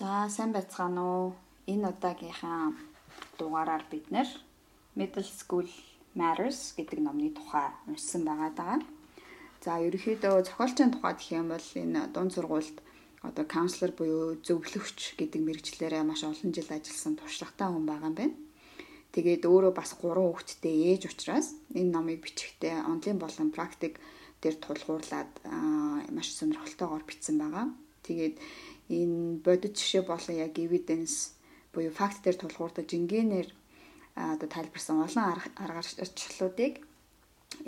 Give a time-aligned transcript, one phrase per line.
[0.00, 1.36] За сайн байцгаана уу?
[1.68, 2.72] Энэ удаагийнхаа
[3.36, 4.24] дугаараар бид нэр
[4.96, 5.68] Middle School
[6.16, 8.76] Matters гэдэг номны тухай уншсан байгаа даа.
[9.60, 12.80] За ерөнхийдөө зохиолчийн тухай гэх юм бол энэ дунд сургуульд
[13.28, 18.40] одоо каунслер буюу зөвлөгч гэдэг мэрэгчлэрээ маш олон жил ажилласан туршлагатай хүн байгаа юм байна.
[19.12, 24.00] Тэгээд өөрөө бас 3 хүүхэдтэй ээж учраас энэ номыг бичихтэй онлайн болон практик
[24.40, 25.32] дээр тулгуурлаад
[26.16, 27.68] маш сонирхолтойгоор бичсэн байгаа.
[28.00, 28.40] Тэгээд
[28.90, 31.38] энэ бодит жишээ болон яг evidence
[31.72, 33.48] буюу факт дээр тулгуурдаг жингэнээр
[34.18, 36.74] одоо тайлбарсан олон арга аргачлалуудыг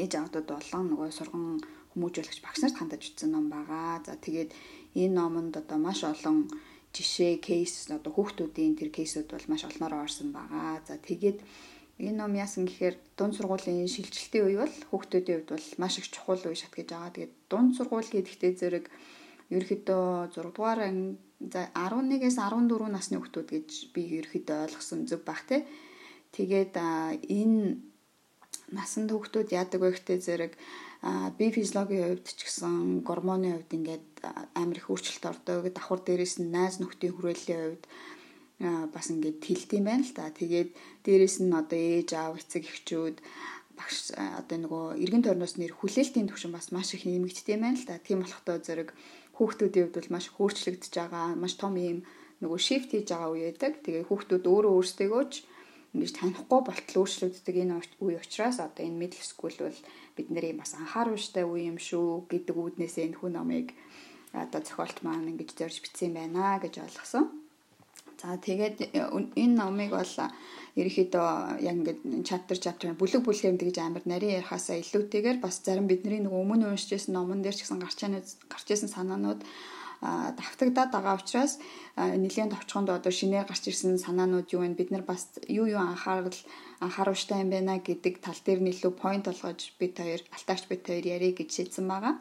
[0.03, 4.03] ээж авдууд болон нөгөө сурган хүмүүжүүлэгч багш нарт хандаж утсан ном байгаа.
[4.07, 4.51] За тэгээд
[4.97, 6.49] энэ номонд одоо маш олон
[6.97, 10.81] жишээ, кейс одоо хүүхдүүдийн тэр кейсүүд бол маш олноор орсон байгаа.
[10.89, 11.39] За тэгээд
[12.01, 16.43] энэ ном яасан гэхээр дунд сургуулийн шилжилтийн үе бол хүүхдүүдийн хувьд бол маш их чухал
[16.49, 17.13] үе шат гэж байгаа.
[17.13, 18.87] Тэгээд дунд сургууль гэдэгтээ зэрэг
[19.57, 21.19] ерөөхдөө 6 дугаар анги
[21.53, 25.67] за 11-ээс 14 насны хүүхдүүд гэж би ерөөхдөө ойлгосон зөв баг те.
[26.33, 27.83] Тэгээд энэ
[28.73, 30.53] насанд хүүхдүүд яадаг вэ гэхтээ зэрэг
[31.37, 34.07] би физиологийн хувьд ч гэсэн гормоны хувьд ингээд
[34.55, 35.67] амар их өөрчлөлт ордог.
[35.75, 37.85] Давхар дээрээс нь найз нөхдийн хүрээллийн хувьд
[38.95, 40.31] бас ингээд тэлт юм байна л та.
[40.31, 40.71] Тэгээд
[41.05, 43.17] дээрээс нь одоо ээж аав эцэг эхчүүд
[43.75, 47.89] багш одоо нөгөө эргэн тойрноос нэр хүлээлтийн түвшин бас маш их нэмэгддэг юм байна л
[47.89, 47.99] та.
[47.99, 48.95] Тийм болохтой зэрэг
[49.43, 52.07] хүүхдүүдийн хувьд бол маш хөөрчлөгдөж байгаа, маш том юм
[52.39, 53.83] нөгөө шифт хийж байгаа үе байдаг.
[53.83, 55.35] Тэгээ хүүхдүүд өөрөө өөрсдөө ч
[55.93, 57.75] ингэж танихгүй болтол өөрчлөгддөг энэ
[58.07, 59.81] үе учраас одоо энэ middle school бол
[60.15, 63.75] бидний бас анхааруулжтай үе юм шүү гэдэг үүднээсээ энэ хүн номыг
[64.33, 67.42] одоо зохиолт маань ингэж зорж бичсэн байна гэж ойлгосон.
[68.23, 68.95] За тэгээд
[69.35, 70.15] энэ номыг бол
[70.79, 71.27] ерөөхдөө
[71.67, 76.39] яг ингээд chapter chapter бүлэг бүлгээр тэгж амар нарийн ярихаасаа илүүтэйгээр бас зарим бидний нөгөө
[76.39, 77.99] өмнө уншижсэн номон дээр ч гэсэн гарч
[78.47, 79.43] гарч ирсэн санаанууд
[80.39, 81.59] давтагдаад байгаа учраас
[81.99, 84.79] нэгэн товчхонд одоо шинээр гарч ирсэн санаанууд юу вэ?
[84.79, 86.39] Бид нар бас юу юу анхаарал
[86.79, 91.39] анхааруулжтай юм байна гэдэг тал дээр илүү point болгож бид хоёр алтаач бид хоёр ярих
[91.39, 92.15] гэж шийдсэн байгаа.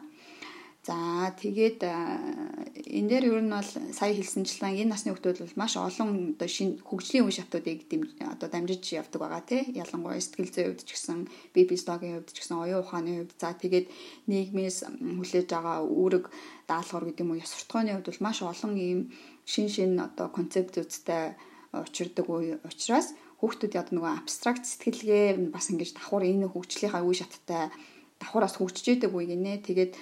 [0.82, 6.34] За тэгээд энэ дээр ер нь бол сая хэлсэнчлэн энэ насны хүмүүс бол маш олон
[6.34, 7.86] одоо шинэ хөгжлийн үе шатуудыг
[8.18, 9.62] одоо дамжиж явдаг байгаа тий.
[9.78, 11.18] Ялангуяа сэтгэл зүйн хувьд ч гэсэн
[11.54, 13.86] беби стогийн хувьд ч гэсэн оюун ухааны хувьд за тэгээд
[14.26, 14.78] нийгмээс
[15.22, 16.24] хүлээж байгаа үүрэг
[16.66, 19.00] даалгавар гэдэг юм уу ёс суртахууны хувьд бол маш олон ийм
[19.46, 21.38] шин шин одоо концептуудтай
[21.70, 27.70] учирдаг үе учраас хүүхдүүд яг нөгөө абстракт сэтгэлгээ бас ингэж давхар энэ хөгжлийнхаа үе шаттай
[28.18, 29.62] давхараас хөгжиж идэг үе гинэ.
[29.66, 29.94] Тэгээд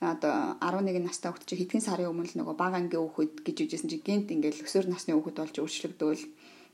[0.00, 3.98] одоо 11 настай хүүхд чи хэдхэн сарын өмнө нөгөө бага ангийн хүүхэд гэж үжсэн чи
[3.98, 6.22] гинт ингээл өсвөр насны хүүхэд болж өөрчлөгдөөл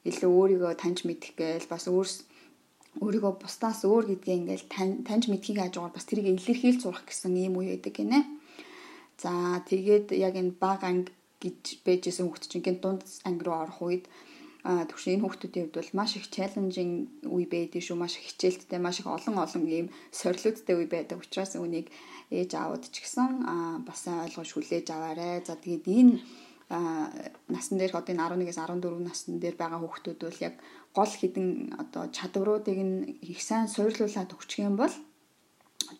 [0.05, 2.29] илүү өөрийгөө таньж мэдэх гээл бас өөрс
[3.01, 4.69] өөрийгөө бусдаас өөр гэдгээ ингээл
[5.09, 8.21] таньж мэдхийг хажуугаар бас тэрийг илэрхийлж сурах гэсэн ийм үе байдаг гинэ.
[9.17, 9.33] За
[9.65, 11.09] тэгээд яг энэ бага анги
[11.41, 14.05] гэж байжсэн хүүхд чинь гинт дунд анги руу орох үед
[14.65, 19.05] төвшин энэ хүүхдүүдийн хувьд бол маш их чаленжинг үе байдаг шүү маш их хичээлттэй маш
[19.05, 21.93] их олон олон ийм сорилттой үе байдаг учраас үүнийг
[22.33, 23.45] ээж аауд ч гэсэн
[23.85, 25.45] бас ойлгож хүлээж аваарэ.
[25.45, 26.17] За тэгээд энэ
[27.53, 30.55] насн дээрх одоо энэ 11-ээс 14 насн дээр байгаа хүүхдүүд бол яг
[30.97, 34.95] гол хідэн одоо чадваруудыг нь их сайн суйрлуулад өгчих юм бол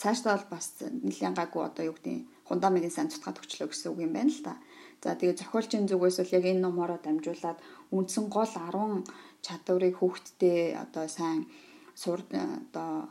[0.01, 4.13] цаашдаа бол бас нэлийн гайгүй одоо юу гэдэг фундаментыг сайн цутгаад өгчлөө гэсэн үг юм
[4.17, 4.57] байна л та.
[5.05, 7.59] За тэгээд зохиолчийн зүгээс бол яг энэ номороо дамжуулаад
[7.95, 9.07] үндсэн гол 10
[9.47, 11.47] чадварыг хүүхдтэй одоо сайн
[11.95, 13.07] сур одоо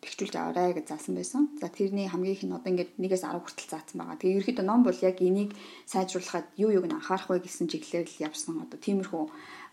[0.00, 1.42] тэгчүүлж аваарай гэж заасан байсан.
[1.60, 4.16] За тэрний хамгийн их нь одоо ингээд 1-ээс 10 хүртэл заасан байгаа.
[4.22, 5.50] Тэгээ ерөөхдөө ном бол яг энийг
[5.84, 9.24] сайжруулахад юу юуг нь анхаарах вэ гэсэн чиглэлээр л явсан одоо тиймэрхүү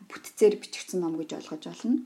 [0.10, 2.02] бүтцээр бичигдсэн ном гэж ойлгож байна.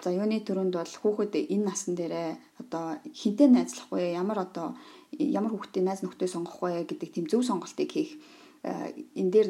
[0.00, 2.30] За юуны төрөнд бол хүүхэд энэ насн дээрээ
[2.64, 4.16] одоо хинтээ найзлах вэ?
[4.16, 4.74] Ямар одоо
[5.12, 8.16] ямар хүүхдээ найз нөхдөд сонгох вэ гэдэг тийм зөв сонголтыг хийх
[8.64, 9.48] энэ дээр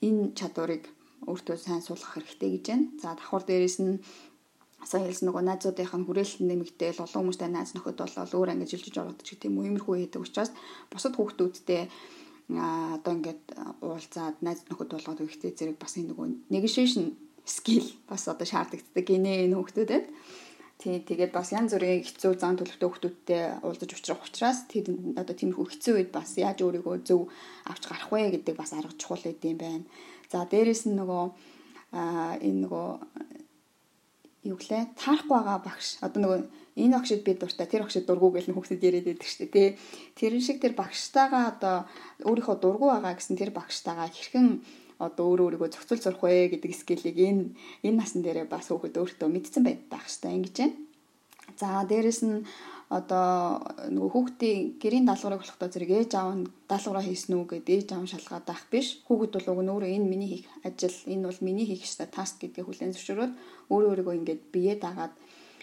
[0.00, 0.88] энэ чадварыг
[1.28, 2.86] өөртөө сайн суулгах хэрэгтэй гэж байна.
[3.02, 4.00] За давхар дээрэс нь
[4.84, 8.96] сая хэлсэн нөгөө найзуудынх нь хүрээлэлт нэмэгдээл олон хүмүүстэй найз нөхөд болол өөр ангиж жилжиж
[8.96, 10.50] ороод ч гэдэм үү иймэрхүү хийдэг учраас
[10.88, 11.82] бусад хүүхдүүдтэй
[12.56, 13.42] одоо ингээд
[13.84, 17.12] уулзаад найз нөхөд болгоод өгөхтэй зэрэг бас энэ нөгөө negotiation
[17.44, 20.04] skill бас одоо шаардлагдаг гинэ энэ хүүхдүүдэд.
[20.80, 25.66] Тий тэгээд бас янз бүрийн хэцүү зан төлөвтэй хүүхдүүдтэй уулзаж уулзрах учраас тэр одоо тиймэрхүү
[25.76, 27.28] хэцүү үед бас яаж өөрийгөө зөв
[27.68, 29.84] авч гарах вэ гэдэг бас арга чухал байд юм байна.
[30.30, 31.24] За дээрэс нь нөгөө
[32.46, 32.88] энэ нөгөө
[34.46, 34.94] юу гэлээ?
[34.94, 35.98] Таарахгүй байгаа багш.
[36.00, 36.38] Одоо нөгөө
[36.78, 39.68] энэ багшид би дуртай тэр багшид дургу гэл хүүхдэд яриад байдаг шүү дээ тий.
[40.16, 41.76] Тэрэн шиг тэр багштайгаа одоо
[42.24, 44.62] өөрийнхөө дургу байгаа гэсэн тэр багштайгаа хэрхэн
[45.02, 47.44] одоо өөрөө өөрийгөө зохицуул сурах вэ гэдэг скиллийг энэ
[47.82, 50.76] энэ насан дээрээ бас хүүхэд өөртөө мэдсэн байдаг хэвээр ингэж байна.
[51.60, 52.44] За дээрэс нь
[52.90, 57.88] одоо нөгөө хүүхдийн гэрийн даалгаврыг болохдоо зэрэг ээж аав нь даалгавраа хийсэн үү гэдээ ээж
[57.94, 58.98] аав шалгаад байх биш.
[59.06, 62.42] Хүүхэд бол уг нь өөрөө энэ миний хийх ажил, энэ бол миний хийх ёстой таск
[62.42, 63.32] гэдгийг хүлээн зөвшөөрөөд
[63.70, 65.14] өөрөө өөрийгөө ингээд бие дагаад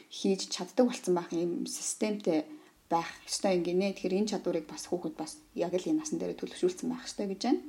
[0.08, 2.48] хийж чаддаг болсон байх юм системтэй
[2.88, 3.92] байх ёстой юм гинэ.
[3.92, 7.42] Тэгэхээр энэ чадварыг бас хүүхэд бас яг л энэ насан дээр төлөвшүүлсэн байх ёстой гэж
[7.44, 7.62] байна.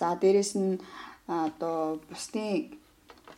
[0.00, 0.80] За дээрэс нь
[1.28, 2.72] одоо бусдын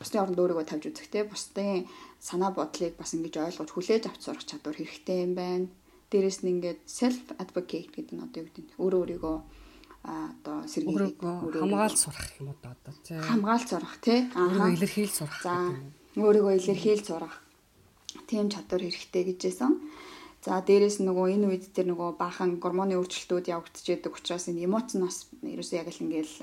[0.00, 1.84] бусдын оронд өөрийгөө тавьж үзэхтэй бусдын
[2.16, 5.68] санаа бодлыг бас ингэж ойлгож хүлээж авч сурах чадвар хэрэгтэй юм байна.
[6.08, 8.72] Дээрэс нь ингээд self advocate гэдэг нь одоо юу гэдэг нь?
[8.80, 9.36] Өөрөө өөрийгөө
[10.08, 13.20] одоо сэргийлэх хамгаалж сурах юм уу одоо тий.
[13.20, 14.20] Хамгаалж сурах тий.
[14.32, 15.52] Өөрийгөө илэрхийлж сурах за
[16.16, 17.36] өөрийгөө илэрхийлж сурах.
[18.24, 19.72] Тийм чадвар хэрэгтэй гэжсэн.
[20.40, 24.96] За дээрэс нь нөгөө энэ үед тэр нөгөө баахан гормоны өөрчлөлтүүд явагдчихэдэг учраас энэ эмоц
[24.96, 26.34] нь бас ерөөсөө яг л ингээл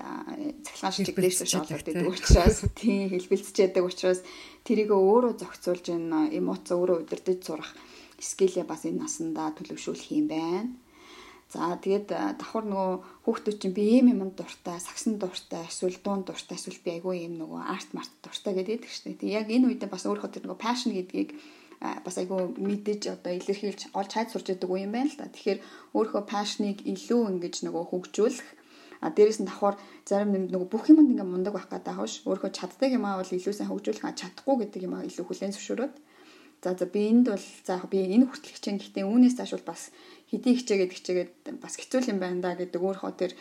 [0.61, 4.21] цахилгаан шиг дэвшиж шалгагддаг учраас тийм хэлбэлцчээдэг учраас
[4.61, 7.73] тэрийг өөрөө зохицуулж энэ эмоц өөрөө удирдах сурах
[8.21, 10.77] скилээ бас энэ насандаа төлөвшүүлэх юм байна.
[11.49, 16.59] За тэгээд давхар нөгөө хүүхдүүд чинь би ийм юм дуртай, сагсан дуртай, эсвэл дуун дуртай,
[16.59, 19.21] эсвэл би айгүй юм нөгөө арт март дуртай гэдэг шүү дээ.
[19.23, 21.39] Тэг яг энэ үед бас өөрөө тэр нөгөө passion гэдгийг
[21.79, 25.29] бас айгүй мэдээж одоо илэрхийлж олж хайж сурч үе юм байна л да.
[25.29, 25.59] Тэгэхээр
[25.93, 28.47] өөрийнхөө пашныг илүү ингэж нөгөө хөгжүүлэх
[29.01, 29.77] а дээрэс нь давхар
[30.09, 32.25] зарим нэг нөгөө бүх юмд ингээ мундаг байх гэдэг аахгүй ш.
[32.25, 35.53] Өөрийнхөө чаддаг юм аа бол илүү сайн хөгжүүлэх а чадахгүй гэдэг юм аа илүү хүлэн
[35.53, 35.93] зөвшөөрөөд
[36.63, 39.93] за за би энд бол за би энэ хүртэл хичээн гэхдээ үүнээс цааш бол бас
[40.33, 43.31] хэдий хичээгээд хичээгээд бас хэцүү юм байна да гэдэг өөрийнхөө тэр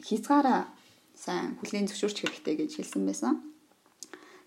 [0.00, 0.72] хязгаараа
[1.12, 3.51] сайн хүлэн зөвшөөрч хэрэгтэй гэж хэлсэн байсан.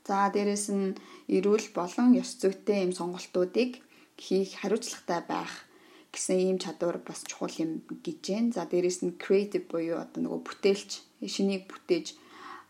[0.07, 0.93] За дээрэс нь
[1.35, 3.81] эрүүл болон ёс зүйтэй юм сонголтуудыг
[4.21, 5.53] хийх хариуцлагатай байх
[6.13, 8.55] гэсэн ийм чадвар бас чухал юм гэж байна.
[8.55, 10.91] За дээрэс нь creative буюу одоо нөгөө бүтээлч,
[11.25, 12.07] шинийг бүтээж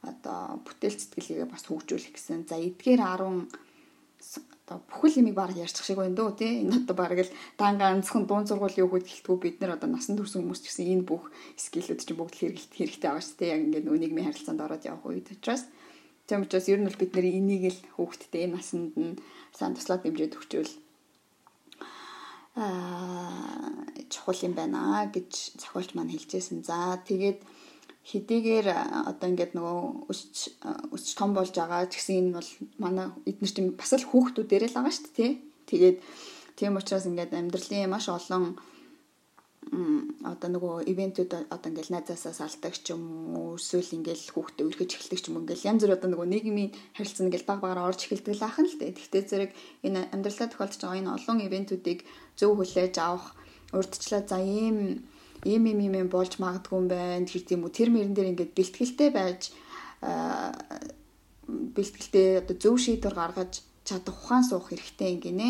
[0.10, 2.48] одоо бүтээл сэтгэлгээ бас хөгжүүлэх гэсэн.
[2.50, 3.52] За эдгээр 10
[4.66, 8.26] одоо бүхэл юмыг баг ярьчих шиг байна дөө тий энэ одоо баг л дан ганцхан
[8.26, 11.30] дуун сургуулийн хүүхэд гэлтгүү бид нар одоо насан турш хүмүүс ч гэсэн энэ бүх
[11.62, 15.06] скиллүүд чинь бүгд хэрэгэлт хэрэгтэй байгаа шүү дээ яг ингээд нөгөө нийгмийн харилцаанд ороод явах
[15.06, 15.70] үед учраас
[16.28, 19.20] Тийм учраас ер нь бол бид нэр энийг л хүүхдтэй энэ насанд нь
[19.54, 20.74] сайн туслаад дэмжиж өгчвөл
[22.58, 26.64] аа чухал юм байна гэж зохиолч маань хэлжсэн.
[26.64, 27.40] За тэгээд
[28.10, 28.68] хэдийгээр
[29.10, 30.54] одоо ингээд нөгөө өсч
[30.96, 34.78] өсч том болж байгаа ч гэсэн энэ бол манай эдгээр чинь бас л хүүхдүүдээр л
[34.78, 35.32] байгаа шүү дээ.
[35.70, 35.98] Тэгээд
[36.58, 38.58] тийм учраас ингээд амьдралын маш олон
[40.26, 45.20] одоо нөгөө ивентүүд одоо ингээл найзаасаа салдаг ч юм уу эсвэл ингээл хүүхдээ өргөж эхэлдэг
[45.20, 48.34] ч юм уу ингээл янз бүр одоо нөгөө нийгмийн харилцаа ингээл баг багаар орж эхэлдэг
[48.38, 48.94] л ахын л дээ.
[48.94, 49.52] Гэхдээ зэрэг
[49.82, 52.00] энэ амьдралаа тохиолдож байгаа энэ олон ивентүүдийг
[52.38, 53.34] зөв хүлээж авах
[53.74, 54.78] урдчлаа за ийм
[55.44, 59.10] ийм ийм ийм болж магадгүй юм байна гэх тийм үү тэр мөрөн дээр ингээд бэлтгэлтэй
[59.10, 59.42] байж
[61.76, 65.50] бэлтгэлтэй одоо зөв шийдвэр гаргаж чадах ухаан суух хэрэгтэй юм гинэ.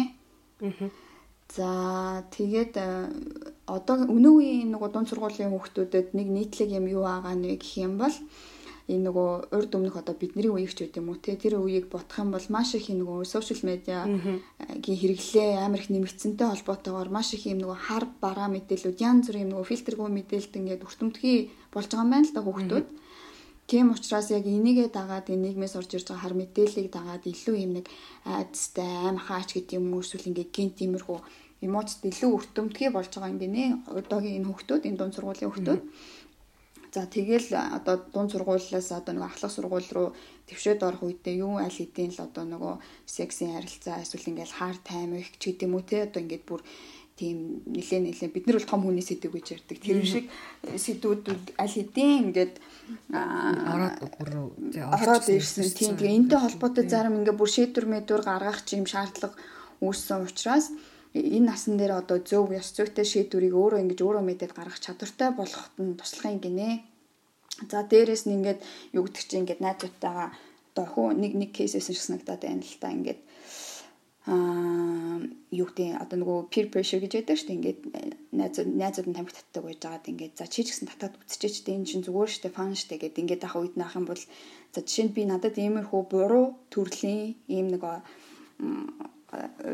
[0.63, 1.03] Аа
[1.53, 2.73] За тэгээд
[3.65, 7.97] одоо өнөө үеийн нөгөө дунд сургуулийн хүүхдүүдэд нэг нийтлэг юм юу байгаа нэ гэх юм
[7.97, 8.13] бол
[8.85, 12.21] энэ нөгөө урд өмнөх одоо бидний үеийг ч үт юм уу те тэр үеийг бодох
[12.21, 14.45] юм бол маш их нөгөө сошиал медиагийн
[15.01, 19.65] хэрэглээ амар их нэмэгдсэнтэй холбоотойгоор маш их юм нөгөө хар бараа мэдээлүүд янз бүрийн нөгөө
[19.65, 21.37] фильтргүй мэдээлэлт ингээд өртөмтгий
[21.73, 22.87] болж байгаа юм байна л да хүүхдүүд.
[23.65, 27.71] Тийм учраас яг энийгээ дагаад энэ нийгмээс орж ирж байгаа хар мэдээллийг дагаад илүү юм
[27.81, 27.89] нэг
[28.21, 31.17] айдастай аймхаач гэдэг юм уу эсвэл ингээ гин тиймэрхүү
[31.65, 33.65] эмоцд илүү өртөмтгий болж байгаа юм гинэ.
[33.99, 35.81] Одоогийн энэ хүүхдүүд энэ дунд сургуулийн хүүхдүүд.
[36.95, 40.07] За тэгэл одоо дунд сургуулиас одоо нэг ахлах сургууль руу
[40.47, 45.27] твшөөд орох үедээ юу аль хэдийн л одоо нөгөө сексийн харилцаа эсвэл ингээл хаар таймх
[45.35, 46.61] ч гэдэг юм уу те одоо ингээд бүр
[47.19, 49.77] тийм нилээ нилээ бид нар бол том хүний сэдв гэж ярьдаг.
[49.79, 50.25] Тэр шиг
[50.71, 51.23] сэдвүүд
[51.59, 52.53] аль хэдийн ингээд
[53.11, 53.99] ороод
[54.95, 55.67] ороод ирсэн.
[55.75, 59.35] Тийм тэгээ энтэй холбоотой зарим ингээд бүр шийдвэр мэдвэр гаргах юм шаардлага
[59.79, 60.71] үүссэн учраас
[61.15, 65.73] энэ насан дээр одоо зөв ёс зүйтэй шийдвэрийг өөрөө ингэж өөрөө мэдээд гаргах чадвартай болоход
[65.79, 66.83] нь туслах юм гинэ.
[67.71, 68.59] За дээрэс нь ингээд
[68.91, 70.29] юу гэдэг чинь ингээд найзуудтайгаа
[70.75, 73.21] одоо хөө нэг нэг кейсээс нь санагдаад байна л та ингээд
[74.27, 75.23] аа
[75.55, 77.57] юу гэдэг одоо нөгөө peer pressure гэж яддаг шүү дээ.
[77.59, 77.79] Ингээд
[78.35, 81.77] найзууд найзууд нь тамхи татдаг байж байгаад ингээд за чи ч гэсэн татаад үтсчээч дээ
[81.79, 84.19] энэ чинь зүгээр шүү дээ фан шүү дээ гэд ингээд ах үед наах юм бол
[84.19, 87.83] за жишээ нь би надад иймэрхүү буруу төрлийн ийм нэг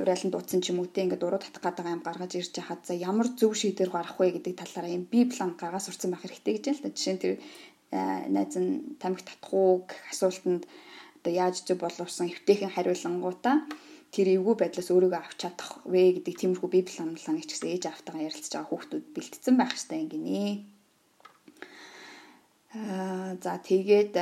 [0.04, 2.94] урайлан дуудсан ч юм уу те ингээд уруу татах гэдэг юм гаргаж ирж хахад за
[2.94, 6.66] ямар зөв шийдвэр гарах вэ гэдэг талаараа юм би план гаргаж сурцсан байх хэрэгтэй гэж
[6.72, 7.34] л та жишээ нь тэр
[8.36, 10.64] найз нь тамхи татах уу асуултанд
[11.20, 13.58] одоо яаж зөв боловсон эвтэйхэн хариулангуудаа
[14.12, 18.28] тэр эвгүй байдлаас өөрийгөө авч чадах вэ гэдэг тиймэрхүү бие планланыг ч гэсэн ээж автайгаа
[18.28, 20.44] ярилцж байгаа хүүхдүүд бэлтцсэн байх хэрэгтэй гинэ.
[22.76, 24.14] Аа за тэгээд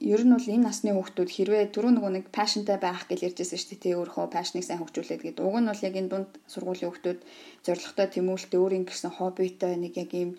[0.00, 3.70] ер нь бол энэ насны хүүхдүүд хэрвээ түрүү нөгөө нэг пашнтай байх гэж ярьжсэн шүү
[3.72, 3.82] дээ.
[3.82, 5.44] Тэ өөрөө пашныг сайн хөгжүүлээд гэдэг.
[5.48, 7.20] Уг нь бол яг энэ дунд сургуулийн хүүхдүүд
[7.64, 10.30] зоригтой тэмүүлэлтэй өөрийн гэсэн хоббитой нэг яг ийм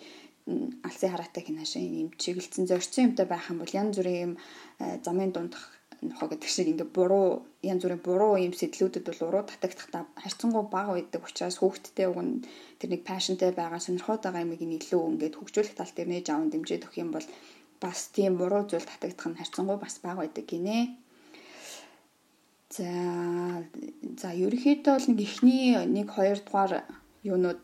[0.86, 4.32] алсын хараатай хинашаа ийм чиглэлцэн зорьсон юмтай байх юм бол янз бүрийн ийм
[4.80, 5.64] э, замын дундах
[6.00, 10.94] нохоо гэдэг шиг ингээ буруу янз бүрийн буруу юм сэтлүүдэд бол уруу татагдахтаа харьцангуй бага
[10.94, 12.34] байдаг учраас хүүхдтэй уг нь
[12.78, 16.86] тэр нэг пашнтай байгаа сонирхоод байгаа юмыг илүү ингээд хөгжүүлэх тал дээр нээж аван дэмжиж
[16.86, 17.26] өгөх юм бол
[17.80, 20.96] бас тийм буруу зүйл татагдах нь харьцангуй бас бага байдаг гинэ.
[22.70, 22.88] За
[24.20, 26.84] за ерөнхийдөө бол нэг ихний нэг хоёр дугаар
[27.24, 27.62] юунууд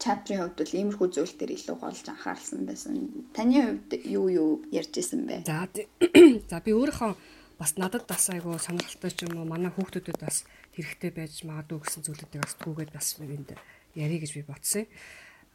[0.00, 2.96] чаптрын хувьд бол иймэрхүү зүйл дээр илүү голж анхаарсан байсан.
[3.36, 5.44] Таны хувьд юу юу ярьж исэн бэ?
[5.44, 5.68] За
[6.50, 7.12] за би өөрийнхөө
[7.60, 12.02] бас надад бас айгу сонирхолтой ч юм уу манай хүүхдүүдэд бас хэрэгтэй байж магадгүй гэсэн
[12.08, 13.52] зүйлүүдийг бас түүгээд бас энд
[13.92, 14.88] ярих гэж би бодсон.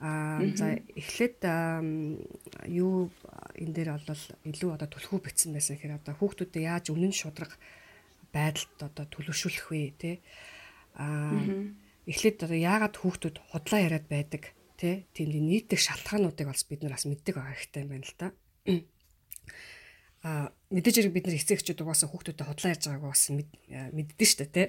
[0.03, 1.39] Аа за эхлээд
[2.67, 3.07] юу
[3.55, 7.55] энэ дээр бол илүү одоо түлхүү битсэн байсан хэрэг одоо хүүхдүүдэд яаж үнэн шудраг
[8.35, 10.11] байдалд одоо төлөвшүүлэх вэ те
[10.99, 11.39] аа
[12.03, 17.07] эхлээд одоо яагаад хүүхдүүд худлаа яриад байдаг тий тийм нийтдэх шалтгаануудыг бас бид нар бас
[17.07, 18.27] мэддэг байгаа хэрэгтэй юм байна л да.
[20.25, 24.51] А мэдээж хэрэг бид нар эцэгчүүд угаасаа хүүхдүүдэд худлаа ярьж байгааг бас мэддэн шүү дээ
[24.57, 24.67] тий.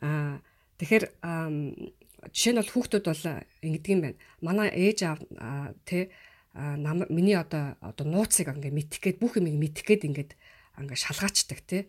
[0.00, 0.40] А
[0.80, 1.04] тэгэхээр
[2.28, 3.24] жишээ нь бол хүүхдүүд бол
[3.64, 4.18] ингэдэг юм байна.
[4.44, 5.20] Манай ээж аав
[5.88, 6.12] тий
[6.54, 10.32] нам миний одоо одоо нууцыг ингээ мэдэх гээд бүх юмыг мэдэх гээд ингээд
[10.76, 11.82] ингээ шалгаачдаг тий.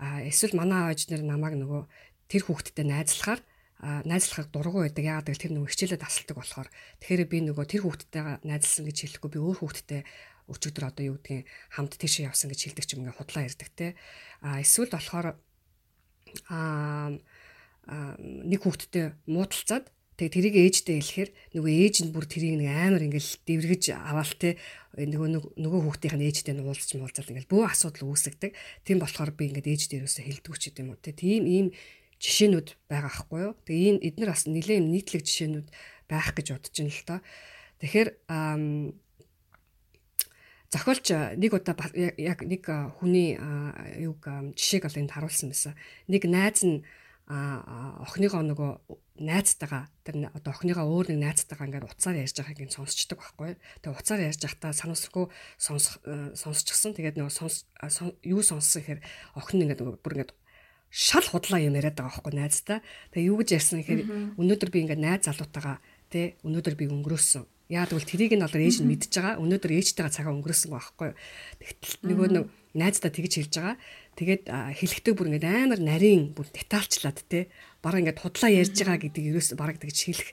[0.00, 1.82] А эсвэл манай ааж нар намайг нөгөө
[2.26, 3.40] тэр хүүхдтэй найзлахаар
[3.80, 5.04] найзлахыг дургу байдаг.
[5.04, 6.68] Яагаад гэвэл тэр нөгөө хичээлээ тасалдаг болохоор.
[7.00, 10.02] Тэгэхээр би нөгөө тэр хүүхдтэйгээ найзлсан гэж хэлэхгүй би өөр хүүхдтэй
[10.50, 13.94] өчигдөр одоо юу гэдгийг хамт тийшээ явсан гэж хэлдэг ч юм ингээ худлаа ярьдаг те.
[14.42, 15.38] А эсвэл болохоор
[16.50, 17.12] а
[17.88, 19.88] нэг хүүхдтэй муудалцаад
[20.20, 24.60] тэгээ тэрийг ээжтэй хэлэхээр нөгөө ээж нь бүр тэрийг нэг амар ингээл дэвргэж аваал те
[25.00, 28.52] нөгөө нөгөө хүүхдийн ээжтэй нь уулзч муулзал ингээл бүх асуудал үүсгдэг.
[28.84, 31.16] Тийм болохоор би ингээд ээж дээрөөсөө хэлдэг ч гэдэм үү те.
[31.16, 31.66] Тийм ийм
[32.20, 33.54] жишээнүүд байгаа хгүй юу.
[33.64, 35.68] Тэгээ энэ эдгээр бас нэлээд нийтлэг жишээнүүд
[36.04, 37.20] байх гэж бодож байна л доо.
[37.80, 38.08] Тэгэхээр
[40.68, 41.06] зохиолч
[41.40, 41.74] нэг удаа
[42.20, 42.64] яг нэг
[43.00, 43.40] хүний
[44.04, 44.20] юг
[44.52, 45.74] жишээг бол энд харуулсан байсан.
[46.12, 46.84] Нэг найз нь
[47.30, 48.70] охиныгоо нөгөө
[49.22, 53.54] найзтайгаа тэр одоо охиныгоо өөр нэг найзтайгаа ингээд уцаар ярьж байгааг ин сонсчдаг байхгүй.
[53.86, 56.02] Тэгээ уцаар ярьж байхдаа санамсаргүй сонсох
[56.34, 56.98] сонсчихсан.
[56.98, 57.70] Тэгээд нөгөө сонс
[58.26, 59.00] юу сонссон гэхээр
[59.38, 60.34] охин ингээд бүр ингээд
[60.90, 62.78] шал худлаа юм яриад байгаа байхгүй найздаа.
[63.14, 64.02] Тэгээ юу гэж ярьсан гэхээр
[64.34, 65.78] өнөөдөр би ингээд найз залуутайгаа
[66.10, 67.46] тий өнөөдөр би өнгөрөөсөн.
[67.70, 69.38] Яагаад гэвэл тэрийг нь олоор ээж нь мэдж байгаа.
[69.38, 71.16] Өнөөдөр ээжтэйгээ цагаа өнгөрөөсөн байхгүй юу.
[71.62, 73.76] Тэгтэл нөгөө нэг найздаа тэгж хэлж байгаа.
[74.18, 77.46] Тэгээд хэлэхдээ бүр ингээд амар нарийн бүр детальчлаад тий
[77.78, 80.30] бараг ингээд худлаа ярьж байгаа гэдэг ерөөс бараг тэгж хэлэх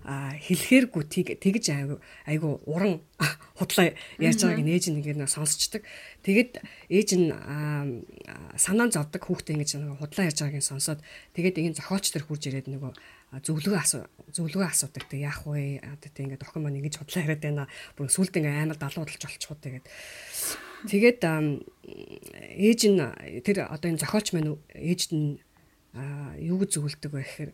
[0.00, 1.04] хэлэхээргүй
[1.36, 3.04] тэгж айгу айгу уран
[3.58, 5.84] худлаа ярьж байгааг нээж нь ингээд сонсчдаг.
[6.24, 7.28] Тэгэд ээж нь
[8.56, 9.70] санаан зовдөг хүүхдээ ингэж
[10.00, 11.04] худлаа ярьж байгааг сонсоод
[11.36, 12.92] тэгээд энэ зохиолч төр хурж ирээд нөгөө
[13.30, 14.02] зөвлөгөө асуу
[14.34, 15.06] зөвлөгөө асуудаг.
[15.06, 15.78] Тэг яах вэ?
[15.86, 17.70] Одоо тэг ингээд охин маань ингэж худлаа яриад байна.
[17.94, 19.86] Бүр сүлд ингээд амар далуудалж болчихоо тэгээд
[20.90, 22.98] тэгээд ээж нь
[23.46, 25.38] тэр одоо энэ зохиолч маань ээжд нь
[26.42, 27.50] юу гэж зөвлөдөг вэ гэхээр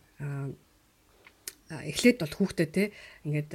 [1.67, 2.85] эхлээд бол хүүхдэд те
[3.29, 3.51] ингээд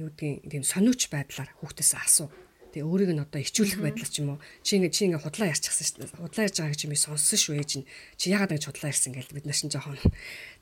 [0.00, 2.28] юу гэдгийг тийм сониуч байдлаар хүүхдээс асуу.
[2.74, 5.86] Тэгээ өөрийг нь одоо ичүүлэх байдлаар ч юм уу чи ингээд чи ингээд худлаа ярьчихсан
[5.86, 6.18] шүү дээ.
[6.18, 7.86] Худлаа ярьж байгааг чи би сонссон шүү ээж нь.
[8.18, 9.94] Чи яагаад ингэж худлаа ярьсан гэж бид нар шин жоохон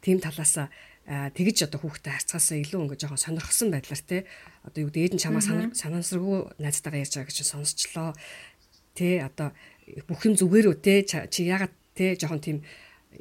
[0.04, 0.69] тийм талаасаа
[1.09, 4.19] тэгэж одоо хүүхдэд харьцаасаа илүү ингээд жоохон сонирхсан байдлаар те
[4.61, 5.40] одоо юу гэдэг ээж нь чамаа
[5.73, 8.12] санаансаргүй найзтайгаа ярьж байгааг чи сонсчлоо.
[8.92, 9.57] Тэ одоо
[10.04, 12.59] бүх юм зүгээр үү те чи яагаад те жоохон тийм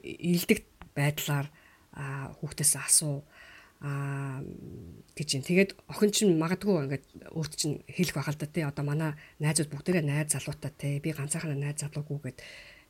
[0.04, 1.48] илдэг байдлаар
[1.96, 3.24] хүүхдээс асуу
[3.82, 4.46] аа
[5.18, 5.44] гэж юм.
[5.44, 9.12] Тэгээд охин чинь магадгүй ингээд өөрт чинь хэлэх байхал да тий одоо манай
[9.42, 12.38] найзууд бүгдээрээ найз залуутай тий би ганцаархнаа найз залуугүй гэд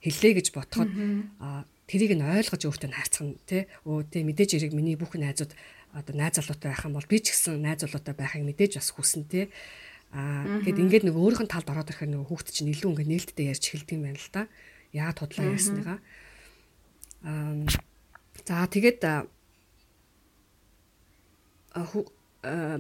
[0.04, 0.92] хэллээ гэж ботход
[1.40, 5.56] аа тэрийг нь ойлгож өөртөө хайрцах нь тий өө тий мэдээж хэрэг миний бүх найзууд
[5.96, 9.24] одоо найз залуутай байх юм бол би ч гэсэн найз залуутай байхыг мэдээж бас хүсэн
[9.32, 9.48] тий
[10.12, 13.48] аа гэд ингээд нэг өөрийнх нь талд ороод ирэхээр нөгөө хүүхд чинь илүү ингээд нээлттэй
[13.48, 14.44] ярьж хэлдэг юм байна л да.
[14.92, 15.98] Яа тудлаа ярьсныгаа
[17.24, 17.64] аа?
[18.44, 19.00] За тэгээд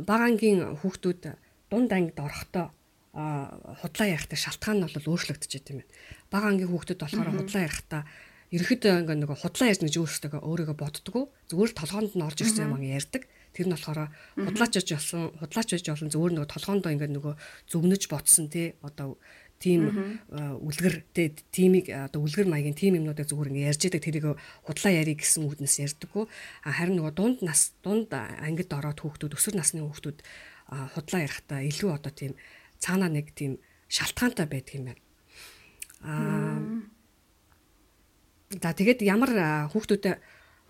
[0.10, 1.21] багангийн хүүхдүүд
[1.69, 2.71] дунд ангид орохдоо
[3.13, 5.91] худлаа ярихтай шалтгаан нь бол өөрчлөгдөж байгаа юм байна.
[6.31, 8.03] Бага ангийн хүүхдүүд болохоор худлаа ярихдаа
[8.55, 12.65] ерөөхдөө ингээ нэг худлаа ярьж гэж өөрсдөө өөрийгөө боддгоо зүгээр л толгоонд нь орж ирсэн
[12.67, 13.24] юм аа ярьдаг.
[13.51, 14.00] Тэр нь болохоор
[14.48, 17.33] худлаач гэж болсон худлаач гэж болон зүгээр нэг толгоондоо ингээ нөгөө
[17.67, 19.19] зөвнөж ботсон тий одоо
[19.62, 19.82] тийм
[20.34, 20.96] үлгэр
[21.53, 24.25] тиймийг одоо үлгэр маягийн тийм юмнуудыг зүгээр ингээ ярьж идэг тэрийг
[24.65, 26.25] худлаа ярих гэсэн үүднээс ярьдаггүй
[26.65, 30.18] харин нөгөө дунд нас дунд ангид ороод хүүхдүүд өсвөр насны хүүхдүүд
[30.98, 32.34] худлаа ярихдаа илүү одоо тийм
[32.82, 35.01] цаанаа нэг тийм шалтгаантай байдаг юм байна.
[36.01, 36.91] Аа
[38.60, 39.32] За тэгээд ямар
[39.72, 40.20] хүүхдүүдэд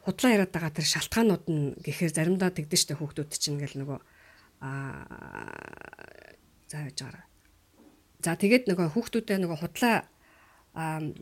[0.06, 4.00] худлаа яриад байгаа тэр шалтгаанууд нь гэхээр заримдаа тэгдэж штэ хүүхдүүд чинь ингээл нөгөө
[4.62, 5.02] аа
[6.70, 7.26] зааж байгаа.
[8.22, 10.06] За тэгээд нөгөө хүүхдүүдэд нөгөө худлаа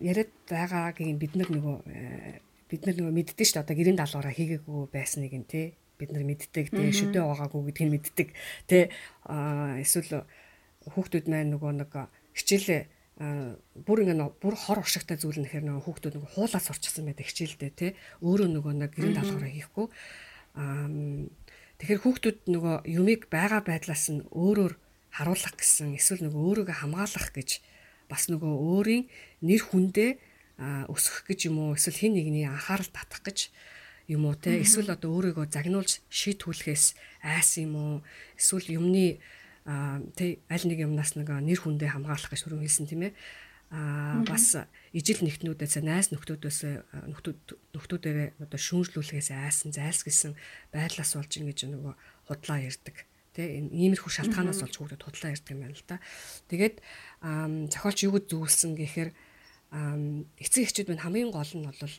[0.04, 2.38] яриад байгаагийг бид нар нөгөө э,
[2.70, 3.64] бид нар нөгөө мэддэг шүү дээ.
[3.66, 8.30] Одоо гэрийн даалгавраа хийгээгүй байсныг нь тий бид нар мэддэг тий шүдэ байгаагүй гэдгийг мэддэг
[8.70, 8.84] тий
[9.82, 10.28] эсвэл
[10.86, 11.92] хүүхдүүд маань нөгөө нэг
[12.38, 12.82] хичээлээ
[13.84, 17.92] бүр ингэ бүр хор уршигтай зүйл нэхэр нөгөө хүүхдүүд нөгөө хуулаа сурчсан байдаг хичээлдээ тий
[18.24, 19.88] өөрөө нөгөө нэг гэрийн даалгавраа хийхгүй.
[21.80, 24.74] Тэгэхээр хүүхдүүд нөгөө юмыг байгаа байдлаас нь өөрөөр
[25.14, 27.62] харуулах гэсэн эсвэл нөгөө өөрийгөө хамгаалах гэж
[28.10, 29.04] бас нөгөө өөрийн
[29.46, 30.12] нэр хүндээ
[30.90, 31.78] өсгөх гэж юм уу?
[31.78, 33.50] Эсвэл хин нэгний анхаарал татах гэж
[34.10, 34.60] юм уу те?
[34.60, 36.86] Эсвэл одоо өөрийгөө загнуулж шийтгүүлэхээс
[37.24, 37.96] айс юм уу?
[38.36, 39.22] Эсвэл юмны
[40.18, 43.14] тэ аль нэг юмнаас нэг нэр хүндээ хамгаалах гэж түрүү хэлсэн тийм ээ.
[43.70, 44.58] А бас
[44.98, 47.40] ижил нэгтнүүдээс найс нөхдүүдээс нөхдүүд
[47.78, 50.34] нөхдүүдээрээ одоо шүүмжлүүлэхээс айсан зайлс гэсэн
[50.74, 51.94] байдлаас болж ингэж нөгөө
[52.26, 53.06] худлаа ярддаг
[53.40, 56.04] тий иймэрхүү шалтгаанаас болж хүүхдэд худлаа ярддаг юм байна л да.
[56.52, 56.76] Тэгээд
[57.72, 59.10] зохиолч юу гэж зөвлөсөн гэхээр
[60.44, 61.96] эцэг эхчүүд минь хамгийн гол нь бол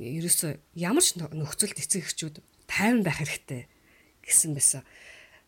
[0.00, 3.68] ерөөсөө ямар ч нөхцөлд эцэг эхчүүд тайван байх хэрэгтэй
[4.24, 4.82] гэсэн байсан.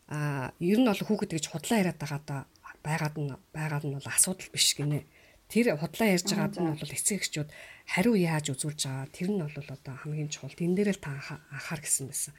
[0.09, 2.37] А ер нь бол хүүхэд гэж худлаа яриад байгаа да
[2.83, 5.05] байгаад нь байгаад нь бол асуудал биш гинэ.
[5.49, 7.49] Тэр худлаа ярьж байгаад нь бол эцэг эхчүүд
[7.93, 10.53] хариу яаж үзүүлж байгаа тэр нь бол одоо хамгийн чухал.
[10.53, 11.13] Тэн дээр л та
[11.53, 12.33] анхаар гэсэн байсан.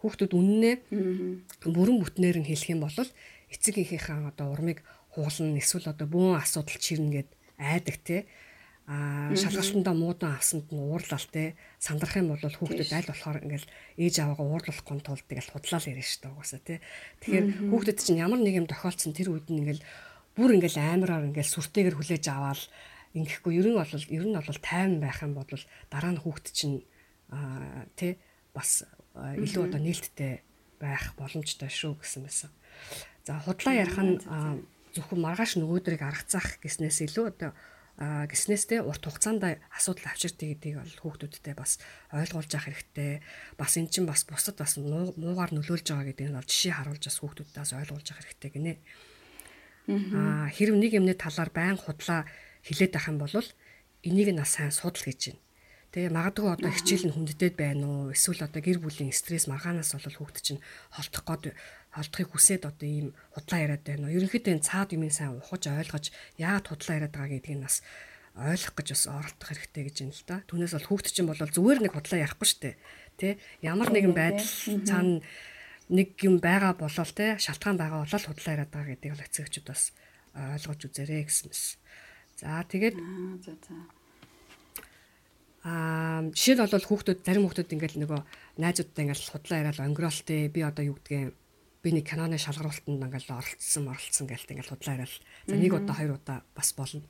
[0.00, 0.74] Хүүхдүүд үннээ
[1.64, 2.96] бүрэн бүтнээр нь хэлэх юм бол
[3.52, 4.80] эцэг эхийнхээ одоо урмыг
[5.12, 8.24] хугална эсвэл одоо бүүн асуудал чирнэ гэд айдаг те.
[8.90, 11.54] А шалгалтандаа муудан авсанд нь уурлал те.
[11.78, 13.68] Сандрах юм бол хүүхдэд аль болохоор ингээл
[14.00, 16.74] ээж аваагаа уурлахгүй тулд тэгэл худлаал ярина шүү дээ угаасаа те.
[17.22, 19.84] Тэгэхээр хүүхдэд чинь ямар нэг юм тохиолдсон тэр үед нь ингээл
[20.34, 22.62] бүр ингээл амираар ингээл сүртэйгэр хүлээж аваад
[23.14, 23.52] ингэхгүй.
[23.58, 26.82] Ер нь бол ер нь бол тайван байх юм бол дараа нь хүүхд чинь
[27.94, 28.18] те
[28.54, 28.86] бас
[29.16, 30.42] илүү одоо нээлттэй
[30.80, 32.50] байх боломжтой шүү гэсэн байсан.
[33.26, 34.18] За худлаа ярих нь
[34.94, 37.52] зөвхөн маргааш нөгөөдрийг аргацаах гэснээс илүү одоо
[38.00, 39.44] гиснээс те урт хугацаанд
[39.76, 41.76] асуудал авчирдаг гэдгийг бол хүүхдүүдтэй бас
[42.16, 43.20] ойлгуулж авах хэрэгтэй.
[43.60, 47.18] Бас эн чинь бас бусад бас муугаар нөлөөлж байгаа гэдгийг нь бол жишээ харуулж бас
[47.20, 48.72] хүүхдүүдээс ойлгуулж авах хэрэгтэй гинэ.
[50.16, 52.24] Аа хэрв нэг юмны талаар байн худлаа
[52.64, 53.36] хилээд байх юм бол
[54.00, 55.44] энийг нь бас сайн судал гэж байна.
[55.90, 58.14] Тэгээ магадгүй одоо хичээл нь хүнддэд байна уу?
[58.14, 60.62] Эсвэл одоо гэр бүлийн стресс маргаанаас бол хүүхд чинь
[60.94, 61.58] холдох гээд
[61.90, 64.14] холдохыг хүсээд одоо ийм худлаа яриад байна уу?
[64.14, 67.82] Ерөнхийдөө энэ цаад юмыг сайн ухаж ойлгож яагаад худлаа яриад байгаа гэдгийг нь бас
[68.38, 70.36] ойлгох гэж бас оролдох хэрэгтэй гэж юм л да.
[70.46, 72.76] Түүнээс бол хүүхд чинь бол зүгээр нэг худлаа ярихгүй шүү дээ.
[73.18, 73.28] Тэ?
[73.66, 74.46] Ямар нэгэн байдал
[74.86, 75.18] цаана
[75.90, 79.82] нэг юм байгаа болол те шалтгаан байгаа болол худлаа яриад байгаа гэдгийг бол эцэгчүүд бас
[80.38, 81.82] ойлгож үзээрэй гэсэн мэс.
[82.38, 82.94] За тэгээд
[83.42, 83.74] за за
[85.60, 88.20] Аа жишээл бол хүүхдүүд зарим хүүхдүүд ингээл нөгөө
[88.64, 91.36] найзуудтай ингээл худлаа яриад өнгөрөөлтэй би одоо юу гэдгийг
[91.80, 95.16] би нэг киноны шалгаруултанд ингээл оролцсон оролцсон гэлт ингээл худлаа яриад.
[95.48, 97.04] За нэг удаа хоёр удаа бас болно.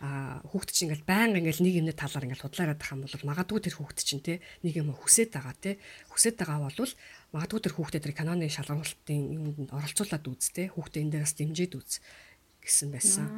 [0.00, 3.28] А хүүхд чинь ингээл байнга ингээл нэг юмны талаар ингээл худлаа яриад байгаа юм бол
[3.28, 5.76] магадгүй тэр хүүхд чинь те нэг юм хүсээд байгаа те.
[6.08, 6.92] Хүсээд байгаа бол
[7.36, 11.92] магадгүй тэр хүүхдэд тэр киноны шалгаруултын юмд оролцуулаад үз те хүүхдээ энэ дээрээс дэмжиж үз
[12.64, 13.28] гэсэн байсан.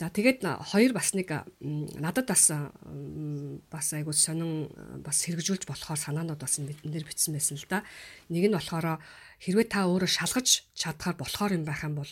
[0.00, 1.28] За тэгээд хоёр бас нэг
[2.00, 2.48] надад бас
[3.68, 4.72] бас айгуу сонин
[5.04, 7.84] бас хэрэгжүүлж болохоор санаанууд бас дээр бичсэн байсан л да.
[8.32, 8.98] Нэг нь болохоор
[9.38, 12.08] хэрвээ та өөрөө шалгаж чадхаар болохоор юм байх юм бол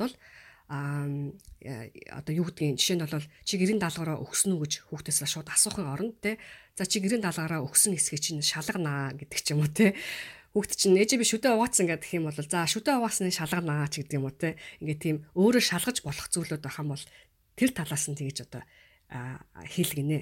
[0.71, 1.03] а
[2.15, 5.91] одоо юу гэдгийг жишээ нь бол чи гэрийн даалгавраа өгсөн үү гэж хүүхдээс шууд асуухын
[5.91, 6.39] оронд те
[6.79, 9.99] за чи гэрийн даалгавраа өгсөн хэсгийг чинь шалганаа гэдэг ч юм уу те
[10.55, 14.15] хүүхд чинь ээж би шүдэ угаацсан гэдэг юм бол за шүдэ угаасны шалганаа ч гэдэг
[14.15, 17.05] юм уу те ингээд тийм өөрөө шалгаж болох зүйлүүд байх юм бол
[17.61, 18.65] тэр талаас нь тэгэж одоо
[19.69, 20.21] хийлгэнэ.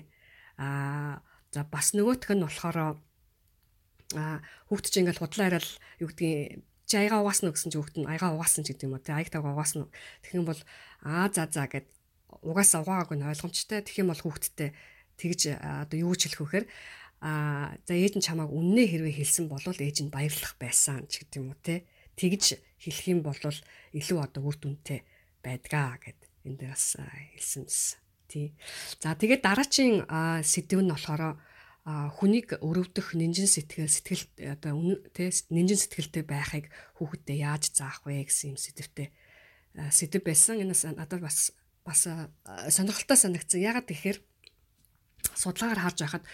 [0.59, 1.23] Аа
[1.55, 2.99] за бас нөгөөх нь болохоор
[4.19, 5.69] аа хүүхд чинь ингээл худлаа яриад
[6.03, 9.05] юу гэдгийг чи аяга угаасна гэсэн чи хүүхд нь аяга угаасан ч гэдэг юм уу
[9.05, 9.93] те аяг тага угаасна
[10.25, 10.61] тэгэх юм бол
[11.05, 11.87] аа за за гэд
[12.41, 14.73] угаасаа угаагаагүй нь ойлгомжтой тэгэх юм бол хүүхдтэй
[15.21, 16.67] тэгж одоо юу ч хэлэх вэхээр
[17.21, 21.41] а за ээж нь чамааг үннээ хэрвээ хэлсэн бол ээж нь баярлах байсан ч гэдэг
[21.45, 21.85] юм уу те
[22.17, 25.05] тэгж хэлэх юм бол илүү одоо үр дүнтэй
[25.45, 26.97] байдгаа гэд энэ дээр бас
[27.37, 28.01] хэлсэн байсан.
[28.29, 28.47] Тий.
[29.01, 30.05] За тэгээд дараачийн
[30.45, 31.37] сэдв нь болохоор
[31.89, 36.69] хүнийг өрөвдөх нинжин сэтгэл сэтгэл одоо тий нинжин сэтгэлтэй байхыг
[37.01, 39.09] хүүхэдтэй яаж заах вэ гэсэн юм сэдвтэй
[39.89, 40.61] сэдв байсан.
[40.61, 41.57] Энэс надад бас
[41.89, 42.05] бас
[42.69, 43.65] сонирхолтой санагдсан.
[43.65, 44.21] Ягаад гэхээр
[45.33, 46.25] судалгаагаар харж байхад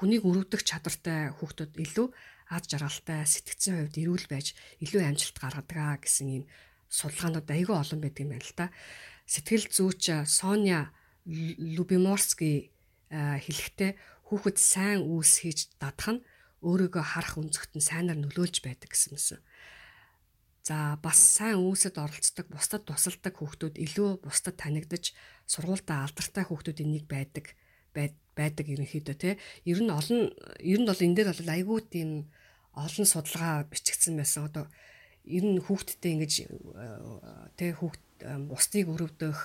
[0.00, 2.08] хүнийг өрөвдөх чадвартай хүүхдүүд илүү
[2.48, 6.44] аз жаргалтай сэтгцийн хувьд эрүүл байж илүү амжилт гаргадаг гэсэн юм
[6.88, 8.66] судалгаанууд айгүй олон байдаг юм байна л та
[9.32, 10.92] сэтгэл зүйч Соня
[11.24, 12.76] Лубиморский
[13.08, 13.96] хэлэхдээ
[14.28, 16.24] хүүхэд сайн үүс хийж дадах нь
[16.60, 19.40] өөрийгөө харах өнцгт нь сайнаар нөлөөлж байдаг гэсэн мэсэн.
[20.62, 25.10] За бас сайн үүсэд оролцдог, бусдад тусалдаг хүүхдүүд илүү бусдад танигдаж
[25.48, 27.56] сургуультаа алдартай хүүхдүүдийн нэг байдаг
[27.92, 29.34] байдаг ерөнхийдөө тий.
[29.66, 30.30] Ер нь олон
[30.62, 32.10] ер нь бол энэ дээр бол айгүй тийм
[32.78, 34.48] олон судалгаа бичигдсэн байсан.
[34.48, 34.64] Одоо
[35.24, 36.32] ер нь хүүхдтэй ингэж
[37.58, 38.02] тий хүүхд
[38.50, 39.38] бусдыг өрөвдөх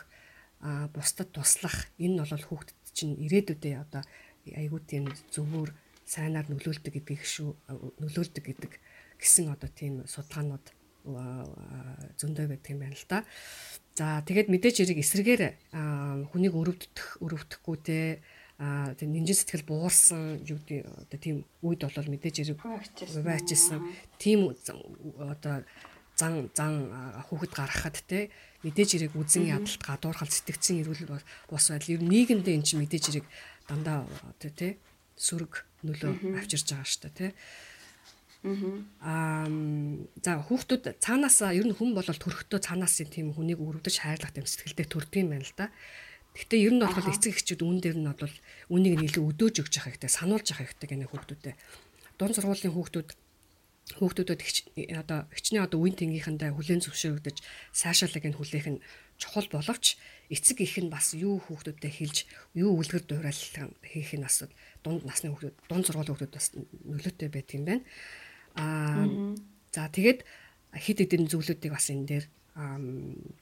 [0.94, 4.02] бусдад туслах энэ нь бол хүүхдэд чинь ирээдүйдээ одоо
[4.50, 5.70] айгүй тийм зөвөр
[6.08, 7.50] сайнаар нөлөөлдөг гэдгийг шүү
[8.02, 8.72] нөлөөлдөг гэдэг
[9.22, 10.66] гэсэн одоо тийм судалгаанууд
[12.18, 13.24] зөндөө байдаг юм байна л да.
[13.98, 15.44] За тэгээд мэдээж хэрэг эсрэгээр
[16.32, 17.98] хүнийг өрөвдөх өрөвдөхгүй те
[18.58, 23.82] а тийм нинжин сэтгэл буурсан юу гэдэг одоо тийм үед бол мэдээж хэрэг хуваачихсан
[24.18, 24.54] тийм
[25.22, 25.62] одоо
[26.18, 26.90] зан зан
[27.30, 28.34] хүүхэд гаргахад те
[28.66, 33.04] мэдээж хэрэг үзэн ядалт гадуурхал сэтгцэн ирүүл бос байдал ер нь нийгэмдээ эн чинь мэдээж
[33.22, 33.26] хэрэг
[33.70, 34.10] дандаа
[34.42, 34.82] те
[35.14, 37.28] сүрэг нөлөө авчирч байгаа шүү дээ те
[38.48, 39.50] Аа
[40.24, 44.88] за хүүхдүүд цаанаас ер нь хүн болол төрөхдөө цаанаас тийм хүнийг өрөвдөж хайрлах гэм сэтгэлдээ
[44.88, 45.68] төрдөг юм байна л да.
[46.38, 48.36] Гэхдээ ер нь бол эцэг эхчүүд үүн дээр нь бол
[48.70, 51.58] үнийг нь илүү өдөөж өгч явах хэрэгтэй, сануулж явах хэрэгтэй гэнэ хүүхдүүдэд.
[52.22, 53.10] Дунд сургуулийн хүүхдүүд
[53.98, 54.42] хүүхдүүдэд
[55.02, 57.38] одоо хичнээн одоо үеийн тэнгийнхандаа хүлэн зөвшөөрөгдөж
[57.72, 58.84] сайшаалыг нь хүлээх нь
[59.16, 59.96] чухал боловч
[60.28, 62.18] эцэг их нь бас юу хүүхдүүдэд хэлж
[62.54, 64.44] юу үлгэр дуурайлах хийх нь бас
[64.84, 66.48] дунд насны хүүхдүүд дунд сургуулийн хүүхдүүд бас
[66.84, 67.84] нөлөөтэй байдаг юм байна.
[68.60, 69.08] Аа
[69.72, 70.20] за тэгээд
[70.84, 72.26] хид хидэн зүйлүүдийг бас энэ дээр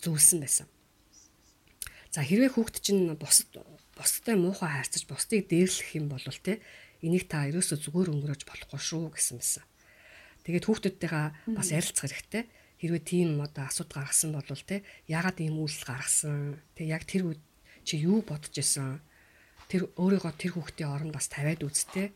[0.05, 0.67] зөвлөсөн байсан.
[2.15, 3.51] За хэрвээ хүүхд чинь бусд
[3.99, 6.63] бусдтай муухай хайрцаж бусдыг дээрлэх юм бол те
[7.03, 9.63] энийг та ерөөсөө зүгээр өнгөрөөж болохгүй шүү гэсэн мэсэн.
[10.47, 11.27] Тэгээд хүүхдүүдтэйгээ
[11.59, 12.43] бас ярилцах хэрэгтэй.
[12.79, 16.63] Хэрвээ тийм одоо асуудал гаргасан бол те ягаад ийм үйлс гаргасан?
[16.79, 17.41] Тэг яг тэр үед
[17.83, 19.03] чи юу бодож исэн?
[19.67, 22.15] Тэр өөрийгөө тэр хүүхдийн оронд бас тавиад үзтээ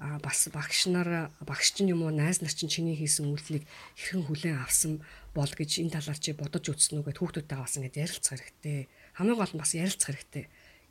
[0.00, 3.64] а бас багш нар багш чинь юм уу найз нар чинь чиний хийсэн үйлдэлийг
[3.96, 5.00] хэрхэн хүлээн авсан
[5.36, 8.88] бол гэж энэ талаар чи бодож үзсэн үү гэд хүүхдүүдтэйгээ бас ингэж ярилцах хэрэгтэй.
[9.16, 10.44] Хамгийн гол нь бас ярилцах хэрэгтэй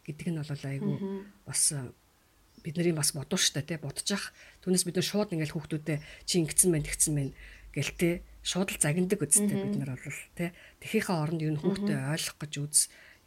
[0.06, 0.98] гэдэг нь бол айгүй
[1.46, 1.62] бас
[2.64, 6.72] бидний бас бодоо штэ тий бодож ах түүнээс бид нар шууд ингээл хүүхдүүдэд чи ингэсэн
[6.76, 7.32] байх тэгсэн байх
[7.76, 10.50] гэлтэй шууд л загиндаг үсттэй бид нар бол тий
[10.84, 12.80] тэхийнхээ оронд юу хүүхдээ ойлгох гэж үз.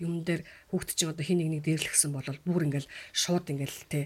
[0.03, 0.43] Юм дээр
[0.75, 4.05] хүүхд чинь одоо хин нэг нэг дээрлэхсэн бол бүр ингээл шууд ингээл тий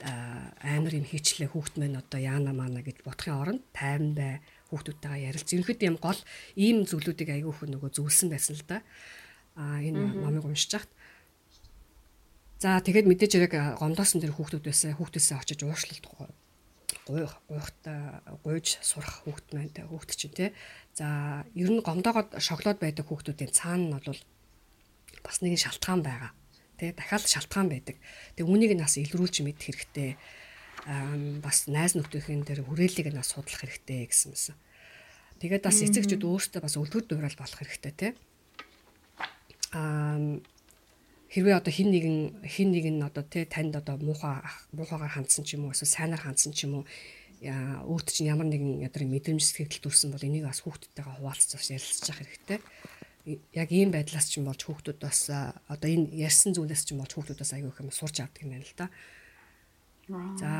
[0.00, 4.38] амар юм хийчлээ хүүхд мэн одоо яана маана гэж бодохын оронд тайван бай
[4.70, 5.50] хүүхдүүдтэйгээ ярилц.
[5.52, 6.20] Ерөнхийдөө юм гол
[6.54, 8.86] ийм зүйлүүдийг аягүй хөө нөгөө зөвлөсөн байсан л да.
[9.58, 10.92] Аа энэ номыг уншиж хахад.
[12.62, 14.94] За тэгээд мэдээж яг гомдоосон тэр хүүхдүүд байсан.
[14.94, 16.06] Хүүхдээсээ очиж уушлалт
[17.08, 20.50] гуйх гуйхтаа гуйж сурах хүүхд маань хүүхд чинь тий.
[20.94, 24.22] За ер нь гомдоогоод шоглоод байдаг хүүхдүүдийн цаана нь бол
[25.26, 26.30] бас нэгэн шалтгаан байгаа
[26.78, 27.98] Тэ дахиад шалтгаан байдаг.
[28.38, 30.14] Тэг үнийг нь бас илрүүлж мэдэх хэрэгтэй.
[30.86, 34.54] Аа бас найз нөхдөхийн дээр хүрээллийг нь бас судлах хэрэгтэй гэсэн мэсэн.
[35.42, 38.10] Тэгээд бас эцэгчүүд өөрсдөө бас үлгэр дуурайл болох хэрэгтэй тий.
[39.72, 40.40] Аа
[41.28, 44.40] хэрвээ одоо хин нэгэн хин нэг нь одоо тий танд одоо муухай
[44.72, 46.84] муухайгаар хандсан ч юм уу эсвэл сайнаар хандсан ч юм уу
[47.44, 52.58] өөрт чинь ямар нэгэн ядрын мэдрэмж сэтгэл төрсэн бол энийг бас хүүхдтэйгээ хуваалцаж ярилцах хэрэгтэй
[53.52, 55.28] яг ийм байдлаас ч юм болж хүүхдүүд бас
[55.68, 58.56] одоо энэ ярьсан зүйлээс ч юм болж хүүхдүүд бас аягүй их юм сурч авдаг юм
[58.56, 58.86] байна л да.
[60.40, 60.50] За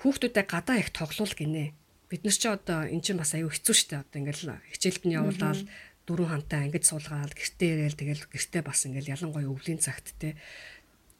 [0.00, 1.76] хүүхдүүдэд гадаа их тоглоул гинэ.
[2.08, 5.60] Бид нар ч одоо эн чинь бас аягүй хэцүү шттэ одоо ингээл хичээлд нь явуулаад
[6.08, 10.40] дөрөв хантай ангид суулгаад гэртээ ирээл тэгэл гэртээ бас ингээл ялангуяа өвлийн цагт те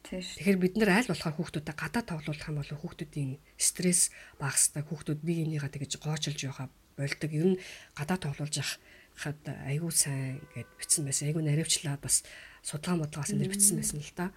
[0.09, 4.09] Тэгэхээр бид нар аль болохоор хүүхдүүдэд гадаа тоглуулах юм бол хүүхдүүдийн стресс
[4.41, 7.29] багасдаг, хүүхдүүд бие бинийгаа тэгж гоочилж явахаа болдог.
[7.29, 7.61] Ер нь
[7.93, 8.79] гадаа тоглуулж явах
[9.13, 11.29] хад айгүй сайн гэд бичсэн байсан.
[11.29, 12.23] Айгүй наривчлаа бас
[12.65, 14.31] судалгаа бодлогоос энэ бичсэн байсан л да.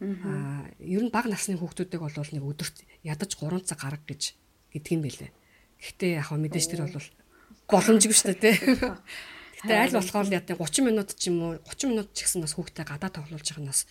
[0.00, 4.22] Аа ер нь бага насны хүүхдүүдийг бол нэг өдөрт ядаж 3 цаг гарга гэж
[4.72, 5.30] гэдэг юм бэлээ.
[5.82, 7.08] Гэхдээ яг мэдээж тэр бол
[7.66, 8.56] боломжгүй шүү дээ тий.
[9.62, 12.82] Гэтэ аль болохоор ядаа 30 минут ч юм уу 30 минут ч гэсэн бас хүүхдээ
[12.82, 13.86] гадаа тоглуулж байгаа нь бас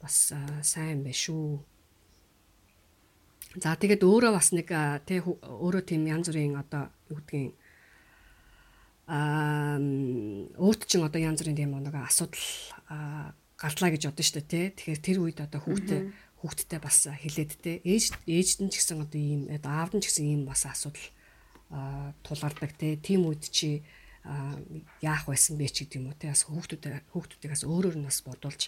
[0.00, 0.16] бас
[0.64, 1.60] сайн байх шүү.
[3.60, 4.72] За тэгээд өөрөө бас нэг
[5.04, 7.52] тий өөрөө тийм янз бүрийн одоо юу гэдгийг
[9.12, 9.76] аа
[10.56, 12.40] өөрт чинь одоо янз бүрийн тийм нэг асуудал
[13.60, 14.66] галдлаа гэж бодсон шүү дээ тий.
[14.72, 16.00] Тэгэхээр тэр үед одоо хүүхдээ
[16.40, 17.76] хүүхдтэй бас хилээд тий.
[17.84, 21.06] Ээж ээжд нь ч гэсэн одоо ийм аавд нь ч гэсэн ийм бас асуудал
[22.24, 22.96] тулгардаг тий.
[22.98, 23.84] Тим үед чи
[25.04, 26.32] яах байсан бэ ч гэдэг юм уу тий.
[26.32, 28.62] Бас хүүхдүүд хүүхдүүдийг бас өөрөөр нь бас бодуулж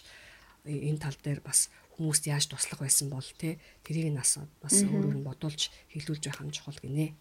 [0.65, 3.57] энэ тал дээр бас хүмүүст яаж туслах байсан бол тий.
[3.81, 7.13] Тэрийг нь бас бас өөрөөр нь бодуулж хэлүүлж байх нь чухал гинэ.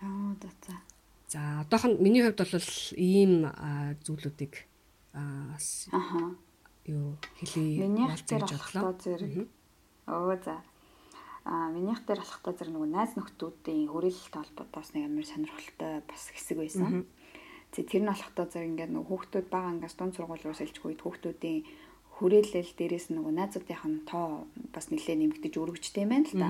[0.00, 0.74] Аа за за.
[1.28, 3.50] За одоохон миний хувьд бол ийм
[4.06, 4.54] зүйлүүдийг
[5.12, 5.58] аа
[6.88, 9.48] юу хэлий Минийх дээр болохдоо зэрэг.
[10.06, 10.62] Оо за.
[11.48, 16.56] Аа минийх дээр болохдоо зэрэг нөгөө найз нөхдүүдийн хүрээлэлтэй холбоотойс нэг амар сонирхолтой бас хэсэг
[16.60, 17.08] байсан.
[17.72, 21.00] Тэ тэр нь болохдоо зэрэг ингээд нөгөө хүүхдүүд бага ангаас дунд сургууль руу сэлж хүйд
[21.00, 21.60] хүүхдүүдийн
[22.20, 26.48] хүрээлэл дээрээс нөгөө найзуудынх нь тоо бас нэлээд нэмэгдэж өргөжтэй юм байна л да.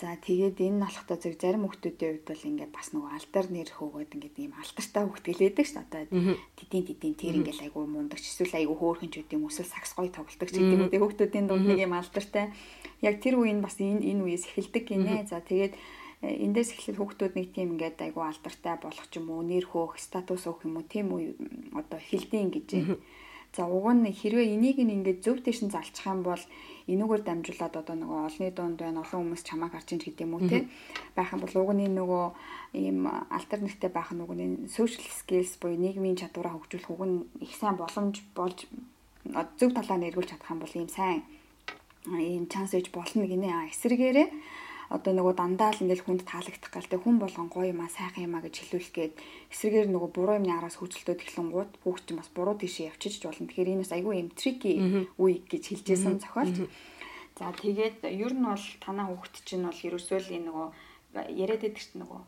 [0.00, 4.10] За тэгээд энэ алхтаа зэрэг зарим хүмүүсийн хувьд бол ингээд бас нөгөө алтар нэр хөөгөөд
[4.16, 6.08] ингээд ийм алтартай хөвгт гэлээдэг ш одоо
[6.56, 10.48] тэдийн тэдийн тэр ингээд айгу мундагч эсвэл айгу хөөрхөн ч үгүй эсвэл сакс гой тоглолдог
[10.48, 12.48] ч гэдэг үү хүүхдүүдийн дунд нэг ийм алтартай.
[13.04, 15.28] Яг тэр үеийн бас энэ энэ үеэс эхэлдэг гинэ.
[15.28, 19.44] За тэгээд э, эндээс эхлээд хүүхдүүд нэг тийм ингээд айгу алдартай болох ч юм уу
[19.44, 21.36] нэр хөөх статус өөх юм уу тийм үе
[21.76, 22.70] одоо эхэлдэг гэж.
[23.52, 26.38] За уг нь хэрвээ энийг ингээд зөв дэшин залчих юм бол
[26.90, 30.48] энүүгээр дамжуулаад одоо нөгөө олны дунд байна олон хүмүүс чамааг харж ин гэдэг юм уу
[30.50, 30.66] те.
[31.14, 32.24] Байх юм бол угны нөгөө
[32.74, 34.30] ийм альтернативтэй байх нэг
[34.68, 38.66] social skills буюу нийгмийн чадвараа хөгжүүлэх уг нь их сайн боломж болж
[39.58, 41.22] зөв талаа нэргүүлж чадах юм бол ийм сайн
[42.10, 43.70] ийм чанс ээж болно гинэ.
[43.70, 44.28] Эсрэгээрээ
[44.90, 48.26] одоо нөгөө дандаа л ингээл хүнд таалагдах гал тэг хүн болгон гоё юм а сайхан
[48.26, 49.14] юм а гэж хэлүүлэх гээд
[49.54, 53.46] эсрэгээр нөгөө буруу юмны араас хөөцөлтөд эхлэнгууд хүүхд чинь бас буруу тийшээ явчихж болно.
[53.46, 56.66] Тэгэхээр энэс айгүй юм трики үе гэж хэлжсэн зохиолч.
[57.38, 60.68] За тэгээд ер нь бол танаа хүүхд чинь бол ерөөсөө л энэ нөгөө
[61.38, 62.20] яриад чинь нөгөө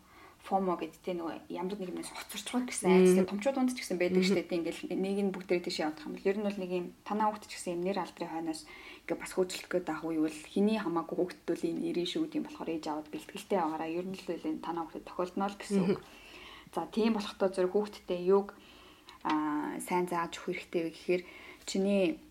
[0.43, 4.43] фомо гэдтэй нөгөө ямар нэг юмнаас хоцорчгоо гэсэн айцтай томчууд унд ч гэсэн байдаг штэ
[4.43, 7.31] тийм ингээл нэг нь бүгдээ тийш явах юм бол ер нь бол нэг юм танаа
[7.31, 8.67] хүүхд ч гэсэн юм нэр алдрын хойноос
[9.03, 12.85] ингээ бас хөөцөлтгөө даах үе бол хэний хамаагүй хүүхдүүд энэ ирэн шүү тийм болохоор ээж
[12.87, 15.99] аваад бэлтгэлтэй байгаараа ер нь л энэ танаа хүүхдэд тохиолдно л гэсэн үг.
[16.75, 18.55] За тийм болохдоо зөв хүүхдтэй юг
[19.27, 21.23] аа сайн зааж өгөх хэрэгтэй вэ гэхээр
[21.67, 22.23] чиний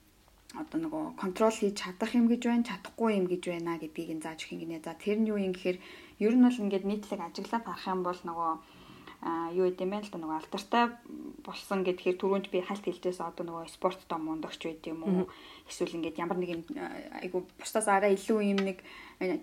[0.55, 4.39] одоо нөгөө контрол хийж чадах юм гэж байна, чадахгүй юм гэж байна гэдгийг нь зааж
[4.43, 4.83] өгөх юм гинэ.
[4.83, 5.77] За тэр нь юу юм гэхээр
[6.25, 8.51] ер нь бол ингээд нийтлэг ажиглаад харах юм бол нөгөө
[9.21, 10.01] юу гэдэм бэ?
[10.01, 10.83] Л да нөгөө алдартай
[11.45, 15.29] болсон гэдгээр түрүүнд би хальт хэлжээс одоо нөгөө спорт том мондогч байд юм уу?
[15.69, 16.63] Эсвэл ингээд ямар нэг юм
[17.21, 18.81] айгу бусдаас арай илүү юм нэг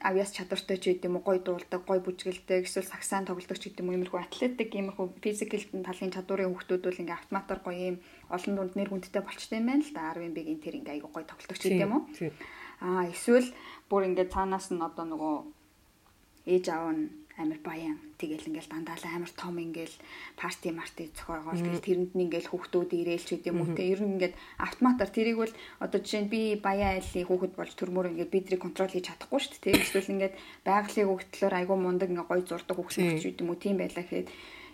[0.02, 3.94] авьяас чадвартай ч гэдэм үү гой дуулдаг гой бүжгэлдэг эсвэл сагсаан тоглодог ч гэдэм үү
[4.02, 7.96] иймэрхүү атлетик иймэрхүү физикал талын чадварын хүүхдүүд бол ингээд автоматар гоё юм
[8.34, 10.18] олон дунд нэр хүндтэй болчтой юм байна л да.
[10.18, 12.02] 10 биг энэ тэр ингээд айгу гой тоглодог ч гэдэм үү
[12.82, 13.46] а эсвэл
[13.86, 15.34] бүр ингээд цаанаас нь одоо нөгөө
[16.50, 17.96] ээж аав нь амар баян.
[18.18, 19.96] Тэгэл ингээл дандаа л амар том ингээл
[20.34, 23.82] парти марти зохиогоол тэгэл тэрэнд нь ингээл хүүхдүүд ирээл ч гэдэм үү те.
[23.94, 28.10] Ер нь ингээд автоматар тэрийг бол одоо жишээ нь би баян айлын хүүхэд болж төрмөр
[28.10, 29.82] ингээд бидрийг контрол хийж чадахгүй шүү дээ те.
[29.86, 30.34] Эсвэл ингээд
[30.66, 34.28] байгалийн хүүхдлөөр айгүй мундаг ингээд гой зурдаг хүүхэд ч гэдэм үү тийм байлаа гэхэд.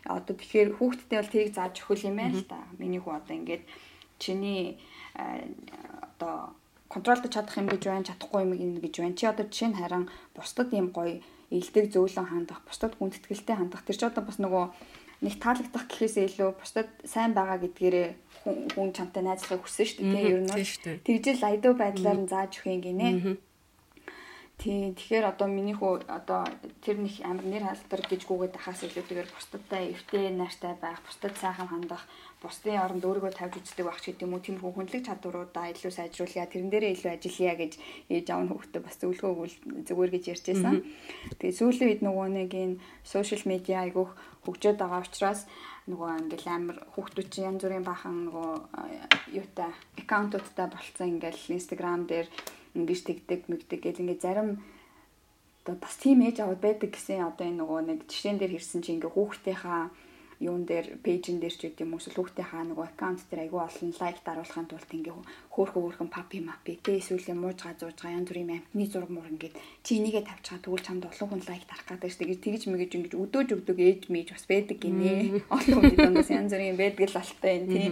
[0.08, 3.64] Одоо тэгэхээр хүүхдтэй бол тэрийг зааж өгөх юм байна л та миний хүү одоо ингээд
[4.16, 4.80] чиний
[5.14, 6.56] одоо
[6.88, 9.18] контролдож чадах юм гэж байна чадахгүй юм гэж байна.
[9.18, 10.04] Чи одоо жишээ нь харин
[10.36, 11.20] бусдад ийм гоё
[11.54, 13.86] илдэг зөөлөн хандах, бусдад гүнтэтгэлтэй хандах.
[13.86, 14.64] Тэр ч одоо бас нөгөө
[15.22, 18.08] нэг таалагдах гэхээсээ илүү бусдад сайн байгаа гэдгээрээ
[18.74, 20.28] хүн чамтай найзлахыг хүссэн шүү дээ.
[20.34, 20.52] Ер нь
[21.06, 23.08] тэгжэл айдуу байдлаар нь зааж өгөх юм гинэ.
[24.54, 26.46] Тий, тэгэхээр одоо миний хүү одоо
[26.78, 31.68] тэр нэг амар нэр халтар гэж гүгээд ахаас илүүтэйгээр бусдадтай эвтэй найртай байх, бусдад сайхан
[31.68, 32.06] хандах,
[32.38, 36.70] бусдын оронд өөрийгөө тавьж үздэг байх ч гэдэм үү тиймэрхүү хүндлэг чадваруудаа илүү сайжруулъя, тэрэн
[36.70, 37.72] дээрээ илүү ажиллая гэж
[38.14, 39.56] ээж аав нь хүүхдээ бас зөвлөгөө өгвөл
[39.90, 40.76] зүгээр гэж ярьжсэн.
[41.42, 44.12] Тэгээ сүүлийн үед нөгөө нэг энэ сошиал медиа айгүйх
[44.44, 45.40] хөгжөөд байгаа учраас
[45.84, 48.50] нөгөө ингээл амар хүүхдүүд чинь янз бүрийн бахан нөгөө
[49.36, 49.70] юутай
[50.00, 51.20] аккаунтуудтай болцсон.
[51.20, 52.28] Ингээл инстаграм дээр
[52.72, 54.64] ингэж тэгдэг мэгдэг гэл ингээ зарим
[55.64, 58.96] одоо бас тийм ээж аваад байдаг гэсэн одоо энэ нөгөө нэг жишээн дээр хэрсэн чи
[58.96, 59.92] ингээ хүүхдийнхаа
[60.44, 64.18] юун дээр пэйжэн дээр ч гэдэг юм уу хүүхдийнхаа нөгөө аккаунт дээр айгүй олон лайк
[64.22, 65.14] даруулахын тулд ингээ
[65.54, 69.54] хөөхөн хөөхөн папи мапи тэ эсвэл мууж газууж байгаа янз бүрийн амтны зураг муур ингээд
[69.84, 72.44] чи энийгээ тавьчихаа тэгвэл чамд олон хүн лайк дарах гэдэг шүү дээ.
[72.44, 75.40] Тэгж мэгэж ингээ өдөөж өгдөг ээж мэж бас байдаг гинэ.
[75.48, 77.88] Олон хүний дундаас янз бүрийн байдаг л алтай энэ тий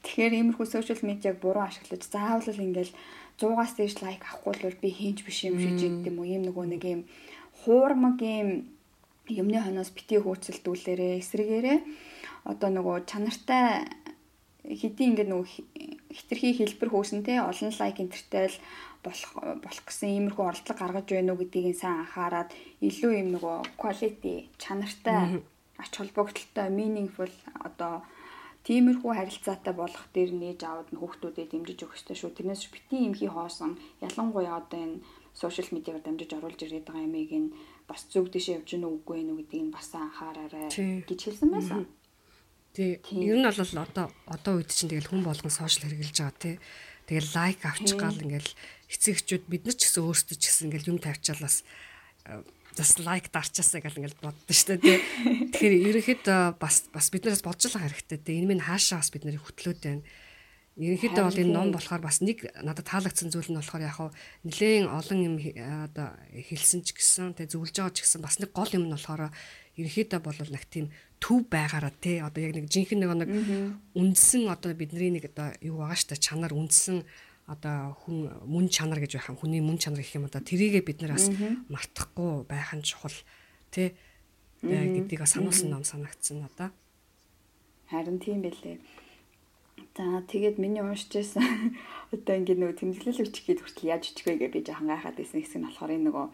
[0.00, 2.92] Тэгэхээр иймэрхүү сошиал медиаг буруу ашиглаж заавал л ингээл
[3.36, 6.66] 100-аас дээш лайк авахгүй бол би хийнч биш юм шиг гэдэг юм уу ийм нөгөө
[6.72, 7.00] нэг ийм
[7.60, 8.48] хуурмаг ийм
[9.38, 11.78] юмны хоноос бити хөөцөлдүүлээрээ эсрэгээрээ
[12.50, 13.86] одоо нөгөө чанартай
[14.64, 15.46] хэдий ингээд нөгөө
[16.16, 18.56] хитрхи хэлбэр хөөсөн те олон лайк энтертэй л
[19.04, 19.32] болох
[19.64, 22.50] болох гэсэн иймэрхүү оролдлого гаргаж байна уу гэдгийг сайн анхаарад
[22.84, 25.40] илүү юм нөгөө quality чанартай
[25.80, 27.32] ач холбогдолтой meaningful
[27.66, 28.04] одоо
[28.60, 32.36] Тиймэрхүү харилцаатай болох дээр нээж аваад хүүхдүүдэд дэмжиж өгөх ёстой шүү.
[32.36, 35.00] Тэрнээс битгий юм хий хоосон ялангуяа одоо энэ
[35.32, 37.54] сошиал медиагаар дамжиж оруулж ирээд байгаа юмыг нь
[37.90, 41.90] бас зөв дэшээ явж гэнэ үгүй ээ гэдгийг нь бас анхаараарай гэж хэлсэн байсан.
[42.70, 43.02] Тий.
[43.10, 46.56] Ер нь бол одоо одоо үед чинь тэгэл хүн болгон сошиал хэрэгжилж байгаа тий.
[47.10, 48.54] Тэгэл лайк авчих гал ингээл
[48.86, 51.66] эцэг эхчүүд бид нар ч гэсэн өөрсдөө ч гэсэн ингээл юм тавьчаал бас
[52.78, 54.98] бас лайк дарчаасаа гэл ингээл боддоо шүү дээ.
[55.50, 58.22] Тэгэхээр ерөнхийдөө бас бас биднээс бодж л хэрэгтэй.
[58.22, 60.06] Тэгээ энэ минь хаашаа бас бид нарыг хөтлөөд байна.
[60.80, 64.00] Ерөнхийдөө бол энэ ном болохоор бас нэг надад таалагдсан зүйл нь болохоор яг
[64.48, 68.72] нэлээд олон юм одоо хэлсэн ч гэсэн тэгээ зөвлөж байгаа ч гэсэн бас нэг гол
[68.72, 69.28] юм нь болохоор
[69.76, 70.88] ерөнхийдөө бол нэг тийм
[71.20, 73.30] төв байгаараа тий одоо яг нэг жинхэнэ нэг нэг
[73.92, 77.04] үндсэн одоо бидний нэг одоо юу байгаа штэ чанар үндсэн
[77.44, 81.04] одоо хүн мөн чанар гэж байх юм хүний мөн чанар гэх юм одоо тэрийгээ бид
[81.04, 81.28] нар бас
[81.68, 83.12] мартахгүй байх нь чухал
[83.68, 83.92] тий
[84.64, 86.72] гэдгийг сануулсан ном санагдсан надаа.
[87.90, 88.78] Харин тийм байлээ.
[89.96, 91.74] За тэгээд миний уншиж байсан
[92.14, 95.42] одоо ингээд нөгөө тэмдэглэл өчөх гээд хүртэл яаж өчөх вэ гэж би жоохон гайхаад байсан
[95.42, 96.26] хэсэг нь болохоор энэ нөгөө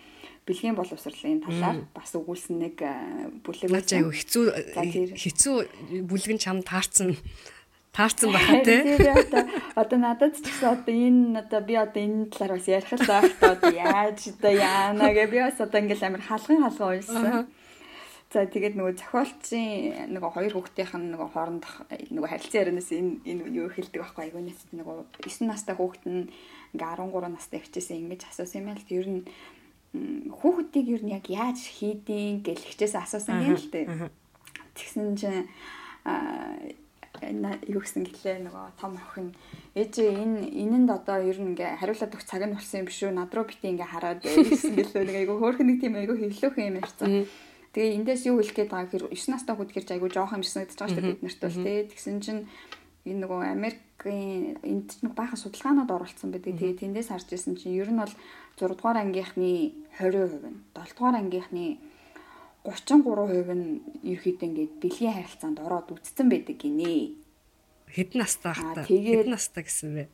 [0.46, 2.76] бэлгийн боловсролын талаар бас өгүүлсэн нэг
[3.42, 4.04] бүлэг байсан.
[4.04, 4.44] Аюу хэцүү
[5.16, 5.56] хэцүү
[6.04, 7.16] бүлгэн чам таарсан
[7.96, 8.80] таарсан байна тий.
[9.80, 13.32] Одоо надад ч гэсэн одоо энэ одоо би одоо энэ талаар бас ярих л байх
[13.40, 17.48] та одоо яаж одоо яана гэ би бас одоо ингээл амар халган халган уйлсан.
[18.34, 21.74] За тэгээд нөгөө зохиолчийн нөгөө хоёр хүүхдийнх нь нөгөө хоорондох
[22.10, 26.26] нөгөө харилцан ярианаас энэ энэ юу хэлдэг байхгүй айгүй нэс нөгөө 9 настай хүүхэд нь
[26.74, 29.22] ингээ 13 настай хичээсэн ингэж асуусан юм л ер нь
[30.34, 34.10] хүүхдийг ер нь яг яаж хийдیں гэж хичээсэн асуусан юм л дээ.
[34.74, 35.46] Тэгсэн чинь
[37.70, 39.32] юу гэсэн гэлээ нөгөө том охин.
[39.72, 43.14] Ээжээ энэ энэнд одоо ер нь ингээ хариулаад өгөх цаг нь болсон юм биш үү?
[43.14, 45.04] Над руу бити ингээ хараад байсан гэлээ.
[45.06, 47.24] Нэг айгүй хөөрхөн нэг тийм айгүй хэвлөөх юм ярьсан.
[47.76, 50.64] Тэгээ эндээс юу хэлэх гээд байгаа гэхээр 9 настай хүүд гэрч айгүй жоох юм шиг
[50.64, 51.78] санагдаж байгаа шүү дээ бид нарт бол тий.
[51.92, 52.42] Тэгсэн чинь
[53.04, 56.56] энэ нөгөө Америкийн энд ч нэг баахан судалгаанууд оруулсан байдаг.
[56.56, 58.14] Тэгээ тэндээс харж ирсэн чинь ер нь бол
[58.56, 61.76] 6 дугаар ангийнхны 20% нь 7 дугаар ангийнхны
[62.64, 67.12] 33% нь ерөөхдөө ингээд бэлгийн харилцаанд ороод үтцсэн байдаг гинэ.
[67.92, 68.88] Хэдэн настай хата?
[68.88, 70.04] Хэдэн настай гэсэн бэ?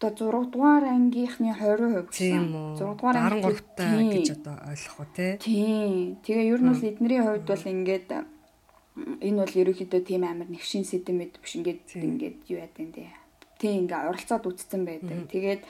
[0.00, 2.48] Одоо 6 дугаар ангийнхны 20% гэсэн.
[2.80, 5.36] 6 дугаар анги 13-тай гэж одоо ойлгох уу те?
[5.36, 6.16] Тийм.
[6.24, 8.08] Тэгээ ер нь бол эднэрийн хувьд бол ингээд
[9.20, 13.20] энэ бол ерөөхдөө тийм амар нэгшин сэдэм мэд биш ингээд ингээд юу яа гэдэг юм.
[13.60, 15.28] Тийм ингээд оролцоод үтцсэн байдаг.
[15.28, 15.62] Тэгээд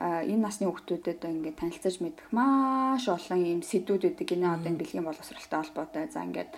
[0.00, 4.32] энэ насны хүүхдүүдэд ингээд танилцаж мэдэх маш олон юм сэдвүүд үүдэг.
[4.32, 6.08] Энэ одоо энэ бэлгийн боловсралтай холбоотой.
[6.08, 6.50] За ингээд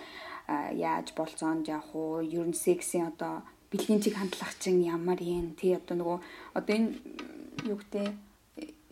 [0.79, 2.23] яаж болцоонд явах уу?
[2.23, 3.43] Ер нь сексийн одоо
[3.75, 5.53] бэлгийн чиг хандлах чинь ямар юм?
[5.59, 6.17] Тий одоо нөгөө
[6.55, 6.95] одоо энэ
[7.67, 8.15] юу гэдэг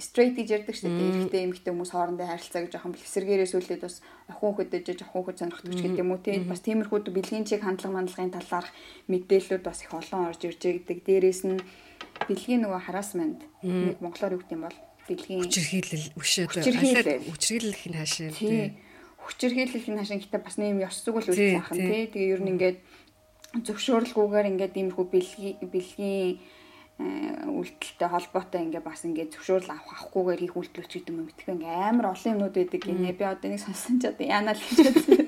[0.04, 1.32] straight гэж ярьдаг шүү дээ.
[1.32, 5.40] Эрэгтэй эмэгтэй хүмүүс хоорондын харилцаа гэж жоохон бэлсэргээрээ сүлээд бас охин хүүхэд дэжж охин хүүхэд
[5.40, 6.20] сонирхдаг ч гэдэг юм уу?
[6.20, 6.44] Тий.
[6.44, 8.70] Бас тиймэрхүү бэлгийн чиг хандлага мандлагын талаарх
[9.08, 11.00] мэдээлэлүүд бас их олон орж ирж байгаа.
[11.08, 11.64] Дээрээс нь
[12.28, 16.46] бэлгийн нөгөө хараасмент нэг монголоор юу гэдэг юм бол бэлгийн хүчирхийлэл өшөө
[17.32, 18.76] хүчирхийлэх нь хаашаа тий.
[19.24, 22.04] хүчирхийлэх нь хаашаа гэхдээ бас нэм ёс зүгэл үйлдэл ахын тий.
[22.12, 22.78] Тэгээ ер нь ингээд
[23.54, 26.42] зөвшөөрлгүйгээр ингээд иймэрхүү бэлгийн бэлгийн
[26.98, 32.14] үйлдэлтэй холбоотой ингээ бас ингээ зөвшөөрөл авах авахгүйгээр хийх үйлдэлч гэдэг юм битгэн ингээ амар
[32.14, 35.22] олон юмнууд байдаг гинэ би одоо нэг сонсон ч одоо яанаа л гэж бодсон.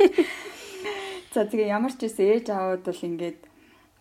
[1.33, 3.39] За тэгээ ямар ч байсан ээж аауд бол ингээд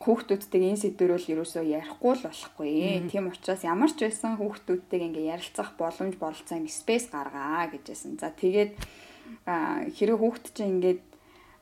[0.04, 2.72] хүүхдүүдтэйг энэ сэдвэр бол ерөөсөө ярихгүй л болохгүй.
[3.08, 8.20] Тийм учраас ямар ч байсан хүүхдүүдтэйг ингээ ярилцах боломж бололцоо юм спейс гаргаа гэжсэн.
[8.20, 8.76] За тэгээд
[9.96, 11.13] хэрэв хүүхд чинь ингээд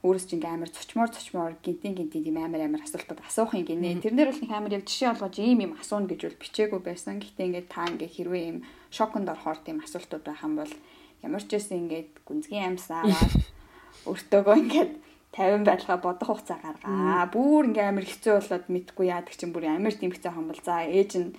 [0.02, 4.02] өөрөөс чинь амар цочмоор цочмоор гинтийн гинтийн тийм амар амар асуултууд асуух юм гинэ.
[4.02, 7.22] Тэрнэр бол нэг амар яг жишээ олгож ийм юм асууна гэж бол бичээгүй байсан.
[7.22, 8.58] Гэхдээ ингээ та ингээ хэрвээ ийм
[8.90, 10.74] шоконд орохоор тийм асуултууд байх юм бол
[11.22, 13.34] ямар ч байсан ингээд гүнзгий амьсаа аваад
[14.10, 14.92] өртөөгөө ингээд
[15.38, 17.30] 50 байлгаа бодох хугацаа гаргаа.
[17.30, 20.60] Бүр ингээм амар хэцүү болоод мэдгүй яадаг чинь бүр амар дэмхцээ хомбол.
[20.66, 21.30] За ээж нь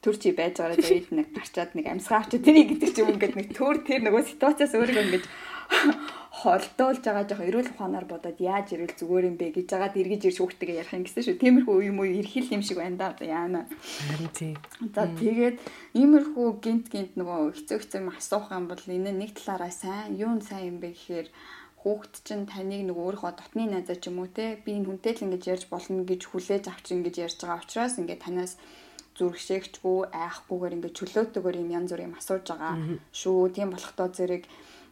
[0.00, 3.48] төр чи байж байгаараа ээж нэг гарчаад нэг амьсгаа авчи тэрийг гэдэг чинь ингээд нэг
[3.52, 5.26] төр тэр нөгөө ситуацаас өөрийгөө ингээд
[6.38, 10.38] холдуулж байгаа жоох эрүүл ухаанаар бодоод яаж ирвэл зүгээр юм бэ гэж жагаад эргэж ирж
[10.38, 11.42] хүүхдтэйгээ ярих юм гэсэн шүү.
[11.42, 13.66] Тиймэрхүү юм уу эрхэл юм шиг байна да яана.
[14.06, 14.54] Харин тий.
[14.94, 15.58] За тэгээд
[15.98, 20.38] иймэрхүү гинт гинт нөгөө хэцүү хэцүү юм асуух юм бол энэ нэг талаараа сайн юу
[20.38, 21.28] нь сайн юм бэ гэхээр
[21.82, 25.24] хүүхэд чинь таныг нэг өөрийнхөө дотны найзаа ч юм уу те би энэ хүнтэй л
[25.26, 28.54] ингэж ярьж болно гэж хүлээж авч ингэж ярьж байгаа учраас ингээд танаас
[29.18, 32.74] зүрхшээгчгүй айхгүйгээр ингээд чөлөөтэйгээр юм янз бүр юм асууж байгаа
[33.10, 33.50] шүү.
[33.54, 34.44] Тийм болохдоо зэрэг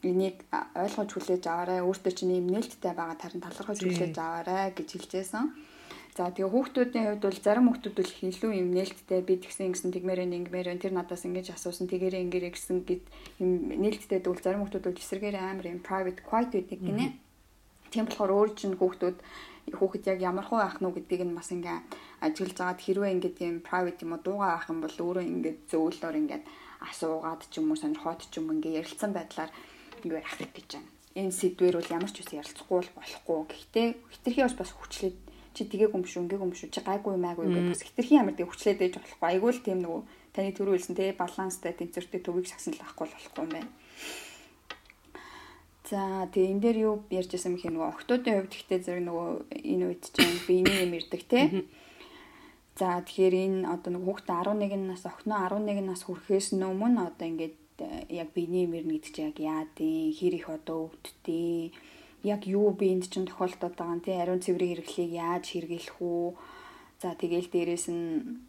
[0.02, 1.80] энийг ойлгож хүлээж аваарай.
[1.80, 5.46] Өөртөө чинь юм нээлттэй байгаа тарин талархаж хүлээж аваарай гэж хэлжсэн.
[6.16, 10.24] За тэгээ хүүхдүүдийн хувьд бол зарим хүүхдүүд бол илүү юм нээлттэй би тэгсэн ингэсэн тэгмээр
[10.24, 13.04] ингэмээр тэр надаас ингэж асуусан тэгээрээ ингээрэй гэсэн гэд
[13.36, 17.20] юм нээлттэй дүүл зарим хүүхдүүд бол эсэргээр амар юм private quiet байдаг гинэ.
[17.92, 19.18] Тийм болохоор өөр чинь хүүхдүүд
[19.76, 21.84] хүүхэд яг ямар хуу ах нү гэдгийг нь бас ингээ
[22.24, 26.16] ажиглаж агаад хэрвээ ингээд юм private юм уу дуугаа авах юм бол өөрөө ингээд зөөлөөр
[26.16, 26.44] ингээд
[26.80, 29.50] асуугаад ч юм уу сонирхоод ч юм ингээ ярилцсан байдлаар
[30.06, 30.90] ингээ ах гэж байна.
[31.18, 33.38] Энэ сэдвэр бол ямар ч үс ярилцахгүй болохгүй.
[33.50, 35.16] Гэхдээ хитрхи бас хүчлээд
[35.56, 38.52] чи тгээгүй юм шүү ингээгүй юм шүү чи гайгүй маягүй гэж бас хитрхийн амар тэг
[38.52, 40.00] хүчлээд байж болохгүй айгүй л тийм нөгөө
[40.36, 43.70] таны төрөө хэлсэн те баланстай тэнцвэртэй төвийг сагсан л авахгүй болохгүй юм байна.
[45.88, 49.28] За тэгээ энэ дээр юу ярьж байсан юм хэ нөгөө октоодын хувьд ихтэй зэрэг нөгөө
[49.64, 51.40] энэ үед чинь биений юм ирдэг те.
[52.76, 57.56] За тэгэхээр энэ одоо нөгөө хүүхдээ 11 нас охиноо 11 нас хүрэхээс өмнө одоо ингээд
[58.10, 61.72] яг биений гэдэг чинь яг яадیں хэр их одоо өвддөг
[62.26, 64.18] яг юу биенд чинь тохиолдоод байгаа юм те.
[64.18, 66.34] Ариун цэврийн хэрэглийг яаж хэрэглэх үү?
[67.02, 68.40] За тэгээл дээрэс нь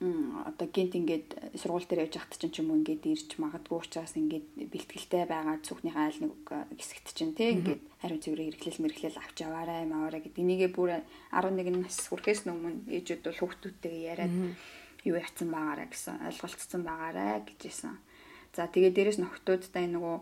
[0.00, 4.12] одоо гинт ингээд сургууль дээр явж хат чинь ч юм уу ингээд ирж магадгүй учраас
[4.20, 6.44] ингээд бэлтгэлтэй байгаа цүхний айл нэг
[6.76, 10.44] хэсэгт чинь тий ингээд хариу цэврийн хэрэглэл мэрэглэл авч яваарай маваарай гэдэг.
[10.44, 11.00] Энийгээ бүр
[11.32, 14.34] 11 нас хүрэхээс өмнө ээжүүд бол хүүхдүүдтэйгээ яриад
[15.08, 17.96] юу яцсан байгаарай гэсэн ойлголцсон байгаарай гэжсэн.
[18.54, 20.16] За тэгээ дээрэс нөхдүүдтэй нөгөө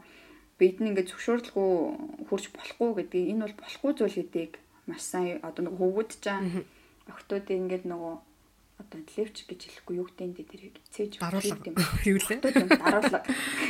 [0.59, 1.71] бид нь ингээд зөвшөөрлгүй
[2.29, 3.23] хурж болохгүй гэдэг.
[3.33, 4.53] Энэ бол болохгүй зүйл гэдгийг
[4.89, 6.41] маш сайн одоо нөгөө хөвгөд чаа
[7.13, 8.15] охтуудын ингээд нөгөө
[8.83, 11.71] одоо левч гэж хэлэхгүй юу гэдэг энэ дээр цээж даруулга.
[12.11, 12.39] юу лээ?
[12.43, 13.21] Даруулга.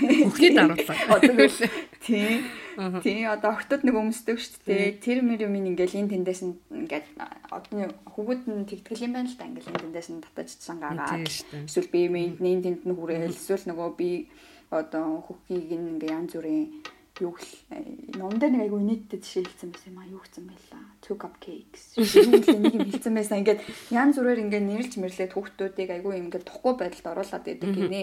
[0.01, 0.95] Бүхний даруулга.
[1.13, 1.49] Одоо
[2.01, 2.41] тий.
[3.05, 5.03] Тий одоо охтууд нэг өмсдөг шүү дээ.
[5.05, 7.07] Тэр мөр юм ингээл энэ тэндээс нь ингээд
[7.53, 9.49] одны хөвгүүд нь тэгтгэл юм байна л да.
[9.53, 14.11] Ингээл энэ тэндээс нь татажчихсан гагаа эсвэл би энэ тэнд нь хүрээл эсвэл нөгөө би
[14.73, 16.83] одоо хөхийг ингээ янз бүрийн
[17.21, 17.37] юу
[18.17, 21.99] ном дээр нэг айгу нийттэй жишээ хэлсэн байсан юм а юу гэсэн байлаа two cupcakes.
[22.63, 23.43] Нэг юм хэлсэн байсан.
[23.43, 23.61] Ингээд
[23.91, 28.03] янз бүрээр ингээ нэрлж мэрлээд хүүхдүүдийг айгу ингээд тухгүй байдалд оруулаад байдаг гинэ.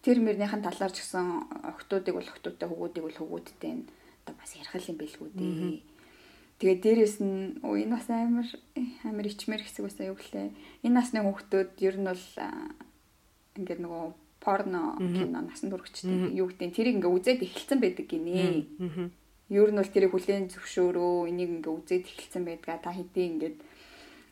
[0.00, 1.26] тэр мөрнийхэн талаар ч гэсэн
[1.74, 3.72] охтуудыг бол охтуудтай хөвгүүдийг бол хөвгүүдтэй
[4.22, 5.82] одоо бас ярих юм бэлгүү дээ.
[6.62, 8.48] Тэгээ дээрэс нь энэ бас амар
[9.02, 10.54] амар ичмэр хэсэг байсан юу гэлээ.
[10.86, 12.24] Энэ насны хүүхдүүд ер нь бол
[13.58, 14.04] ингээд нөгөө
[14.40, 18.66] порно кино насан туршидтэй юу гэдэг тэрийг ингээ үзээд эхэлсэн байдаг гинэ.
[19.48, 23.56] Ер нь бол тэрийг хүлээн зөвшөөрөө энийг ингээ үзээд эхэлсэн байдгаа та хэдий ингээд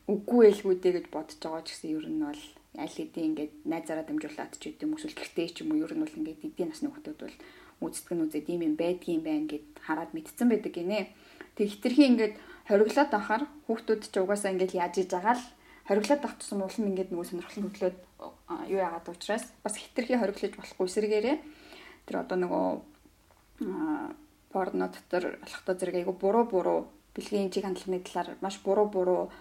[0.07, 2.43] үгүй байлгүүдээ гэж бодож байгаа ч гэсэн ер нь бол
[2.77, 6.17] аль хэдийн ингээд найзаараа дамжуулаад ч гэдэм эсвэл гэртээ ч юм уу ер нь бол
[6.21, 7.37] ингээд эдийн насны хүмүүс бол
[7.89, 11.11] үздэг нь үзээд ийм юм байдгийн байна гэд хараад мэдсэн байдаг гинэ.
[11.57, 12.33] Тэг хитрхи ингээд
[12.69, 15.45] хориглоод ахаар хүүхдүүд ч угаасаа ингээд яаж иж байгаа л
[15.87, 17.97] хориглоод ах тусам улам ингээд нөгөө сонирхол хөдлөөд
[18.67, 21.37] юу яагаад учраас бас хитрхи хориглож болохгүй эсрэгээрээ
[22.07, 22.65] тэр одоо нөгөө
[24.51, 26.79] порно дотор алхтаа зэрэг айгу буруу буруу
[27.15, 29.31] бэлгийн чиг хандлагын талаар маш буруу буруу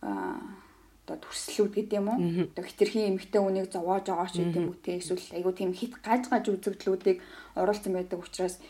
[0.00, 2.18] одоо төрслүүд гэдэг юм уу.
[2.52, 5.96] Одоо хитрхи эмхтэй хүнийг зовоож байгаа ч гэдэг юм уу те эсвэл айгу тийм хит
[6.04, 7.18] гаж гаж үзэгдлүүдийг
[7.56, 8.60] оруулсан байдаг учраас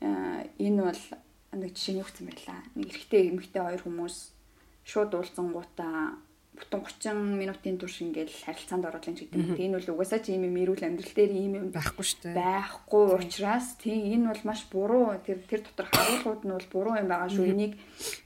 [0.00, 1.02] энэ бол
[1.58, 2.60] нэг жишээ нь өгсөн байлаа.
[2.76, 4.16] Нэг эрэгтэй эмхтэй хоёр хүмүүс
[4.86, 6.16] шууд уулзсангуудаа
[6.58, 9.54] бүтэн 30 минутын турш ингээл харилцаанд ороод л гэдэг юм.
[9.54, 12.34] Тийм бол угаасаа ч ийм юм эрүүл амьдрал дээр ийм юм байхгүй шүү дээ.
[12.34, 17.08] Байхгүй учраас тийм энэ бол маш буруу тэр тэр дотор харуулгууд нь бол буруу юм
[17.08, 17.46] байгаа шүү.
[17.46, 17.74] Энийг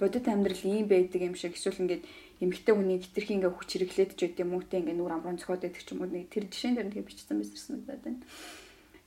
[0.00, 2.04] бодит амьдрал ийм байдаг юм шиг эсвэл ингээд
[2.42, 5.62] эмэгтэй хүний хитрхи ингээ хүч хэрэглээд ч гэдэг юм уу те ингээ нүр амрын цохоод
[5.62, 8.24] байдаг ч юм уу тэр жишээн дээр нэг бичсэн байсан надад байна.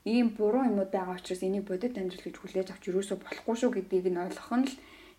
[0.07, 4.07] Ийм буруу юмуд байгаа учраас энийг бодит амьдрал гэж хүлээж авч юусоо болохгүй шүү гэдгийг
[4.13, 4.73] нь ойлгох нь л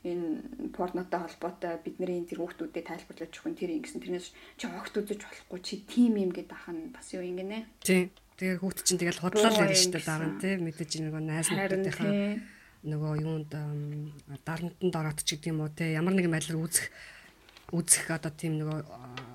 [0.05, 4.29] энэ порнотой холбоотой бидний энэ тэр хүүхдүүдэд тайлбарлаж өгөх нь тэр ингэсэн тэрнээс
[4.61, 7.65] чи огт үзэж болохгүй чи тим юм гэдэг ах нь бас юу юм гинэ.
[7.81, 8.13] Тийм.
[8.37, 12.13] Тэгээ хүүхд чинь тэгэл худлаа л ярьж штэ дараа нь тийм мэдээж нөгөө найз нөхдөдийнхээ
[12.85, 13.51] нөгөө юунд
[14.45, 16.93] дарамтанд ороод ч гэдэг юм уу те ямар нэгэн байдлаар үзэх
[17.73, 18.79] үзэх одоо тийм нөгөө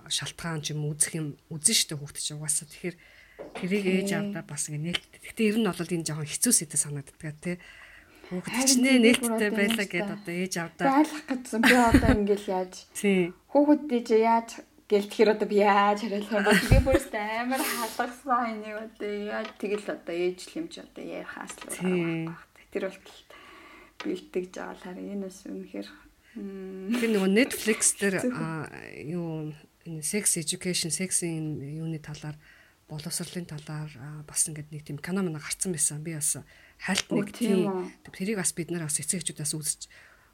[0.07, 2.69] шалтгаан ч юм үзэх юм үзэн штэ хүүхд чинь угаасаа.
[2.69, 2.95] Тэгэхээр
[3.57, 5.05] тэрийг ээж авдаа бас ингэ нээлт.
[5.19, 7.57] Гэтэ ер нь бол энэ жоохон хэцүү сэдэ санагддаг тий
[8.31, 10.87] Хүүхэд ч нэ нээлттэй байлаа гэд одоо ээж авдаа.
[11.03, 12.73] Байлах гэсэн би одоо ингээл яаж.
[12.95, 13.35] Тий.
[13.51, 14.49] Хүүхэдтэй чи яаж
[14.87, 16.71] гэлтгэхэр одоо би яаж хариулах юм бэ?
[16.71, 21.75] Би бүрст амар халахсан энийг одоо яаж тэгэл одоо ээжлэмж одоо ярихаас л.
[22.71, 22.99] Тэр бол
[23.99, 25.89] бэлтгэж байгаа л харин энэ бас үнэхээр
[26.31, 28.15] тэр нөгөө Netflix дээр
[29.11, 29.51] юу
[29.83, 32.39] энэ sex education sexing юуны талаар
[32.87, 33.91] боловсролын талаар
[34.23, 36.03] бас ингээд нэг тийм кино мань гарцсан байсан.
[36.03, 36.39] Би бас
[36.81, 39.81] хальт нэг тийм тэрийг бас бид нар бас эцэгчүүдээс үзэж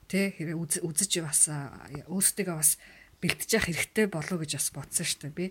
[0.08, 2.80] тэ үзэж бас өөрсдөө бас
[3.20, 5.46] бэлтэж явах хэрэгтэй болов гэж бас бодсон шүү дээ би.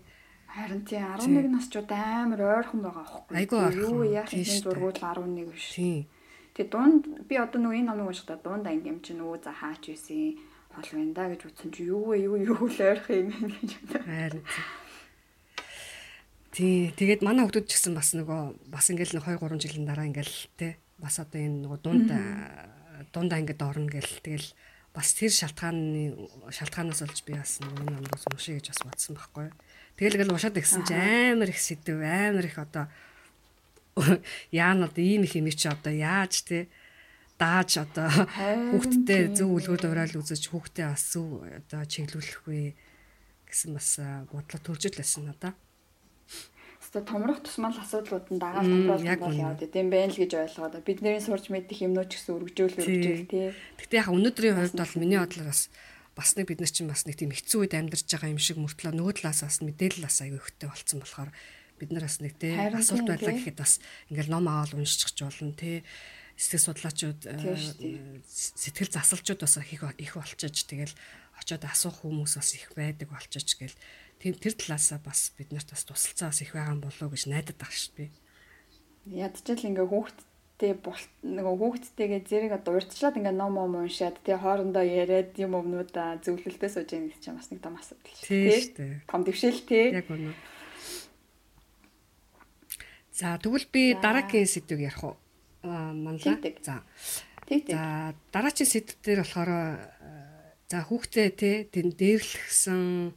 [0.48, 3.36] Харин тий 11 насчууд амар ойрхон байгаа аахгүй.
[3.36, 3.82] Айгуу ойрхон.
[3.84, 5.66] Юу яах юм зургуул 11 биш.
[5.76, 6.08] Тий.
[6.56, 9.92] Тэгээ дунд би одоо нөгөө энэ номыг уншихдаа дунд анги юм чи нөгөө за хаач
[9.92, 10.40] байсан
[10.72, 14.00] хол байна да гэж утсан чи юу вэ юу юу л ойрхон юм гэж бодоо.
[14.08, 14.44] Харин
[16.56, 16.94] тий.
[16.96, 20.80] Тэгээд манай хүмүүс ч гэсэн бас нөгөө бас ингээл 2 3 жилийн дараа ингээл те
[20.98, 22.08] бас одоо энэ нөгөө дунд
[23.12, 24.48] дундаа ингээд орно гэл тэгэл
[24.96, 26.16] бас тэр шалтгааны
[26.48, 29.48] шалтгаанаас олж би бас нөгөө энэ номоос уншия гэж бас бодсон байхгүй.
[30.00, 32.88] Тэгэл гэл уншаад игсэн чи амар их сэдв амар их одоо
[34.52, 36.72] яанууд ийм их юм чи одоо яаж те
[37.36, 38.08] дааж одоо
[38.72, 42.72] хүүхдтэй зөв үлгэр дуурайл үзэж хүүхдээ бас зөв одоо чиглүүлэх вэ
[43.44, 44.00] гэсэн бас
[44.32, 45.52] бодлоо төрж л байсан надаа.
[46.86, 51.18] Өөртөө томрох тусмал асуудлууд нь дагаад томруулах бол яваад идэм байх л гэж ойлгоод бидний
[51.18, 53.50] сурч мэдих юмнууд ч гэсэн өргөжөөл өргөжөөл тий.
[53.74, 55.66] Гэтэ яг өнөөдрийн хувьд бол миний бодлоор бас
[56.14, 58.94] бас нэг бид нар чинь бас нэг тийм хэцүү үед амьдарч байгаа юм шиг мөртлөө
[58.94, 61.30] нөгөө талаас бас мэдээлэл бас аягүй ихтэй болцсон болохоор
[61.76, 63.72] бид нар бас нэг тий асуулт байлаа гэхэд бас
[64.08, 65.84] ингээл ном аваад уншиж болно тий.
[66.36, 67.56] Сэтгэл судлаачид э,
[68.24, 70.92] сэтгэл засалчууд бас их их болчиж тэгэл
[71.40, 73.72] очиод асуух хүмүүс бас их байдаг болчиж гэл
[74.20, 77.76] тэр тэр талаасаа бас бид нарт бас тусалцаа бас их байгаа болов гэж найдаад байгаа
[77.76, 78.06] шүү би.
[79.06, 80.72] Ядчил ингээ хүүхдтэй
[81.22, 86.70] нөгөө хүүхдтэйгээ зэрэг одоо урьдчилаад ингээ ном ном уншаад тий хоорондоо яриад юм өмнүүдээ зөвлөлтөө
[86.72, 89.04] сууж яах гэж чинь бас нэг том асуудал шүү дээ.
[89.06, 89.86] Том дэвшил тий.
[89.94, 90.34] Яг үнэ.
[93.16, 95.16] За тэгвэл би дараагийн сэдвийг ярих уу?
[95.64, 96.36] Аа манлаа.
[96.60, 96.84] За.
[97.48, 99.52] За дараагийн сэдв дээр болохоор
[100.68, 103.14] за хүүхдээ тий тэн дээрлэхсэн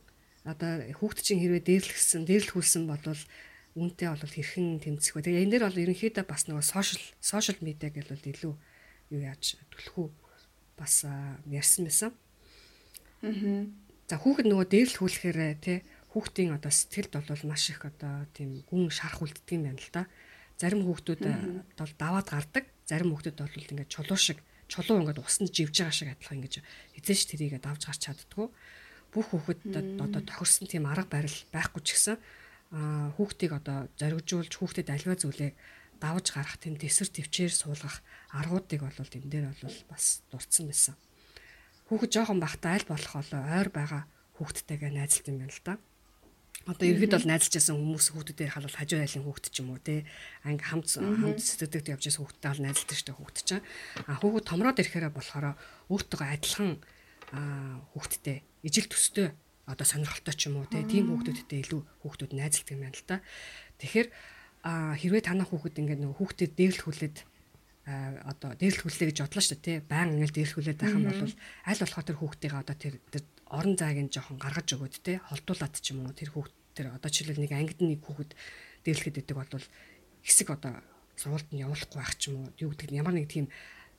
[0.47, 3.03] одоо хүүхд чинь хэрвээ дээрлэхсэн, дээрлэхүүлсэн бол
[3.75, 5.25] үүнтэй бол хэрхэн тэмцэх вэ?
[5.27, 8.53] Тэгээ энэ дээр бол ерөнхийдөө бас нөгөө сошиал сошиал медиа гэж бол илүү
[9.13, 10.07] юу яаж түлхүү
[10.79, 11.03] бас
[11.47, 12.11] ярьсан байсан.
[13.21, 13.67] Аа.
[14.09, 15.77] За хүүхэд нөгөө дээрлэхүүлэхээр тий
[16.15, 20.03] хүүхдийн одоо сэтгэлд бол маш их одоо тийм гүн шарах үлддэг юм байна л да.
[20.57, 21.21] Зарим хүүхдүүд
[21.77, 26.09] бол даваад гардаг, зарим хүүхдүүд бол ингээд чулуу шиг чулуу ингээд усанд живж байгаа шиг
[26.09, 26.55] адилхан ингэж
[26.97, 28.49] эзэж тэрийгээ давж гарч чаддгүй
[29.13, 29.61] бүх хүүхэд
[30.01, 32.17] одоо тохирсон тийм арга барил байхгүй ч гэсэн
[33.17, 35.51] хүүхдийг одоо зоригжуулж хүүхдэд аливаа зүйлээ
[35.99, 37.99] давж гарах тийм төсөр төвчээр суулгах
[38.31, 40.95] аргуудыг бол энэ дээр бол бас дурдсан байсан.
[41.89, 44.05] Хүүхэд жоохон бахта аль болох олоо ойр байгаа
[44.37, 45.73] хүүхдтэйгээ найзалт юм байна л да.
[46.69, 50.05] Одоо ерхэд бол найзалж байсан хүмүүс хүүхдүүдээр халал хажуу айлын хүүхд ч юм уу те
[50.45, 53.65] анги хамт хамт сэтгэдэг явж байсан хүүхдтэй бол найзалдаг штэ хүүхд чинь.
[54.05, 55.45] А хүүхд томроод ирэхээрээ болохоор
[55.89, 56.71] өөртөө адилхан
[57.31, 59.31] хүүхдтэй ижил төстэй
[59.69, 63.17] одоо сонирхолтой ч юм уу тийм хүүхдүүдтэй илүү хүүхдүүд найзалдаг юм байна л да.
[63.77, 64.07] Тэгэхээр
[64.65, 67.17] хэрвээ танаа хүүхэд ингээд нөгөө хүүхдэд дээрлэхүүлээд
[68.25, 69.77] одоо дээрлэхүүлээ гэж бодлоо шүү дээ.
[69.85, 72.95] Баян ингээд дээрлэхүүлээд байх юм бол аль болохоор тэр хүүхдийг одоо тэр
[73.49, 75.17] орон зайг нь жоохон гаргаж өгөөд тий.
[75.29, 78.31] Холдуулаад ч юм уу тэр хүүхд тэр одоо жишээлбэл нэг ангид нэг хүүхэд
[78.85, 79.65] дээрлэхэд идэг бол
[80.21, 80.73] хэсэг одоо
[81.17, 83.49] сургуульд нь явуулахгүй байх ч юм уу юу гэдэг нь ямар нэг тийм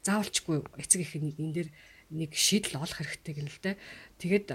[0.06, 1.68] заавалчгүй эцэг их энэ дээр
[2.10, 3.76] нэг шийдэл олох хэрэгтэй гэнэ л дээ.
[4.18, 4.46] Тэгээд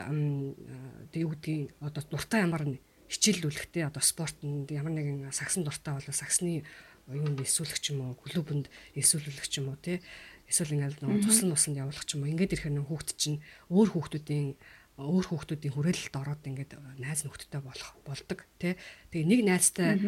[1.12, 6.08] тэг юу гэдгийг одоо дуртай ямар нэг хичээллүүлэхтэй одоо спортод ямар нэгэн сагсан дуртай бол
[6.12, 6.64] сагсны
[7.08, 10.01] юунд эсвэлэх ч юм уу клубэнд эсвэлүүлэх ч юм уу тий
[10.49, 12.32] эсвэл ингээл нэг туслан нусанд явуулах юм уу.
[12.34, 13.39] Ингээд ирэхээр нэг хүүхд чинь
[13.70, 14.58] өөр хүүхдүүдийн
[14.95, 16.72] өөр хүүхдүүдийн хүрээлэлд ороод ингээд
[17.03, 18.80] найз нөхдөдтэй болох болдог тий
[19.12, 19.99] тэгээ нэг найзтай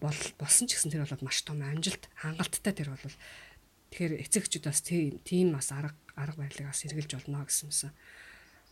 [0.00, 3.04] бол болсон ч гэсэн тэр бол маш том амжилт хангалттай тэр бол
[3.92, 7.92] тэгэхээр эцэгчүүд бас тийм бас арга арга барилыг бас эргэлж болно гэсэн юмсан.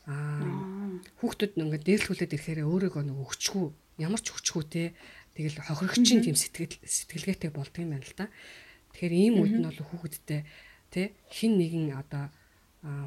[0.09, 3.69] Аа хүүхдүүд ингээд дээрлхүүлээд ирэхээр өөрийгөө нэг өгчгүй
[4.01, 4.83] ямар ч өгчгүй те
[5.37, 8.33] тэгэл хохирогчийн тийм сэтгэл сэтгэлгээтэй болдго юм байна л да.
[8.97, 10.41] Тэгэхээр ийм үед нь бол хүүхэдтэй
[10.89, 12.33] те хин нэгэн одоо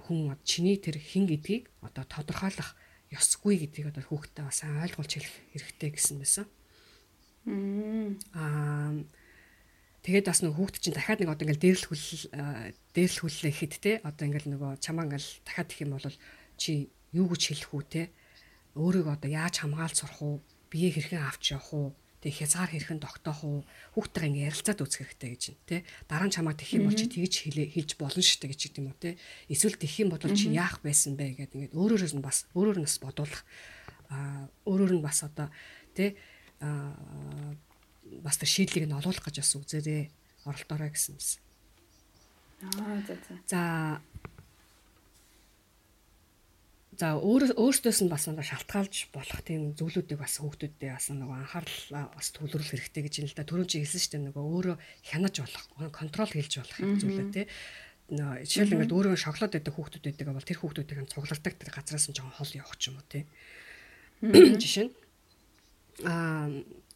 [0.06, 2.78] хүн чиний тэр хин гэдгийг одоо тодорхойлох
[3.10, 6.46] ёсгүй гэдгийг одоо хүүхдтэй бас ойлгуулж хэлэх хэрэгтэй гэсэн байсан.
[8.38, 8.94] Аа
[10.04, 12.28] Тэгээд бас нэг хүүхд чинь дахиад нэг одоо ингээл дээрлэхүүл
[12.92, 16.08] дээрлэхүүлээ хэд те одоо ингээл нөгөө чамаа ингээл дахиад их юм бол
[16.60, 18.04] чи юу гэж хэлэх үү те?
[18.76, 20.36] Өөрийгөө одоо яаж хамгаалж сурах уу?
[20.68, 21.88] Бие хэрхэн авч явах уу?
[22.20, 23.60] Тэг хязгаар хэрхэн тогтоох уу?
[23.96, 25.78] Хүүхдтэйгээ ингээ ярилцаад үзэх хэрэгтэй гэж байна те.
[26.12, 28.88] Дараа нь чамаа тэх юм бол чи тэгж хэлээ хэлж болно шүү дээ гэж юм
[28.92, 29.16] уу те.
[29.48, 32.88] Эсвэл тэх юм бол чи яах байсан бэ гэдэг ингээд өөрөөрөөс нь бас өөрөөр нь
[32.88, 33.44] бас бодуулах
[34.68, 35.48] өөрөөр нь бас одоо
[35.96, 36.16] те
[38.22, 40.04] бас тэр шийдлийг нь олуулах гэж бас үзээрээ
[40.46, 41.42] оролдоорой гэсэн юмсан.
[42.64, 43.34] Аа за за.
[43.50, 43.62] За
[46.94, 52.14] За өөр өөртөөс нь бас нэг шалтгаалж болох тийм зүйлүүдийг бас хүүхдүүдтэй бас нэг анхаарал
[52.14, 53.50] бас төвлөрөх хэрэгтэй гэж юм л да.
[53.50, 57.46] Түрүүн чи хэлсэн шүү дээ нөгөө өөрөө хянаж болох, контрол хийж болох зүйлээ тий.
[58.14, 62.06] Нөгөө жишээл ингээд өөрөө шоколад байдаг хүүхдүүд байдаг бол тэр хүүхдүүдийг нь цугладаг тэр газраас
[62.06, 63.24] нь жоохон хол явах ч юм уу тий.
[64.62, 64.94] Жишээ нь
[66.06, 66.46] аа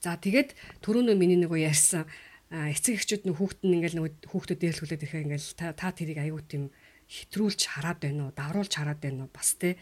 [0.02, 0.54] За тэгээд
[0.86, 2.06] түрүүнөө миний нөгөө ярьсан.
[2.54, 6.64] Эцэг эхчүүд нөх хүүхэд нь ингээл нөгөө хүүхдэд дээрлүүлээд ирэхээр ингээл та тэрийг аягүй тийм
[7.08, 9.32] хэтрүүлж хараад байна уу, давруулж хараад байна уу?
[9.32, 9.76] Бас те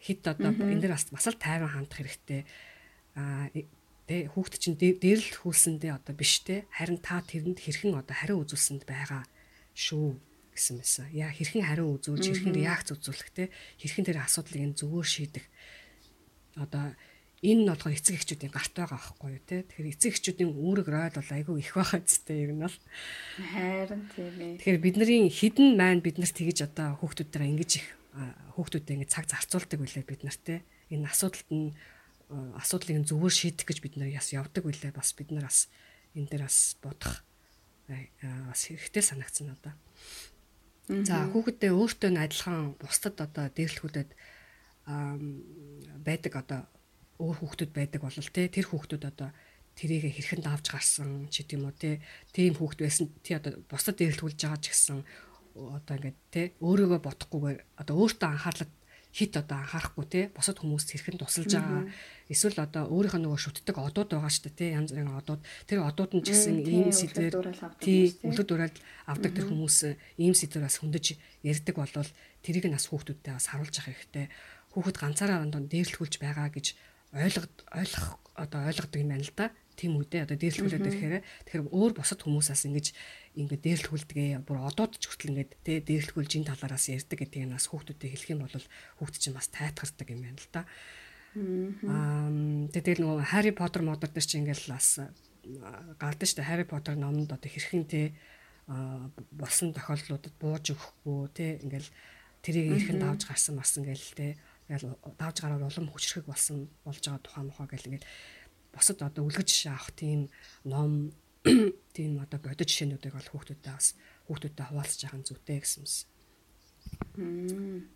[0.00, 2.44] хит одоо энэ дэр бас бас л тайван хандах хэрэгтэй.
[3.16, 3.48] Аа
[4.06, 8.86] тэ хүүхэд чинь дээрлэл хүүлсэндээ одоо биш те харин та тэрэнд хэрхэн одоо хариу үзүүлсэнд
[8.86, 9.26] байгаа
[9.74, 10.14] шүү
[10.54, 11.06] гэсэн байсан.
[11.10, 13.44] Яа хэрхэн хариу үзүүлж хэрхэн реакц үзүүлэх те
[13.82, 15.44] хэрхэн тэр асуудлыг нь зөвөөр шийдэх.
[16.54, 16.94] Одоо
[17.46, 19.62] энэ нь болохоор эцэг эхчүүдийн гарт байгаа байхгүй юу те.
[19.62, 22.78] Тэгэхээр эцэг эхчүүдийн үүрэг роль бол айгүй их байгаа зүтэй ер нь бол.
[23.38, 24.58] Харин тийм ээ.
[24.58, 27.86] Тэгэхээр бидний хідэн маань биднэрт тэгж одоо хүүхдүүдээр ингэж их
[28.58, 30.66] хүүхдүүдэд ингэ цаг зарцуулдаг үлээ бид нар те.
[30.90, 31.70] Энэ асуудалд нь
[32.32, 35.70] асуудлыг зөвөр шийдэх гэж бид нар яс явдаг үлээ бас бид нар бас
[36.16, 37.22] энэ дээр бас бодох
[37.86, 39.74] бас хэрэгтэй санагдсан надаа.
[40.86, 44.10] За хүүхэдтэй өөртөө нь адилхан бусдад одоо дээрлэхүүдэд
[46.02, 46.60] байдаг одоо
[47.22, 49.30] өөр хүүхдүүд байдаг бол тэ тэр хүүхдүүд одоо
[49.76, 51.90] тэрийг хэрхэн давж гарсан ч гэдэм үү те
[52.32, 55.04] тийм хүүхд байсан тий одоо бусдад дээрлүүлж байгаа ч гэсэн
[55.56, 58.68] одоо ингээд те өөрийгөө бодохгүйгээр одоо өөртөө анхаарлаа
[59.16, 61.88] хит одоо анхаарахгүй те бусад хүмүүст хэрхэн тусалж байгаа.
[62.28, 65.40] Эсвэл одоо өөрийнхөө нөгөө шүтдэг одууд байгаа шүү дээ те янз бүрийн одууд.
[65.64, 67.32] Тэр одууд нь ч гэсэн ийм сэдвэр
[67.80, 68.76] тий өлөд уурал
[69.08, 69.76] авдаг тэр хүмүүс
[70.20, 71.06] ийм сэдвэр бас хөндөж
[71.48, 72.10] ярьдаг болвол
[72.44, 74.26] тэрийг нас хүүхдүүдтэй бас харуулж явах хэрэгтэй.
[74.76, 76.76] Хүүхэд ганцаараа дээрлэхүүлж байгаа гэж
[77.16, 81.14] ойлгох ойлгох одоо ойлгодог юм байна л да тийм үедээ одоо дээрлэхүүлээд ирэхээр
[81.44, 82.86] тэгэхээр өөр босод хүмүүсээс ингэж
[83.36, 87.68] ингээд дээрлэхүүлдэгэ бүр одоод ч хүртэл ингээд тэ дээрлэхүүлж ин талаараас ярьдаг гэдэг нь бас
[87.68, 90.62] хүүхдүүдэд хэлэх юм бол хүүхд чинь бас тайтгардаг юм байна л да.
[91.36, 92.32] Аа
[92.72, 94.88] тэгэл нөгөө Harry Potter модер дээр чинь ингээд бас
[96.00, 96.48] гардаг шүү дээ.
[96.48, 98.16] Harry Potter номонд одоо хэрхэн тэ
[99.36, 101.90] болсон тохиолдлуудад бууж өгөхгүй тэ ингээл
[102.40, 107.22] тэрийг хэрхэн давж гарсан бас ингээл тэ ингээл давж гараад улам хүчрэх болсон болж байгаа
[107.22, 108.10] тухайн мохоо гэл ингээл
[108.74, 110.28] босод одоо үлгэж авах тийм
[110.64, 111.14] ном
[111.96, 113.94] тийм одоо бодит жишээнүүдийг бол хүүхдүүдэд бас
[114.26, 115.86] хүүхдүүдэд хуваалцаж байгаа нь зүйтэй гэсэн
[117.16, 117.86] юм.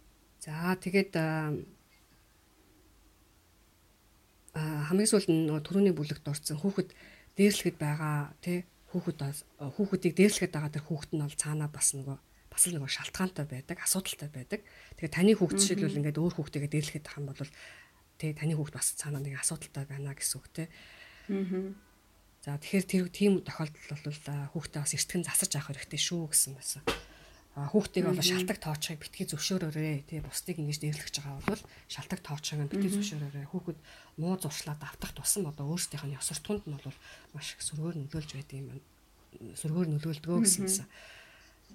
[0.40, 1.52] За тэгээд а
[4.88, 6.90] хамгийн сүүлд нөгөө төрөний бүлэгт орсон хүүхэд
[7.38, 9.18] дээрлэхэд байгаа тий хүүхэд
[9.76, 12.18] хүүхдийг дээрлэхэд байгаа тэр хүүхэд нь бол цаанаа бас нөгөө
[12.50, 14.60] бас л нөгөө шалтгаантай байдаг, асуудалтай байдаг.
[14.98, 17.52] Тэгээд таны хүүхд жишээлбэл ингээд өөр хүүхдтэйгээ дээрлэхэд байгаа юм бол
[18.18, 20.66] тий таны хүүхд бас цаанаа нэг асуудалтай байна гэсэн үг тий.
[21.30, 21.72] Аа.
[22.40, 24.16] За тэгэхээр тэр тийм тохиолдол бол
[24.56, 26.82] хүүхдээ бас эртгэн засаж авах хэрэгтэй шүү гэсэн байсан.
[27.52, 32.64] А хүүхдийг бол шалтак тоочхыг битгий зөвшөөрөөрэй тий бусдыг ингэж дээрлэж байгаа бол шалтак тоочхыг
[32.72, 33.44] битгий зөвшөөрөөрэй.
[33.52, 33.78] Хүүхэд
[34.16, 36.96] муу зуршлаад автах тусам одоо өөрсдийнх нь ёс суртахуунд нь бол
[37.36, 38.86] маш их сөргөөр нөлөөлж байдаг юм байна.
[39.60, 40.88] Сөргөөр нөлөөлдгөө гэсэн юмсан.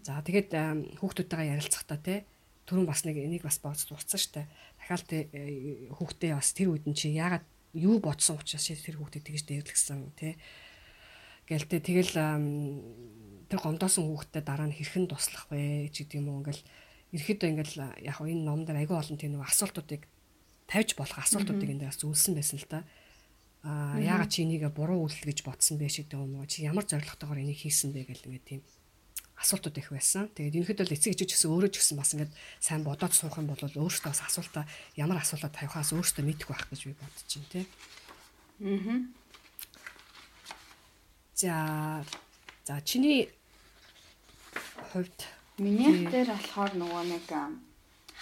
[0.04, 0.50] За тэгээд
[1.00, 2.20] хүүхдүүдтэйгээ ярилцахдаа тий
[2.66, 4.50] түрүүн бас нэг энийг бас бооц дурцсан штэ
[4.82, 7.46] дахиад э, хүүхдээ бас тэр үед нь чи яагаад
[7.78, 10.34] юу бодсон учраас тэр хүүхдээ тэгж дээрлэгсэн тий
[11.46, 12.14] гэлтэй тэгэл
[13.46, 16.42] тэр гомдоосон хүүхдээ дараа нь хэрхэн туслах вэ ч гэдэг юм уу?
[16.42, 16.64] Ингээл
[17.14, 20.10] ерөөдөө ингээл яг энэ ном дээр агүй олон тийм нэг асуултуудыг
[20.66, 22.82] тавьж болох асуултуудыг энэ дээрс үлсэн байсан л да
[23.62, 26.50] а яагаад чи энийг буруу үйлдэл гэж бодсон бэ гэдэг юм уу?
[26.50, 28.62] Чи ямар зоригтойгоор энийг хийсэн бэ гэл ингээд тийм
[29.36, 30.32] асуултууд их байсан.
[30.32, 32.34] Тэгээд ерөнхийдөө л эцэг ээжч гэсэн өөрөө ч гэсэн бас ингээд
[32.64, 34.64] сайн бодоод суух юм бол өөртөө бас асуултаа
[34.96, 37.66] ямар асуултаа тавихаас өөртөө мэдэх байх гэж би бодож байна тий.
[38.64, 39.00] Аа.
[41.36, 41.56] За
[42.64, 43.28] за чиний
[44.96, 45.20] хувьд
[45.60, 47.28] миний дээр болохоор нөгөө нэг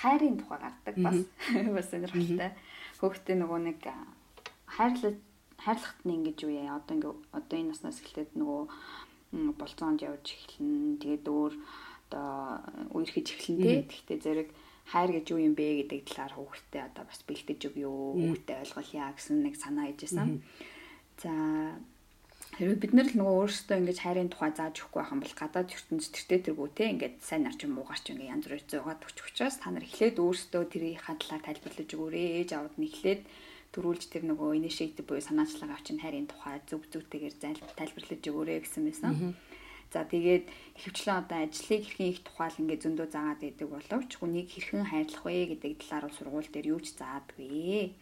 [0.01, 1.19] хайрын тухай гардаг бас
[1.77, 2.51] бас сонирхолтой.
[2.97, 3.79] Хөөхтэй нөгөө нэг
[4.65, 5.21] хайрлах
[5.61, 8.61] хайрлахт нь ингэж яа одоо ингээ одоо энэ наснаас эхлээд нөгөө
[9.57, 11.01] болцоонд явж эхэлнэ.
[11.01, 11.53] Тэгээд өөр
[12.13, 12.61] одоо
[12.93, 13.77] үерхэж эхэлнэ тий.
[13.89, 14.49] Гэхдээ зэрэг
[14.93, 17.97] хайр гэж юу юм бэ гэдэг талаар хүүхдэд одоо бас бэлдэж өгөө.
[18.19, 20.43] Хүүхдэд ойлгуулъя гэсэн нэг санаа ижсэн.
[21.17, 21.31] За
[22.57, 25.73] хэрвээ бид нар л нөгөө өөрсдөө ингэж хайрын тухай зааж өгөхгүй байх юм бол гадаад
[25.73, 29.01] ертөнд тэртээ тэргүү те ингээд сайн нар ч юм уу гарч ингээд янз бүрээр зугаад
[29.01, 32.27] өгч учраас та нар эхлээд өөрсдөө тэрийн хадлаа тайлбарлаж өгөөрэй.
[32.45, 32.85] Ээж аауд нь
[33.73, 37.35] эхлээд төрүүлж тэр нөгөө initiative буюу санаачлага авчин хайрын тухай зөв зөвтэйгээр
[37.73, 39.33] тайлбарлаж өгөөрэй гэсэн байсан.
[39.93, 40.45] За тэгээд
[40.77, 45.57] ихэвчлэн одоо ажлыг хэрхэн их тухайл ингээд зөндөө заагаад байдаг боловч хүнийг хэрхэн хайрлах вэ
[45.57, 47.93] гэдэг талаар бол сургууль дээр юу ч заадаггүй.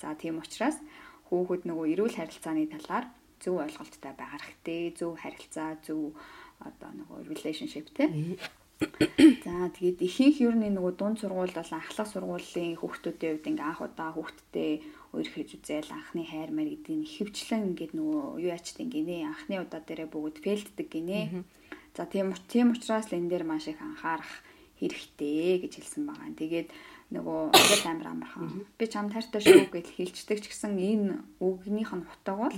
[0.00, 0.80] За тийм учраас
[1.28, 3.06] хүүхэд нөгөө эрүүл харилцааны талаар
[3.40, 4.82] зөв ойлголттой байгаа хэрэгтэй.
[4.96, 6.16] Зөв харилцаа, зөв
[6.60, 8.08] одоо нөгөө relationship те.
[8.76, 13.80] За тэгээд ихэнх ер нь нөгөө дунд сургууль болон ахлах сургуулийн хүүхдүүдийн хувьд ингээ анх
[13.80, 14.72] удаа хүүхдтэй
[15.16, 19.80] өөр хийж үзэл анхны хайр мар гэдгийг ихэвчлэн ингээд нөгөө юу ячт ингэнэ анхны удаа
[19.80, 21.42] дээрээ бүгд фейлддэг гинэ.
[21.96, 24.44] За тийм тийм учраас энэ дээр маш их анхаарах
[24.76, 26.36] хэрэгтэй гэж хэлсэн байгаа.
[26.36, 26.68] Тэгээд
[27.16, 28.68] нөгөө ингээд амар амархан.
[28.76, 32.56] Би чамд хайртай шүү гэж хэлцдэг ч гэсэн энэ үгнийх нь утга бол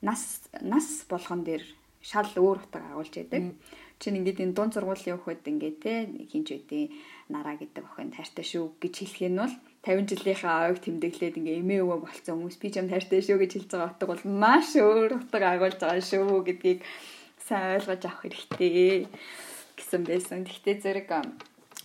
[0.00, 1.64] нас нас болгон дээр
[2.00, 3.52] шал өөр утга агуулж яадаг.
[4.00, 5.92] Чин ингээд энэ дунд сургуулийн хөхөд ингээд те
[6.30, 6.84] хинч үдээ
[7.32, 9.54] нараа гэдэг охин хайртай шүү гэж хэлэх нь бол
[9.86, 13.52] 50 жилийнхаа ойг тэмдэглээд ингээ эмээ өвөө болцсон хүмүүс би ч юм хайртай шүү гэж
[13.54, 16.80] хэлж байгаа утга бол маш өөр утга агуулж байгаа шүү гэдгийг
[17.46, 19.06] сайн ойлгож авах хэрэгтэй
[19.78, 20.42] гэсэн байсан.
[20.42, 21.08] Гэхдээ зэрэг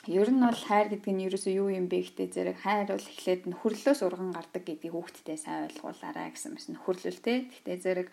[0.09, 3.41] ер нь бол хайр гэдэг нь ерөөсөө юу юм бэ гэхдээ зэрэг хайр бол эхлээд
[3.45, 7.37] нөхөрлөөс урган гардаг гэдгийг хүүхдтэй сайн ойлгуулаарай гэсэн мэс нөхөрлөлтэй.
[7.53, 8.09] Гэхдээ зэрэг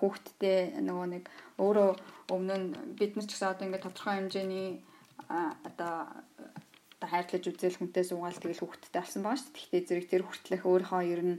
[0.00, 1.24] хүүхдтэй нөгөө нэг
[1.60, 1.90] өөрөө
[2.32, 4.80] өмнө нь бид нар ч гэсэн одоо ингээд тодорхой хэмжээний
[5.28, 6.08] одоо
[7.02, 9.58] одоо хайрлаж үзэл хүнтэй суугаал тэгэл хүүхдтэй алсан байгаа шүү дээ.
[9.58, 11.36] Гэхдээ зэрэг тэр хүртлэх өөрийнхөө ер нь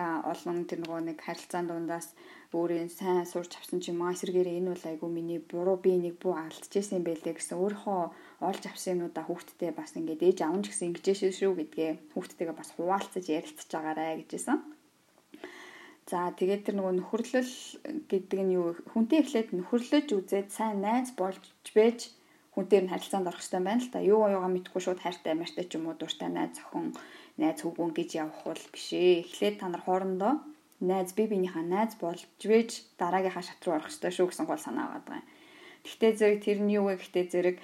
[0.00, 2.16] олон тэр нөгөө нэг харилцаан дундаас
[2.56, 6.16] өөрийн сайн сурч авсан ч юм аа эсэргээр энэ бол айгу миний буруу би нэг
[6.24, 8.00] бүү алдчихсэн юм байлээ гэсэн өөрийнхөө
[8.48, 11.04] олж авсан юмудаа хүүхдтэй бас ингээд ээж аав ч гэсэн ингэж
[11.36, 14.58] шүү гэдгээ хүүхдтэйгээ бас хуваалцаж ярилцж байгаарэ гэжсэн.
[16.08, 17.54] За тэгээд тэр нөгөө нөхөрлөл
[18.08, 21.44] гэдэг нь юу хүнтэй эхлээд нөхөрлөж үзээд сайн найз болж
[21.76, 22.08] байж
[22.54, 23.98] хүнтэй нь харилцаанд орох хэрэгтэй байна л да.
[24.00, 26.94] Юу юугаа мэдгүй шууд хайртай мартай ч юм уу дуртай найз охин
[27.38, 29.26] найз хүүгүн гэж явах бол биш ээ.
[29.26, 30.32] Эхлээд та нар хоорондоо
[30.80, 34.86] найз би биенийхээ найз болж вэж дараагийнхаа шат руу орох хэрэгтэй шүү гэсэн гол санаа
[34.86, 35.22] байгаа даа.
[35.82, 37.56] Гэхдээ зэрэг тэр нь юу вэ гэхдээ зэрэг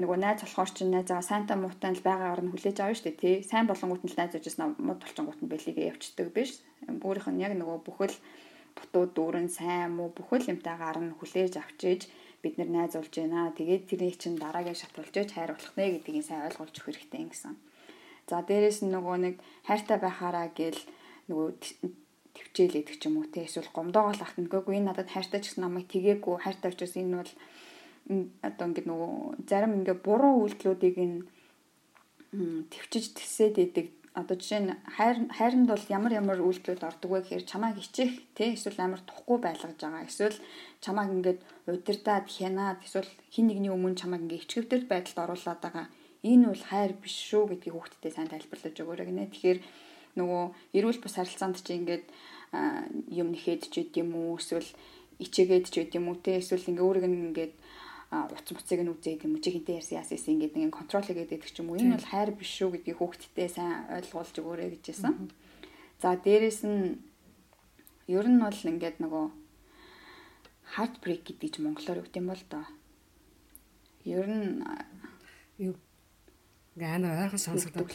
[0.00, 3.36] нөгөө найз болохоор чинь найзаа сайнтай муутай л байгаагаар нь хүлээж авна шүү дээ тий.
[3.44, 6.50] Сайн болонгууд нь л найз ужсан мод болчонгууд нь бэлигээ явчихдаг биш.
[6.86, 8.16] Өөрийнх нь яг нөгөө бүхэл
[8.78, 12.00] бутуу дүүрэн сайн муу бүхэл юмтайгаар нь хүлээж авчиж
[12.42, 13.52] бид нар найз болж байна.
[13.56, 17.54] Тэгээд тэрний чинь дараагийн шат болж хайр болох нэ гэдгийг сайн ойлгуулж өгөх хэрэгтэй гэсэн.
[18.28, 19.34] За дээрэс нь нөгөө нэг
[19.64, 20.80] хайртай байхаараа гэл
[21.32, 21.48] нөгөө
[22.36, 25.50] төвчээл идэх ч юм уу те эсвэл гомдоогоо л ахна гэгүй энэ надад хайртай ч
[25.50, 27.32] гэсэн намайг тгээгүй хайртай учраас энэ бол
[28.46, 29.12] одоо ингээд нөгөө
[29.50, 31.16] зарим ингээд буруу үйлдэлүүдийг нь
[32.70, 33.86] төвчж тэсээд идэг
[34.18, 38.44] одоо жишээ нь хайр хайранд бол ямар ямар үйлдэлүүд ордог вэ гэхээр чамааг хичээх те
[38.58, 40.38] эсвэл амар тухгүй байлгаж байгаа эсвэл
[40.82, 41.40] чамааг ингээд
[41.70, 45.86] удирдаад хянаад эсвэл хин нэгний өмнө чамааг ингээд ичгэвдэл байдалд оруулаад байгаа.
[46.26, 49.58] Энэ бол хайр биш шүү гэдгийг хүүхдэд сайн тайлбарлаж өгөөрэй гинэ тэгэхээр
[50.18, 50.44] нөгөө
[50.76, 52.04] эрүүл бус харилцаанд чи ингээд
[53.20, 54.66] юм нэхэд ч юм уу эсвэл
[55.22, 57.54] ичээгээд ч юм уу те эсвэл ингээ өөрийг ингээд
[58.08, 61.52] уц муцыг нь үзээд юм чи хинтээ ярьсан яас ийсэн ингээд нэг контрол хийгээд идэх
[61.52, 61.76] ч юм уу?
[61.76, 65.28] Энэ бол хайр биш шүү гэдгийг хүүхдтэй сайн ойлгуулж өгөөрэй гэжсэн.
[66.00, 67.04] За дээрэс нь
[68.08, 69.26] ер нь бол ингээд нөгөө
[70.80, 72.64] heart break гэдэг чинь монголоор үг юм бол доо.
[74.08, 74.64] Ер нь
[75.60, 75.76] юу?
[76.80, 77.92] Гаана ойрхон сонсогдох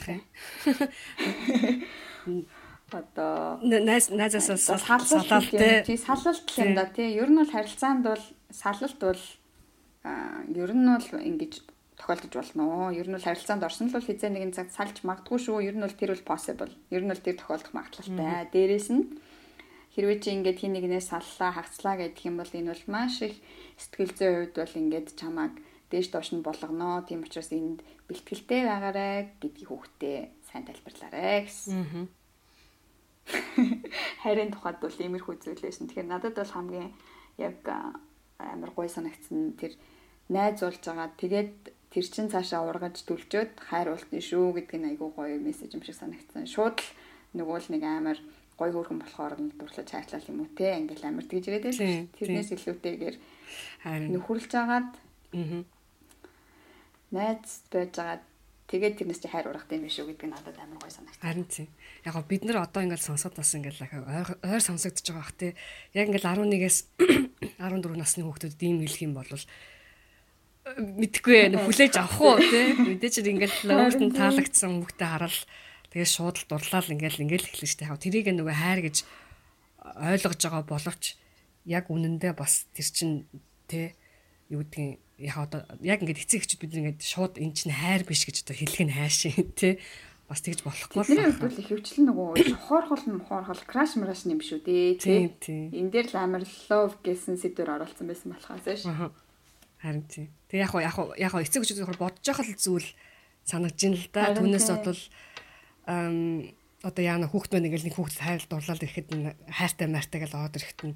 [2.29, 2.45] юм
[2.93, 5.57] одоо найз найзаас салалт
[5.89, 7.17] тий салалт юм да тий.
[7.17, 8.21] Ер нь бол харилцаанд бол
[8.53, 9.17] салалт бол
[10.03, 11.53] ер нь бол ингэж
[11.95, 12.91] тохиолдож болно.
[12.91, 15.63] Ер нь бол харилцаанд орсон л бол хизээ нэгэн цаг салж магадгүй шүү.
[15.63, 16.73] Ер нь бол тэр бол possible.
[16.91, 18.49] Ер нь бол тэр тохиолдох магадлалтай.
[18.51, 19.03] Дээрээс нь
[19.95, 23.37] хэрвээ чи ингээд хин нэгнээс саллаа, хагцлаа гэдэг юм бол энэ бол маш их
[23.77, 25.53] сэтгэл зүйн хувьд бол ингээд чамааг
[25.93, 27.05] дээш доош нь болгоно.
[27.05, 30.17] Тийм учраас энд бэлтгэлтэй байгаарэ гэдгийг хүүхдээ
[30.49, 32.09] сайн тайлбарлаарэ гэсэн.
[34.25, 35.87] Харин тухайд бол иймэрхүү зүйл байсан.
[35.87, 36.89] Тэгэхээр надад бол хамгийн
[37.37, 37.61] яг
[38.41, 39.77] амар гой санагдсан тэр
[40.29, 41.09] найзуулж байгаа.
[41.19, 41.51] Тэгээд
[41.91, 45.97] тэр чин цаашаа ургаж дүлжөөд хайр уултны шүү гэдг нь айгүй гоё мессеж юм шиг
[45.97, 46.47] санагдсан.
[46.47, 46.89] Шууд л
[47.37, 48.17] нөгөө л нэг амар
[48.57, 51.81] гой хөөрхөн болохоор нь дурлаж хайрлал юм уу те ингээл амар тэгж ирээд л
[52.17, 53.15] тэрнээс илүүтэйгээр
[54.13, 54.89] нөхөрлж агаад
[57.13, 58.23] найз байж агаад
[58.73, 61.21] Тэгээд тэрнээс чи хайр урах юм биш үү гэдг нь надад амар гой санагдав.
[61.21, 61.69] Харин тийм.
[62.07, 63.85] Яг гоо бид нар одоо ингээл сонсоод бас ингээл
[64.41, 65.53] ойр сонсогдож байгаа бах тий.
[65.93, 66.77] Яг ингээл 11-ээс
[67.61, 69.29] 14 насны хүүхдүүд ийм хэлэх юм бол
[70.63, 72.71] мэдхгүй ээ хүлээж авах уу тий.
[72.79, 75.39] Мэдээж ингээл өөрт нь таалагдсан хүүхдээ хараад
[75.91, 77.91] тэгээд шууд л дурлал ингээл ингээл эхлэж штэ.
[77.91, 78.97] Яг тэрийг нөгөө хайр гэж
[79.83, 81.03] ойлгож байгаа боловч
[81.67, 83.11] яг үнэндээ бас тэр чин
[83.67, 83.91] тий
[84.47, 88.23] юу гэдгийг яг одоо яг ингээд эцэг эхчүүд бид ингээд шууд эн чинь хайр биш
[88.23, 89.79] гэж одоо хэлэх нь хайшин тий
[90.27, 91.35] бас тэгж болохгүй л байна.
[91.35, 92.27] Тэр их хөвчлэн нөгөө
[92.67, 95.67] хоорхол хоорхол краш мараш юм шүү дээ тий.
[95.75, 98.87] Энд дээр л амар love гэсэн сэдвэр оруулсан байсан болохоос ш.
[99.83, 100.31] Харин тий.
[100.47, 102.89] Тэг яг яг яг эцэг эхчүүд бодож л зүйл
[103.43, 104.31] санагдж ин л да.
[104.31, 105.01] Түүнээс бол
[105.91, 106.47] ам
[106.79, 109.11] одоо яана хүүхд мэн ингээл нэг хүүхд хайр дурлал ирэхэд
[109.51, 110.95] хайртай майртай гэж ороод ирэхэд нь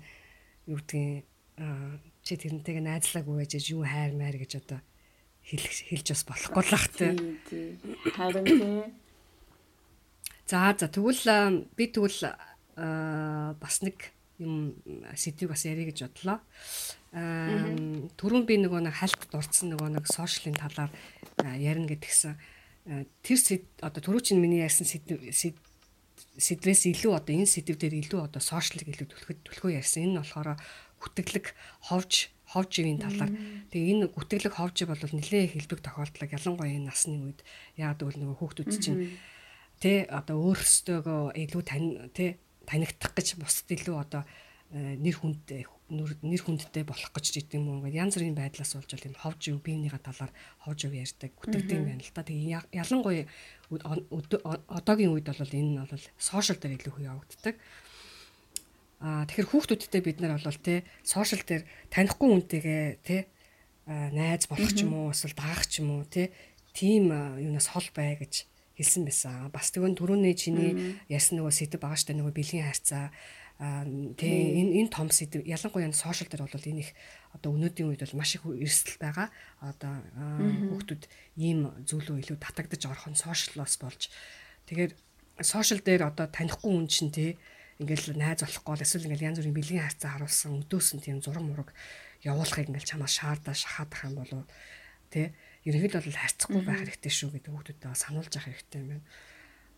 [0.72, 1.28] юу гэдгийг
[2.24, 4.80] чи тэрнтэйг найзлаагүй байж юу хайр майр гэж одоо
[5.48, 7.12] хэлж хэлж бас болохгүй л ах тий.
[8.16, 8.84] Харин тий.
[10.48, 12.36] За за тэгвэл би тэгвэл
[12.76, 14.78] бас нэг юм
[15.18, 16.40] сэдвийг бас ярих гэж бодлоо.
[17.14, 17.74] Аа
[18.18, 20.92] түрүүн би нөгөө нэг хальт дурдсан нөгөө нэг сошиалын талаар
[21.58, 22.38] ярина гэдгсэн.
[23.26, 23.38] Тэр
[23.82, 25.18] одоо түрүү чинь миний ярьсан сэдв
[26.38, 30.06] сэдвээс илүү одоо энэ сэдв дээр илүү одоо сошиалыг илүү төлөхөд төлөхөө ярьсан.
[30.06, 30.58] Энэ нь болохоор
[31.02, 31.46] гүтгэлэг
[31.90, 33.32] ховж ховжийн талаар
[33.74, 37.44] тэгээ энэ гүтгэлэг ховж бол нэлээд хэлбэг тохиолдлог ялангуяа энэ насны үед
[37.76, 39.20] яагаад гэвэл нөгөө хүүхдүүд чинь
[39.84, 44.28] тэ одоо өөрсдөө илүү тань тэ танигдах гэж бусд илүү одоо
[44.76, 48.91] э, нэр хүндтэй нэр хүндтэй болох гэж гэдэг юм уу ингээд янз бүрийн байдлаас болж
[48.91, 50.32] бол юм ховж юу биенийхээ талаар
[50.68, 52.28] ховж юу ярьдаг гүтгдэг юм байна л да.
[52.28, 53.24] Тэгээ ялангуяа
[54.68, 57.55] одоогийн үед бол энэ нь бол сошиал дээр илүү хөө явагддаг.
[58.99, 63.32] Аа тэгэхээр хүүхдүүдтэй бид нар бол те сошиал дээр танихгүй хүнтэйгээ те
[63.88, 66.36] найз болох ч юм уу эсвэл даах ч юм уу те
[66.76, 68.43] тийм юунаас хол бай гэж
[68.78, 69.49] хэлсэн байсан.
[69.49, 73.09] Бас тэгвэл түрүүний чиний ярьсан нөгөө сэдв байгаа штэ нөгөө бэлгийн харьцаа
[73.57, 76.93] тэгээ энэ энэ том сэдв ялангуяа сошиал дээр бол энэ их
[77.34, 79.34] одоо өнөөдрийн үед бол маш их эрсдэл байгаа.
[79.65, 79.97] Одоо
[80.78, 81.03] хүүхдүүд
[81.41, 84.13] ийм зүйлөө илүү татагдж орох нь сошиалоос болж.
[84.69, 84.93] Тэгээд
[85.41, 87.41] сошиал дээр одоо танихгүй хүн чинь тий
[87.82, 91.69] ингээл найз болохгүй эсвэл ингээл янз бүрийн бэлгийн харьцаа харуулсан өдөөсөн тийм зураг мураг
[92.25, 94.45] явуулахыг ингээл чамаас шаардаа шахаад ах юм болов
[95.13, 95.34] тий
[95.68, 99.05] ерөнхийдөө бол харьцахгүй байх хэрэгтэй шүү гэдэг хүүхдүүдэд сануулж явах хэрэгтэй юм байна.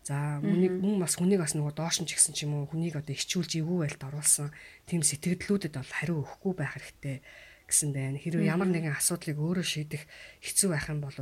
[0.06, 2.96] За хүнийг мөн бас хүнийг бас нөгөө доош нь ч гэсэн ч юм уу хүнийг
[2.96, 4.48] одоо ихчүүлж эвгүй байлд оруулсан
[4.88, 7.20] тийм сэтгэлдлүүдэд бол хариу өгөхгүй байх хэрэгтэй
[7.68, 8.16] гэсэн байна.
[8.16, 10.08] Хэрвээ ямар нэгэн асуудлыг өөрөө шийдэх
[10.40, 11.12] хэцүү байх юм бол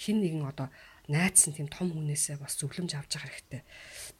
[0.00, 0.72] хин нэгэн одоо
[1.12, 3.62] найдсан тийм том хүнээсээ бас зөвлөмж авч явах хэрэгтэй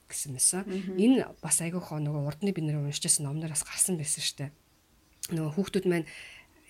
[0.05, 0.61] гэсэн мэсэн.
[0.99, 4.51] Энэ бас айгүйхоо нөгөө урдны бид нэр уншижсэн номноос гарсан байсан дээ.
[5.33, 6.07] Нөгөө хүүхдүүд маань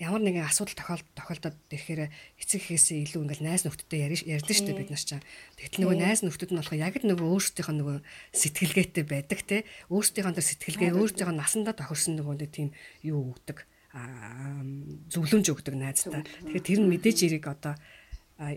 [0.02, 4.80] ямар нэгэн асуудал тохиол тохиолдоод ирэхээр эцэг эхээсээ илүү ингээл найз нөхдөдтэй ярьна шүү дээ
[4.82, 5.10] бид нар ч.
[5.54, 7.98] Тэгтэл нөгөө найз нөхдөд нь болох яг л нөгөө өөрсдийнх нь нөгөө
[8.34, 9.56] сэтгэлгээтэй байдаг те.
[9.94, 12.74] Өөрсдийнх нь сэтгэлгээ өөрсдийнх нь насандаа тохирсон нөгөө тийм
[13.06, 13.62] юу өгдөг
[13.94, 16.26] зөвлөмж өгдөг найздаа.
[16.26, 17.78] Тэгэхээр тэр нь мэдээж эрийг одоо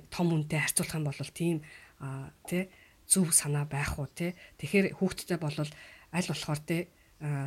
[0.10, 1.58] том хүнтэй харьцуулах юм бол тийм
[2.50, 2.66] тий
[3.06, 4.34] зөв санаа байх уу тий.
[4.58, 6.90] Тэгэхээр хүүхдтэй бол аль болохоор тий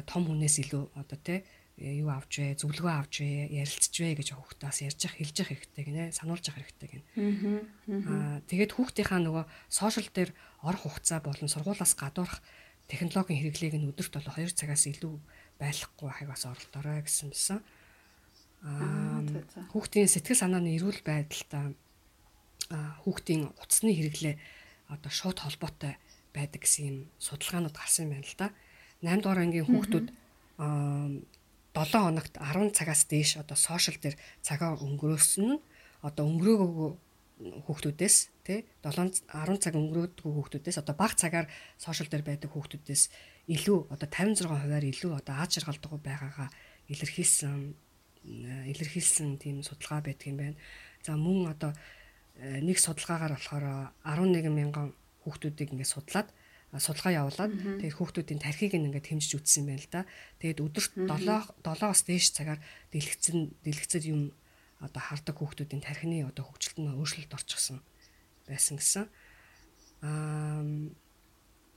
[0.06, 1.42] том хүнээс илүү одоо тий
[1.80, 5.84] юу авч вэ, зөвлөгөө авч вэ, ярилцж вэ гэж хүүхдээс ярьж явах, хэлж явах хэрэгтэй
[5.88, 7.04] гинэ, сануулж явах хэрэгтэй гинэ.
[8.04, 12.44] Аа тэгээд хүүхдийнхаа нөгөө сошиал дээр орох хугацаа болон сургуулаас гадуурх
[12.84, 15.14] технологийн хэрэглээг нь өдөрт бол 2 цагаас илүү
[15.56, 17.58] байлахгүй байхыг бас оролдоорой гэсэн мэсэн.
[18.60, 19.24] Аа
[19.72, 21.72] хүүхдийн сэтгэл санааны эрүүл байдалтай
[23.08, 24.36] хүүхдийн утасны хэрэглээ
[24.92, 25.96] одоо шууд холбоотой
[26.34, 28.52] байдаг гэсэн юм судалгаанууд гарсан байна л да.
[29.00, 30.06] 8 дугаар ангийн хүүхдүүд
[31.74, 35.62] 7 хоногт 10 цагаас дээш одоо сошиал дээр цагаа өнгөрөөсөн нь
[36.02, 36.90] одоо өнгөрөөгөө
[37.64, 41.46] хүүхдүүдээс тий 7 10 цаг өнгөрөөдгөө хүүхдүүдээс одоо бага цагаар
[41.80, 43.02] сошиал дээр байдаг хүүхдүүдээс
[43.54, 46.48] илүү одоо 56 хувиар илүү одоо аз жаргалдаг байгаагаа
[46.92, 47.74] илэрхийлсэн
[48.68, 50.56] илэрхийлсэн тийм судалгаа байдаг юм байна.
[51.00, 51.72] За мөн одоо
[52.36, 53.64] э, нэг судалгаагаар болохоор
[54.04, 54.92] 11 мянган
[55.24, 56.28] хүүхдүүдийг ингээд судлаад
[56.78, 57.52] судалгаа явуулаад
[57.82, 60.06] тэгээд хүүхдүүдийн тархийг ингээд хэмжиж үзсэн байна л да.
[60.38, 62.62] Тэгээд өдөрт 7 7-оос дээш цагаар
[62.94, 64.30] дэлгэцэн дэлгэцэд юм
[64.78, 67.82] одоо хардаг хүүхдүүдийн тархины одоо хөгжилт нь өөрчлөлт орчихсон
[68.46, 69.04] байсан гэсэн.
[70.06, 70.62] Аа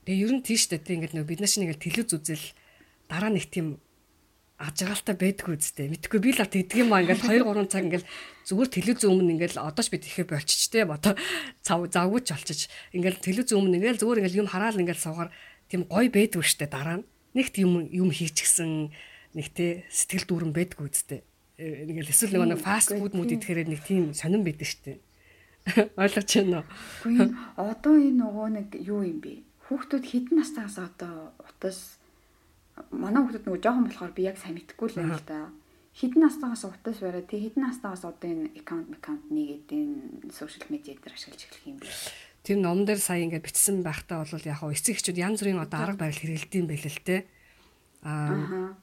[0.06, 2.46] тэгээ ер нь тийш дээ ингээд нэг бид нар чинь ингээд телевиз үзэл
[3.10, 3.82] дараа нэг тийм
[4.64, 5.91] ажигалтай байдгүй үстэй.
[5.91, 8.07] Мэдхгүй би л тэгдэг юм аа ингээл 2 3 цаг ингээл
[8.47, 11.14] зүгээр телевиз өмнө ингээл одооч би тэгэхэ болчихжтэй одоо
[11.59, 12.72] цав завгүй ч болчих.
[12.95, 15.30] Ингээл телевиз өмнө ингээл зүгээр ингээл юм хараал ингээл суугаар
[15.68, 17.07] тийм гой байдгүй штэ дараа нь.
[17.36, 18.93] Нэгт юм юм хийчихсэн
[19.36, 21.22] нэг те сэтгэл дүүрэн байдгүй үстэй.
[21.57, 25.01] Э, ингээл эсвэл нэг фаст фуд мууд идэхээр нэг тийм сонирн байдаг штэ.
[26.01, 27.30] Ойлгож байна уу?
[27.57, 29.41] Одоо энэ нөгөө нэг юу юм бэ?
[29.70, 32.03] Хүүхдүүд хэдэн настайгаас одоо утас
[32.90, 35.52] манай хүмүүс нөгөө жоохон болохоор би яг сайн мэдэхгүй л байна л да.
[35.94, 40.98] Хэдэн настайгаас утас бариад тэг хэдэн настайгаас одоо энэ аккаунт аккаунт нэгээд энэ сошиал медиа
[40.98, 41.90] дээр ашиглаж эхлэх юм бэ?
[42.42, 45.80] Тэр ном дээр сая ингээд бичсэн байхдаа бол яг хаа эцэг эхчүүд янз бүрийн одоо
[45.86, 47.18] арга барил хэрэгэлдэм байл л те.
[48.02, 48.74] Аа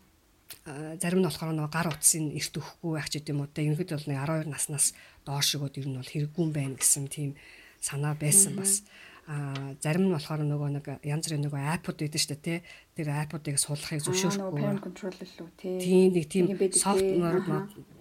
[1.03, 3.67] зарим нь болохоор нөгөө гар утсын эрт өгөхгүй байх ч гэдэм үү те.
[3.67, 4.87] Ерөнхийдөө бол нэг 12 наснаас
[5.27, 7.35] доошгоод ер нь бол хэрэггүй юм байна гэсэн тийм
[7.83, 8.83] санаа байсан бас.
[8.83, 12.43] Mm -hmm а зарим нь болохоор нөгөө нэг янз бүрийн нөгөө апууд байдаг шүү дээ
[12.43, 12.59] тий.
[12.99, 14.59] Тэр апуудыг суулгахыг зөвшөөрөхгүй.
[14.59, 15.77] Parent control л үү тий.
[15.79, 17.39] Тийм нэг тийм софтвер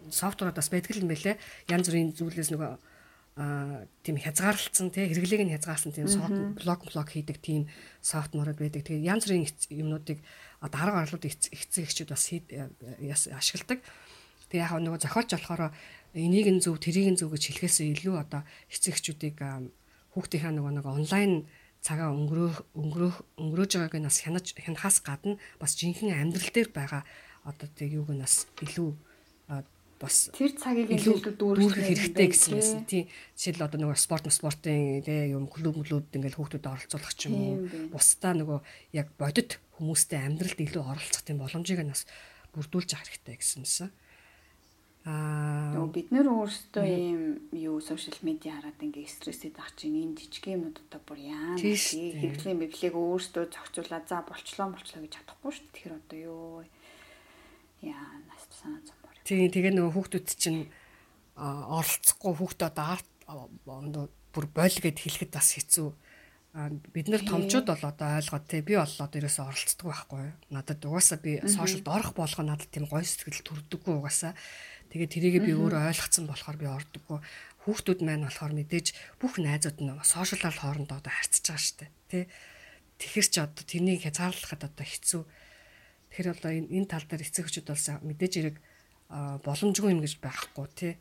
[0.09, 1.37] софтверууд бас байдаг юм байлээ.
[1.69, 2.71] Янз бүрийн зүйлээс нөгөө
[3.39, 6.09] а тийм хязгаарлалцсан тий хэрэглээг нь хязгаарласан тийм
[6.57, 7.69] блок блок хийдэг тийм
[8.01, 8.81] софтверууд байдаг.
[8.89, 10.25] Тэгээ янз бүрийн юмнуудыг
[10.65, 12.25] дарга орлууд эцэг эхчүүд бас
[13.37, 13.85] ашигладаг.
[14.49, 15.69] Тэгээ яг нөгөө зохиолч болохоор
[16.17, 19.37] энийг нь зөв тэрийг нь зөв гэж хэлэхээс илүү одоо эцэг эхчүүдийг
[20.19, 21.33] хүүхдийнхаа нөгөө нэг онлайн
[21.79, 27.03] цагаа өнгөрөөх өнгөрөөх өнгөрөөж байгааг нь бас хянаж хянахаас гадна бас жинхэнэ амьдрал дээр байгаа
[27.47, 28.91] одоо тэг юуг нь бас илүү
[29.99, 32.83] бас тэр цагийг илүү дүүргэх хэрэгтэй гэсэн юм.
[32.87, 33.05] Тийм.
[33.35, 37.55] Жишээл одоо нөгөө спорт спортын тий юм клуб клубд ингээл хүүхдүүдэд оролцуулах ч юм уу.
[37.91, 38.59] Бусдаа нөгөө
[38.95, 42.07] яг бодит хүмүүстэй амьдралд илүү оролцох тийм боломжийг нь бас
[42.55, 43.91] бүрдүүлж авах хэрэгтэй гэсэн юм.
[45.07, 47.21] Аа нөгөө бид нэр өөрсдөө ийм
[47.55, 52.59] юу сошиал медиа хараад ингээ стрессэд ах чинь энэ жижиг юмнууд одоо бүр яа хэрэглэн
[52.59, 55.73] мэдлэг өөрсдөө зохицуулаад за болчлоо болчлоо гэж чадахгүй шүү дээ.
[55.73, 56.63] Тэгэхээр одоо юу
[57.79, 59.15] яа нас санаа зомбор.
[59.23, 60.67] Тийм тэгээ нөгөө хүүхдүүд чинь
[61.39, 63.09] оролцохгүй хүүхдээ одоо арт
[64.35, 65.89] бүр бойл гэд хэлэхэд бас хэцүү.
[66.91, 70.33] Бид нар томчууд бол одоо ойлгоод тий би бол одоо ерөөсөй оролцдог байхгүй.
[70.49, 74.33] Надад угаасаа би сошиалд орох болгоо надад тийм гоё сэтгэл төрдөггүй угаасаа
[74.89, 77.19] Тэгээд тэрийг би өөрөө ойлгоцсон болохоор би ордоггүй.
[77.69, 78.87] хүүхдүүд маань болохоор мэдээж
[79.21, 81.75] бүх найзууд нь сошиалал хоорондоо одоо харьцаж байгаа
[82.09, 82.25] дээ.
[82.25, 82.31] Тэ.
[82.97, 85.23] Тэгэхэр чи одоо тэрнийг хязгаарлахад одоо хэцүү.
[86.09, 88.57] Тэгэхээр одоо энэ тал дээр эцэг эхчүүд бол мэдээж хэрэг
[89.45, 90.93] боломжгүй юм гэж байхгүй тий.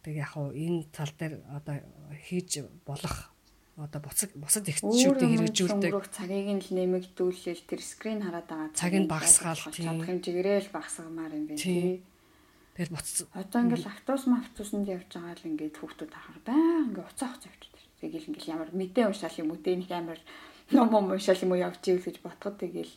[0.00, 1.84] Тэг яг хуу энэ тал дээр одоо
[2.24, 3.34] хийж болох
[3.76, 9.10] одоо буцаг бусад эхчүүдийн хэрэгжүүлдэг цагийг нь л нэмэгдүүлэл тэр скрин хараад байгаа цаг нь
[9.10, 12.06] багасгаал чадах хэмжээгээрээ л багасгамаар юм байна тий.
[12.74, 13.26] Тэгэл буцсан.
[13.38, 17.82] Одоо ингээл автобус автобусанд явж байгаа л ингээд хүүхдүүд ахаар баян ингээд уцаа уцаа явчихдаг.
[18.02, 20.20] Тэгэл ингээл ямар мэдээ уншаал юм уу нэг амар
[20.74, 22.94] ном ном уншаал юм уу явж ивэл гэж ботход тэгэл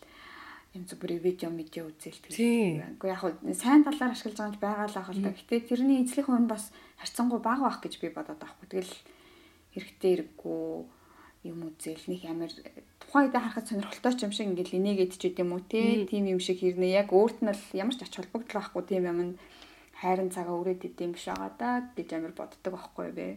[0.73, 2.97] юм бүр видео медиа үзэл тэгээ.
[3.01, 3.21] Уу яг
[3.53, 5.31] сайн талаар ашиглаж байгаа нь байгаа л ах л да.
[5.33, 8.67] Гэтэ тэрний эзлэх хүн бас харьцангуй бага байх гэж би бодоод байхгүй.
[8.69, 8.93] Тэгэл
[9.77, 10.65] хэрэгтэй хэрэггүй
[11.47, 12.51] юм үзэл нэг амар
[12.97, 16.41] тухайн үедээ харахад сонирхолтой ч юм шиг ингээл инээгээд ч гэдэм үү те тийм юм
[16.41, 19.33] шиг хэрнээ яг өөрт нь л ямар ч ач холбогдол байхгүй тийм юм нь
[20.01, 23.27] хайрын цагаа өрөөд идэм биш байгаа да гэж амар боддог байхгүй бэ.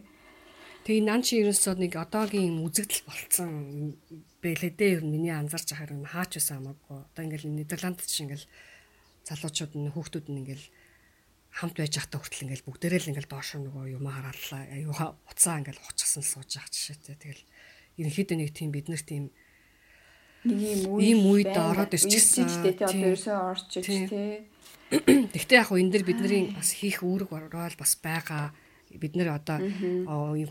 [0.85, 3.51] Тэгээ нан чи ерөнсөө нэг одоогийн үзэгдэл болцсон
[4.41, 4.93] бэлээ дээ.
[4.97, 6.97] Ер нь миний анзарч байхаар юм хаач байсан хамаагүй.
[7.05, 8.45] Одоо ингээл Нидерландд чинь ингээл
[9.29, 10.65] залуучууд нь хүүхдүүд нь ингээл
[11.53, 15.83] хамт байж байхдаа хүртэл ингээл бүгдээрээ л ингээл доошоо нөгөө юм хараалаа аюуха уцаа ингээл
[15.85, 17.43] хуцсан сууж байгаа жишээтэй тэгэл
[18.01, 19.29] ерөнхийдөө нэг тийм бид нарт тийм
[20.47, 22.47] ийм үед ороод ирчихсэн.
[22.65, 23.87] тий одоо ерөөсөө орж ич
[24.91, 28.51] Тэгтээ яг хөө энэ дэр бидний бас хийх үүрэг орол бас байгаа.
[28.91, 29.63] Бид нэр одоо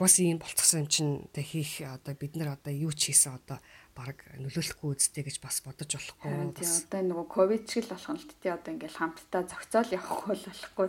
[0.00, 3.60] бас ийм болцсон юм чинь тэг хийх одоо бид нар одоо юу ч хийсэн одоо
[3.92, 6.56] баг нөлөөлөхгүй үсттэй гэж бас бодож болохгүй.
[6.56, 10.34] Бас одоо нөгөө ковид шиг л болох нь л тий одоо ингээл хамтдаа зохицоол явахгүй
[10.40, 10.86] л болохгүй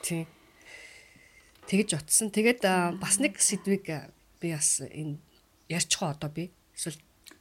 [0.00, 0.24] тий.
[1.68, 2.64] Тэгэж утсан тэгээд
[2.96, 3.84] бас нэг сэдвийг
[4.40, 5.20] би бас энэ
[5.68, 6.48] ярьчихоо одоо би.
[6.72, 6.96] Эсвэл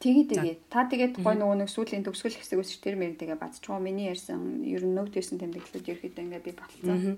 [0.06, 3.82] Тэгээ тэгээ та тэгээд гой нөгөө нэг сүүлийн төгсгөл хэсэг үсч тэр мэр тэгээ бацчихоо
[3.82, 7.18] миний ярьсан ер нь нөт ирсэн тэмдэглэлүүд ерөөхдөө ингээ би баталсан.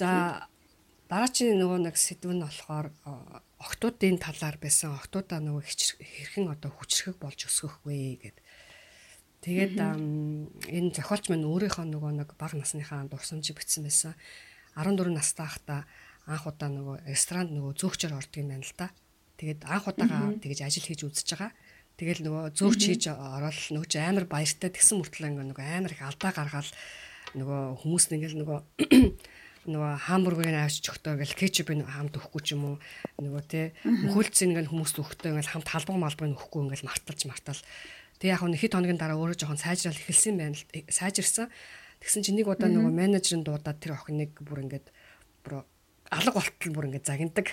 [0.00, 0.48] За
[1.12, 2.88] дараачийн нөгөө нэг сэдв нь болохоор
[3.60, 5.60] октоодын талаар байсан октоодаа нөгөө
[6.00, 7.44] хэрхэн одоо хүчрхэг болж
[7.84, 8.38] вэ гэд.
[9.44, 14.16] Тэгээд энэ зохиолч маань өөрийнхөө нөгөө нэг бага насныхаа дурсамжийг бичсэн байсан.
[14.72, 15.84] 14 настай хахта
[16.24, 18.88] анх удаа нөгөө ресторанд нөгөө зөөгчөөр ордог юм байна л да.
[19.40, 21.52] Тэгээд анх удаага тэгэж ажил хийж үзэж байгаа.
[21.96, 26.70] Тэгэл нөгөө зөөгч хийж ороод нөгөө амар баяртай тэгсэн мөртлөө нөгөө амар их алдаа гаргаал
[27.40, 28.58] нөгөө хүмүүс нэгэл нөгөө
[29.72, 32.76] нөгөө хамбургийг авчиж өгтөө гэл кетчуп нь хамт өгөхгүй ч юм уу.
[33.20, 37.60] Нөгөө те мөхөлц ингээл хүмүүст өгтөө ингээл хамт халбаг малбаг өгөхгүй ингээл марталж мартал.
[38.16, 41.52] Тэг яг нэг хэд хоногийн дараа өөрөө жоохон сайжрал эхэлсэн байна л э, сайжирсан.
[42.00, 44.88] Тэгсэн чинь нэг удаа нөгөө менежерын дуудаад тэр охиныг бүр ингээд
[45.44, 45.68] бүр
[46.08, 47.52] алга болтол бүр ингээд загиндаг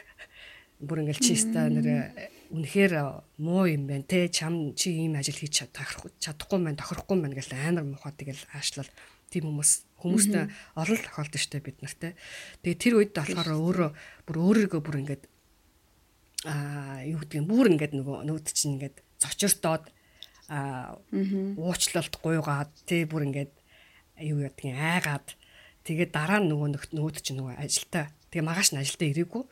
[0.80, 2.14] бүр ингээл чи ста нэр
[2.54, 2.94] үнэхээр
[3.42, 7.86] муу юм байна те чам чи ийм ажил хийж чадахгүй маань тохирохгүй маань гэл амар
[7.86, 8.90] мухаа тэгэл аашлал.
[9.34, 10.46] Тийм хүмүүс хүмүүстээ
[10.78, 12.14] олон тохиолдсон штэ бид нартэй.
[12.62, 13.90] Тэгээ тэр үед болохоор өөрөө
[14.30, 15.24] бүр өөрийгөө бүр ингээд
[16.46, 19.90] аа юу гэдэг юм бүр ингээд нөгөө нүүд чинь ингээд зочирдоод
[20.54, 20.96] аа
[21.58, 23.54] уучлалт гуйгаад тий бүр ингээд
[24.22, 25.28] юу гэдгийг айгаад.
[25.84, 28.14] Тэгээ дараа нь нөгөө нүүд чинь нөгөө ажилтаа.
[28.30, 29.44] Тэгээ магаш нь ажилтаа ирээгүй.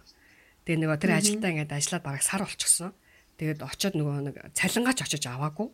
[0.66, 2.91] Тэгээ нөгөө тэр ажилтаа ингээд ажиллаад бараг сар болчихсон.
[3.38, 5.70] Тэгээд очиод нөгөө нэг цалингаач очиж аваагүй.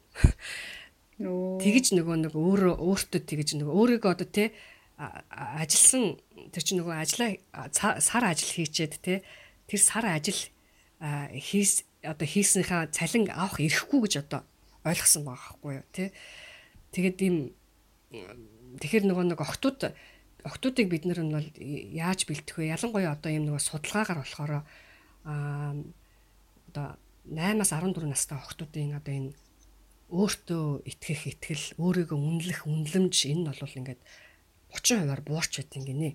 [1.21, 4.51] Тэгэж нөгөө нэг өөрөө өөртөө тэгэж нөгөө өөрийгөө одоо те
[4.99, 6.17] ажилласан
[6.53, 7.31] тэр чинь нөгөө ажлаа
[8.01, 9.21] сар ажил хийчээд те
[9.69, 10.37] тэр сар ажил
[11.33, 14.41] хийс одоо хийснийхаа цалин авах ирэхгүй гэж одоо
[14.85, 16.03] ойлгосон байгаа байхгүй юу те
[16.93, 17.35] тэгээд ийм
[18.81, 19.93] тэгэхээр нөгөө нэг охтууд
[20.43, 25.75] охтуудыг бид нар нь бол яаж бэлтэх вэ ялангуяа одоо ийм нөгөө судалгаагаар болохоор аа
[26.71, 26.87] одоо
[27.27, 29.31] 8-аас 14 настай охтуудын одоо энэ
[30.11, 34.01] өөртөө итгэх итгэл, өөрийгөө үнэлэх үнэлэмж энэ нь бол ингээд
[34.75, 36.11] 30%-аар буурч байдгийн гинэ.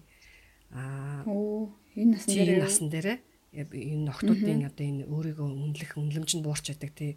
[0.77, 1.25] Аа.
[1.25, 3.09] Оо, энэ насн дээр насн дээр
[3.57, 7.17] энэ охтуудын одоо энэ өөрийгөө үнэлэх үнэлэмж нь буурч байдаг тий.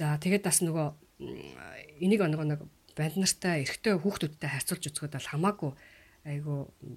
[0.00, 0.88] За тэгээд бас нөгөө
[2.00, 2.60] энийг нөгөө нэг
[2.96, 5.72] банд нартай эрэгтэй хүүхдүүдтэй харьцуулж үзэхэд бол хамаагүй
[6.24, 6.56] айгу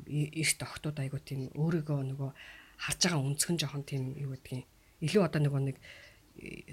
[0.09, 2.31] эрт охтууд айгу тийм өөрийгөө нөгөө
[2.83, 4.67] харж байгаа өнцгөн жоохон тийм юу гэдгийг
[5.05, 5.77] илүү одоо нөгөө нэг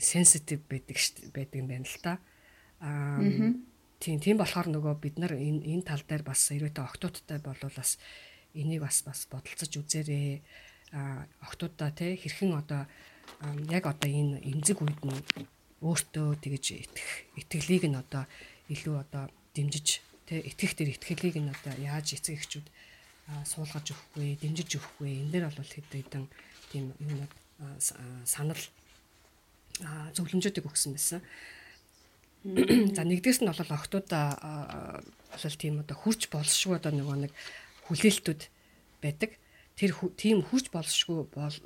[0.00, 0.96] sensitive байдаг
[1.34, 2.18] байдаг юм байна л та.
[2.80, 3.20] Аа
[4.00, 8.00] тийм тийм болохоор нөгөө бид нар энэ энэ тал дээр бас эргээтэй октоодтай болвол бас
[8.56, 10.40] энийг бас бас бодолцож үзээрэй.
[10.96, 12.88] Аа октоодаа те хэрхэн одоо
[13.68, 15.20] яг одоо энэ эмзэг үед нь
[15.84, 17.10] өөртөө тэгэж итгэх
[17.40, 18.24] итгэлийг нь одоо
[18.70, 20.00] илүү одоо дэмжиж
[20.30, 22.66] те итгэх дээр итгэлийг нь одоо яаж эцэг эхчүүд
[23.46, 25.26] суулгаж өгөх вэ, дэмжиж өгөх вэ?
[25.26, 26.24] Энэ дээр бол хэд хэдэн
[26.70, 27.32] тийм юмнууд
[28.24, 28.62] санал
[30.14, 31.20] зөвлөмжүүдийг өгсөн байсан.
[32.96, 37.32] За нэгдээс нь бол октоудаа бол тийм одоо хурж болшгүй одоо нөгөө нэг
[37.90, 38.42] хүлээлтүүд
[39.02, 39.36] байдаг.
[39.76, 41.56] тэр тийм хурж болшгүй бол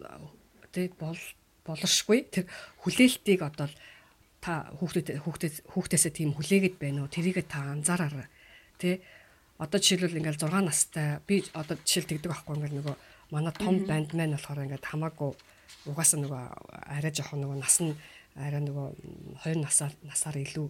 [0.70, 1.18] тэг бол
[1.66, 2.46] болшгүй тэр
[2.82, 3.68] хүлээлтийг одоо
[4.44, 7.12] та хүүхдэд хүүхдэд хүүхдээсээ тийм хүлээгээд байна уу?
[7.12, 8.28] Тэрийг та анзаараарай.
[8.76, 9.00] Тий
[9.56, 12.96] одоо жишээлбэл ингээл 6 настай би одоо жишээл тэгдэг байхгүй ингээл нөгөө
[13.30, 15.30] манай том банд маань болохоор ингээд хамаагүй
[15.86, 16.42] угаасаа нөгөө
[16.90, 17.94] арай жоохон нөгөө нас нь
[18.34, 18.86] арай нөгөө
[19.46, 20.66] 2 насаар насаар илүү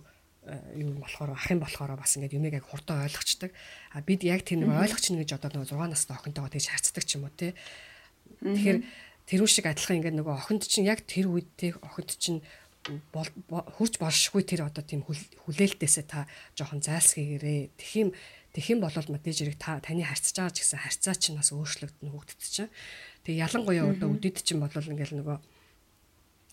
[0.52, 3.50] э, юм болохоор ах юм болохоор бас ингээд юмыг яг хурдан ойлгочдаг.
[3.96, 7.04] А бид яг тэр нэг ойлгоч нэг гэж одоо нөгөө 6 настай охинтойгоо тэгж харцдаг
[7.08, 7.56] ч юм уу те.
[8.44, 8.78] Тэгэхээр
[9.24, 12.44] тэрүү шиг адилхан ингээд нөгөө охинд чинь яг тэр үед те охинд чинь
[13.78, 17.74] хурж болшгүй тэр одоо тийм хүлээлтээсээ та жоохон зайлсхийгээрээ.
[17.80, 18.10] Тэгэх юм
[18.54, 22.14] Тэгэх юм бол мэдээж хэрэг та таны харьцаж байгаа ч гэсэн харьцаа чинь бас өөрчлөгдөн
[22.14, 22.70] хөгддөг чинь.
[23.26, 25.38] Тэг ялангуяа одоо үдэд чинь бол ингээл нөгөө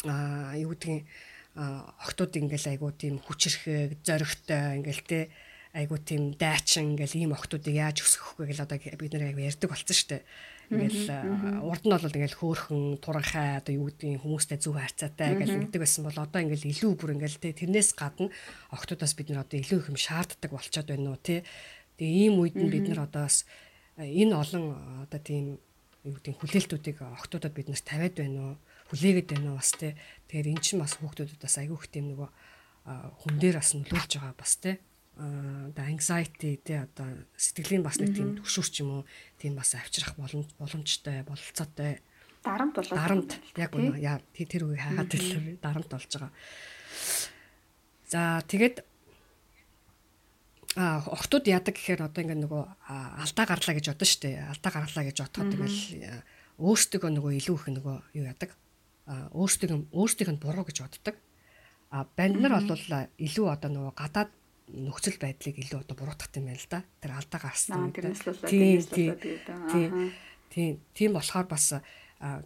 [0.09, 1.05] аа юу гэдгийг
[1.53, 5.19] охтууд ингээл айгуу тийм хүчрэхэг зоригтой ингээл те
[5.77, 9.69] айгуу тийм дайчин ингээл ийм охтуудыг яаж өсгөх вэ гэл одоо бид нэр айгуу ярьдаг
[9.69, 10.23] болсон шүү дээ.
[10.72, 15.84] Ингээл урд нь бол ингээл хөөхөн туранхай одоо юу гэдгийг хүмүүстэй зөв харьцаатай гэл ингэдэг
[15.84, 18.32] байсан бол одоо ингээл илүү бүр ингээл тэрнээс гадна
[18.72, 21.43] охтуудаас бид нэр одоо илүү их юм шаарддаг болчиход байна уу те
[22.01, 23.45] Тэгээ ийм үед нь бид нар одоо бас
[23.93, 24.74] энэ олон
[25.05, 25.61] одоо тийм
[26.01, 28.55] юу гэдэг хүлээлтүүдийг охтуудад бид нарт тавиад байна уу?
[28.89, 29.93] Хүлээгээд байна уу бас те.
[30.26, 32.30] Тэгэхээр эн чинь бас хүүхдүүдэд бас айгүйх тийм нөгөө
[33.22, 34.82] хүн дээр бас нөлөөлж байгаа бас те.
[35.22, 37.05] Одоо anxiety те одоо
[37.38, 39.03] сэтгэлийн бас нэг тийм төвшөрч юм уу?
[39.38, 42.01] Тийм бас авчрах боломж боломжтой, бололцоотой.
[42.41, 46.32] Дарамт болоод дарамт яг үнэ яа тэр үгийг хаагаад хэлээ дарамт болж байгаа.
[48.09, 48.82] За тэгээд
[50.76, 54.49] а охтууд яадаг гэхээр одоо ингээ нөгөө алдаа гарлаа гэж бодно шүү дээ.
[54.49, 55.80] Алдаа гарлаа гэж бодоход тэгэл
[56.57, 58.51] өөрсдөө нөгөө илүү их нөгөө юу яадаг.
[59.05, 61.15] а өөрсдөө өөрсдийнх нь буруу гэж боддог.
[61.91, 62.72] а банд нар бол
[63.19, 64.32] илүү одоо нөгөө гадаад
[64.72, 66.84] нөхцөл байдлыг илүү одоо буруутгах юм байна л да.
[67.03, 67.91] Тэр алдаа гарсан.
[67.91, 69.91] Тийм тийм
[70.51, 71.76] тийм тийм болохоор бас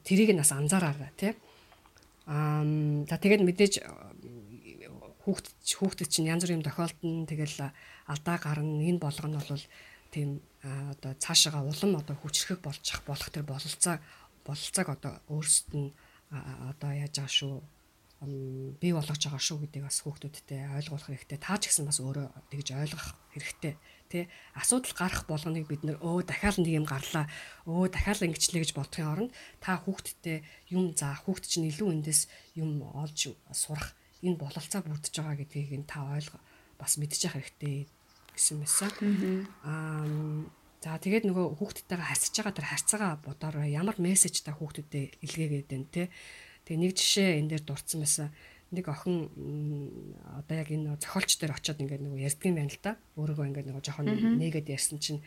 [0.03, 1.33] тэрийг нь бас анзаараарай тий.
[2.25, 2.65] Аа
[3.05, 3.73] за тэгээд мэдээж
[5.25, 7.25] хүүхд хүүхдэд чинь янз бүрийн тохиолдно.
[7.29, 7.73] Тэгэл
[8.09, 8.81] алдаа гарна.
[8.81, 9.65] Энэ болгоно бол
[10.13, 14.01] тийм одоо цаашаага улам одоо хүчрэх болж болох тэр бололцоо
[14.45, 15.89] бололцоог одоо өөрсдөд нь
[16.69, 17.53] одоо яаж байгаа шүү
[18.23, 21.39] бий болгож байгаа шүү гэдгийг бас хүүхдүүдтэй ойлгуулах хэрэгтэй.
[21.39, 23.73] Таа ч гэсэн бас өөрөө тэгж ойлгох хэрэгтэй.
[24.07, 27.27] Тэ асуудал гарах болгоныг бид нөр өө дахиад нэг юм гарлаа.
[27.67, 32.81] Өө дахиад ингэчлээ гэж бодохын оронд та хүүхдтэй юм заах, хүүхд чинь илүү эндээс юм
[32.87, 33.91] олж сурах
[34.23, 36.39] энэ бололцоо бүрдэж байгаа гэдгийг нь та ойлго
[36.79, 37.85] бас мэдчих хэрэгтэй
[38.31, 38.91] гэсэн мэсэн.
[39.67, 40.07] Аа
[40.85, 45.89] за тэгээд нөгөө хүүхдтэйгээ харьцаж байгаа тэр харьцаагаа бодорой ямар мессеж та хүүхдүүдэд илгээгээд байна
[45.89, 46.03] те.
[46.65, 48.27] Тэгээ нэг жишээ энэ дээр дурдсан байсан.
[48.73, 49.29] Нэг охин
[50.25, 52.93] одоо яг энэ зохиолч дээр очиод ингээд нөгөө ярьдаг юм байна л да.
[53.15, 54.07] Өөрийгөө ингээд нөгөө жоохон
[54.41, 55.21] нээгээд ярьсан чинь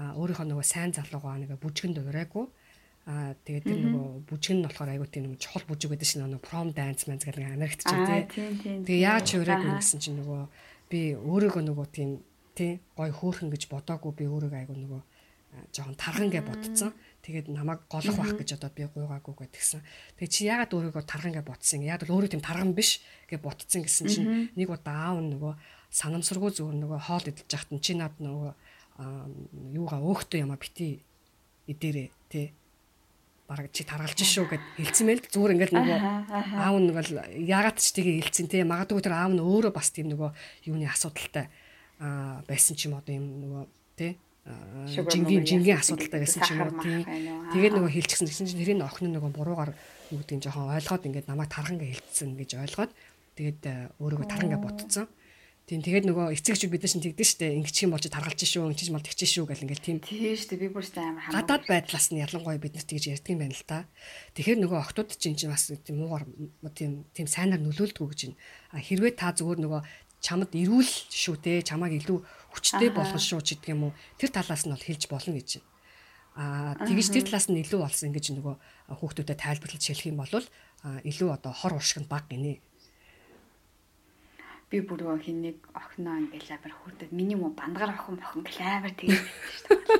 [0.00, 2.48] өөрийнхөө нөгөө сайн залуугаа нэг бүжгэнд урайгүй
[3.08, 6.44] Аа тэгээд тэр нөгөө бүжиг нь болохоор айгуу тийм нэг чухал бүжиг байдаг шин нөгөө
[6.44, 8.22] prom dance гэдэг Америкт ч тий.
[8.84, 10.40] Тэгээ яаж өрөөгүй гэсэн чинь нөгөө
[10.92, 12.20] би өөрийгөө нөгөө тийм
[12.52, 15.00] тий гой хөөхөн гэж бодоогүй би өөрийгөө айгуу нөгөө
[15.72, 16.92] жоохон тархан гэж бодцсон.
[17.20, 19.84] Тэгээд намайг голох байх гэж одоо би гуйгаагүй гэдгсэн.
[20.16, 21.84] Тэгээд чи яагаад өөрийгөө тархан гэж бодсон?
[21.84, 25.52] Яг л өөрөө тийм тархан биш гэж бодцсон гэсэн чинь нэг удаа аав нөгөө
[25.92, 28.52] санамсаргүй зүгээр нөгөө хоол идэж яхад чи над нөгөө
[29.76, 31.04] юугаа өөхтөө ямаа бити
[31.68, 32.52] идэрээ тий.
[33.44, 35.98] Бараг чи таргалж шүү гэд хэлсэн мэйл зүгээр ингээл нөгөө
[36.56, 40.08] аав нь бол яагаад ч тийг хэлсэн те магадгүй тэр аав нь өөрөө бас тийм
[40.14, 40.30] нөгөө
[40.70, 41.50] юуны асуудалтай
[41.98, 43.62] а байсан ч юм одоо юм нөгөө
[43.98, 44.16] те
[44.86, 47.02] жингийн жингийн асуудалтай байсан ч юм уу тийм
[47.52, 49.72] тэгээд нөгөө хэлчихсэн гэсэн чинь тэрийн охин нөгөө буруугаар
[50.10, 52.92] юу гэдэг нь жоохон ойлгоод ингээд намайг тархан гэж хэлсэн гэж ойлгоод
[53.38, 53.60] тэгээд
[54.02, 55.06] өөрийгөө тархан гэж ботцсон
[55.70, 58.90] Тийм тэгээд нөгөө эцэгч бид нар шин тэгдэж штэ ингэчих юм болж таргалж шүү ингэчих
[58.90, 59.98] юм бол тэгчих шүү гэл ингээл тийм.
[60.02, 61.36] Тийм штэ би бүр штэ амар хамаа.
[61.46, 63.86] Гадаад байдлаас нь ялангуяа бид нарт тэгж ярьдаг юм байна л да.
[64.34, 66.26] Тэгэхээр нөгөө охтууд чинь чинь бас тийм муугар
[66.74, 68.38] тийм тийм сайнаар нөлөөлдөг гэж байна.
[68.74, 69.80] А хэрвээ та зүгээр нөгөө
[70.18, 72.18] чамд ирүүл шүү те чамааг илүү
[72.52, 75.68] хүчтэй болгох шүү ч гэдэг юм уу тэр талаас нь бол хэлж болно гэж байна.
[76.40, 78.54] А тэгэж тэр талаас нь илүү болсон ингэж нөгөө
[78.98, 80.34] хүүхдүүдэд тайлбарлаж хэлэх юм бол
[81.06, 82.62] илүү одоо хор уршигт баг гинэ
[84.70, 89.26] би бүрөө хин нэг охиноо ингээл амар хүрдээд миний муу бандгаар охин охин амар тэгээд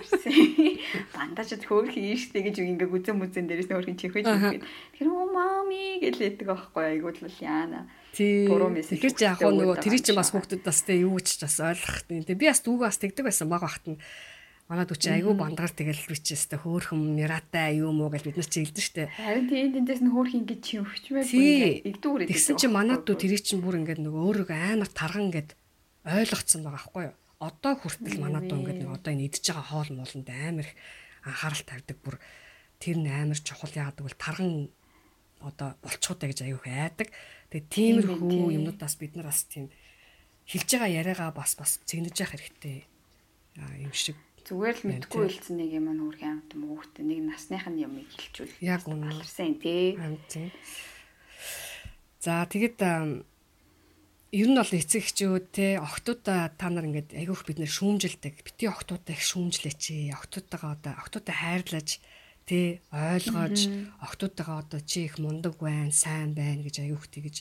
[0.06, 0.78] шүү дээ.
[1.14, 4.62] Бандажд хөөх хийн штэ гэж ингээ гүзэн мүзэн дээрээс нөөрхин чихэж ихэд.
[4.94, 7.90] Тэр оо мами гэл яддаг аахгүй айгуул яана.
[8.18, 8.98] Буруу мессеж.
[8.98, 11.98] Тэр чи яг нөгөө тэр чинь бас хүүхдүүд бас тэ юу гэж бас ойлгох.
[12.08, 13.98] Тэ би бас дүүгээ бас тэгдэг байсан баг бахт нь
[14.70, 18.62] Манай дүү чи айгүй бандагаар тэгэл бичээстэй хөөхөн миратай юу муу гэж бид нар чи
[18.62, 19.10] хэлдэн штэ.
[19.18, 23.42] Харин тийм эндээс нь хөөх ингэж чи өвчмээ бүр игдүүр Тэгсэн чи манай дүү тэрийг
[23.42, 25.58] чинь бүр ингээд нөгөө өөрийгөө амар тарган гэд
[26.06, 27.14] ойлгоцсон байгаа байхгүй юу?
[27.42, 30.74] Одоо хүртэл манай дүү ингээд нэг одоо энэ идж байгаа хоол мууланд амар их
[31.26, 32.16] анхаарал тавьдаг бүр
[32.78, 34.70] тэр нь амар чухал яадаг бол тарган
[35.40, 37.08] одоо болчихудаа гэж аюух айдаг.
[37.50, 39.72] Тэгээ тиймэрхүү юмнуудаас бид нар бас тийм
[40.46, 42.86] хэлж байгаа яриагаа бас бас цэгнэж явах хэрэгтэй
[43.58, 47.64] юм шиг зүгээр л мэдгүй хэлсэн нэг юм нь үргэлж амт юм хүүхдээ нэг насных
[47.70, 49.94] нь юмыг хэлчихвэл яг үнэ аларсан тий.
[52.18, 57.70] За тэгэд ер нь бол эцэг эхчүүд те охтуудаа та нар ингээд айгүйх бид нэр
[57.70, 58.42] шүүмжилдэг.
[58.42, 60.14] Бити охтуудаа их шүүмжлээч.
[60.14, 61.98] Охтуудаагаа одоо охтуудаа хайрлаж
[62.50, 63.58] те ойлгож
[64.02, 67.36] охтуудаагаа одоо чи их мундаг байна, сайн байна гэж айгүйх тэгэж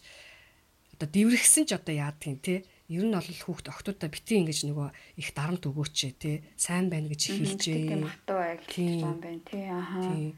[0.94, 2.62] одоо дэврэгсэн ч одоо яадгийн те
[2.94, 7.22] ер нь бол хүүхд охтуудаа бити ингэж нөгөө их дарамт өгөөч те сайн байна гэж
[7.34, 7.82] хэлжээ.
[7.90, 10.34] Тийм хатуу хэлж байгаа юм байна те аа.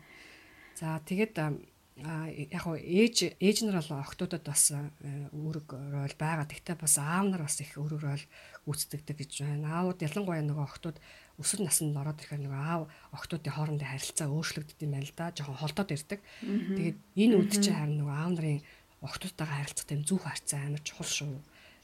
[0.79, 6.47] За тэгээд яг хоо ээж ээж нар бол охтуудад бас үүрэг рол байгаа.
[6.47, 8.25] Тэгтээ бас аав нар бас их өөрөөр рол
[8.65, 9.81] гүйцэтгэдэг гэж байна.
[9.81, 10.97] Аавууд ялангуяа нөгөө охтууд
[11.39, 12.83] өсвөр наснд ороод ирэхээр нөгөө аав
[13.15, 15.31] охтуудын хоорондын харилцаа өөрчлөгддөг юм байна л да.
[15.31, 16.19] Жохон холдоод ирдэг.
[16.41, 18.59] Тэгээд энэ үед чинь харин нөгөө аав нарын
[19.01, 21.39] охтуудтайгаа харилцах тийм зүв харьцаа амар чухал шүү.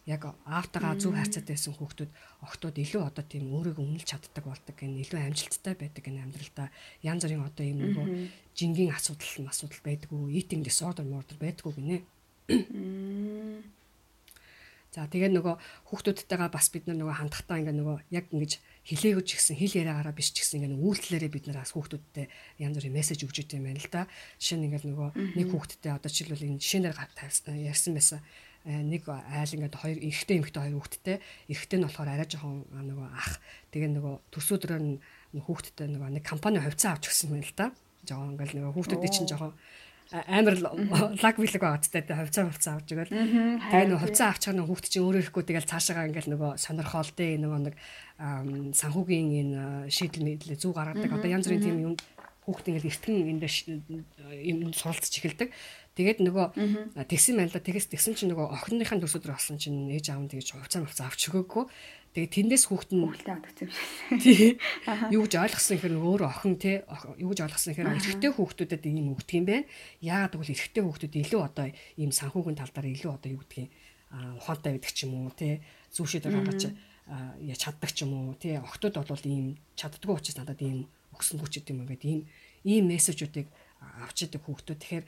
[0.08, 2.12] Яг аавтайгаа зөв харьцаатай байсан хүүхдүүд
[2.46, 6.72] охтууд илүү одоо тийм өөрийгөө үнэлж чаддаг болдог гэн илүү амжилттай байдаг гэн амьдралдаа
[7.04, 8.08] янз бүрийн одоо юм нөгөө
[8.56, 11.98] жингийн асуудал асуудал байдгүй eating disorder murder байдгүй гинэ.
[14.98, 15.56] За тэгээ нөгөө
[15.94, 20.34] хүүхдүүдтэйгээ бас бид нар нөгөө хандхтаа ингээ нөгөө яг ингэж хилээгч гисэн хил яриагаараа биш
[20.34, 22.26] ч гэсэн ингээ үйлдэлээрээ бид нар бас хүүхдүүдтэй
[22.58, 24.10] янз бүрийн мессеж өгч идэв юм байна л да.
[24.42, 26.98] Жишээ нь ингээл нөгөө нэг хүүхдтэй одоо жишээлбэл энэ жишээнээр
[27.70, 28.26] ярьсан байсан.
[28.66, 33.08] Э, нэг айл ингээд хоёр эрэгтэй эмэгтэй хоёр хүүхэдтэй эрэгтэй нь болохоор арай жоохон нөгөө
[33.14, 33.38] ах.
[33.70, 34.98] Тэгээ нөгөө төрсөдрөө нь
[35.46, 37.70] хүүхэдтэй нөгөө нэг компани хувьцаа авч өгсөн юм л да.
[38.02, 39.54] Жоохон ингээд нөгөө хүүхдүүдийн чинь жоохон
[40.12, 40.56] амар
[41.20, 44.86] лаг билэг байгаа ч гэдэг хувьцаа хувьцаа авч игээл тэгээ нөгөө хувьцаа авчих нь хүүхд
[44.88, 47.76] чинь өөрөө ирэхгүй тэгэл цаашаагаа ингээл нөгөө сонирхол дээ нөгөө нэг
[48.72, 49.62] санхүүгийн энэ
[49.92, 51.12] шийдэл мэдлээ зүг гаргадаг.
[51.12, 51.96] Одоо янз бүрийн тийм юм
[52.48, 53.44] хүүхд ингээл эртгэн энд
[54.48, 55.52] юм суралцж эхэлдэг
[55.98, 56.46] Тэгээд нөгөө
[57.10, 60.86] тэгсэн байла тэгээс тэгсэн чинь нөгөө охиныхаа төсөдөр болсон чинь ээж аав нь тэгж хувцас
[60.86, 61.66] хувцас авч өгөөгүй.
[62.18, 63.86] Тэгээд тэндээс хүүхэд нь хүүхдээ авдаг юм шиг.
[64.26, 64.58] Тий.
[65.14, 66.82] Юу гэж ойлгосон хэрэг нөгөө охин тий
[67.22, 69.70] юу гэж ойлгосон хэрэг эрэгтэй хүүхдүүдэд ийм өгдөг юм байна.
[70.02, 73.70] Яагаад гэвэл эрэгтэй хүүхдүүд илүү одоо ийм санхүүгийн тал дээр илүү одоо юу гэдгийг
[74.42, 75.62] ухаантай байдаг ч юм уу тий
[75.94, 76.62] зүүшээд гаргаж
[77.38, 81.62] яа чаддаг ч юм уу тий охтууд бол ийм чаддгүй учраас надад ийм өгсөн хүч
[81.62, 82.22] гэдэг юм ингээд ийм
[82.66, 83.46] ийм мессежүүдийг
[84.02, 85.06] авч идэг хүүхдүүд тэгэхээр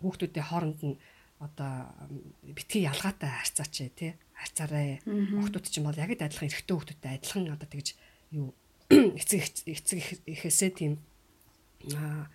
[0.00, 0.96] хүүхдүүдийн хооронд нь
[1.38, 1.90] одоо
[2.42, 4.14] битгий ялгаатай харьцаач тий.
[4.34, 5.00] Харьцаарай.
[5.06, 7.94] Охтууд чинь бол яг л адилхан эрэгтэй хүүхдүүдтэй адилхан одоо тэгж
[8.34, 8.54] юу
[8.90, 10.92] эцэг эцэг ихээсээ тийм
[11.94, 12.26] аа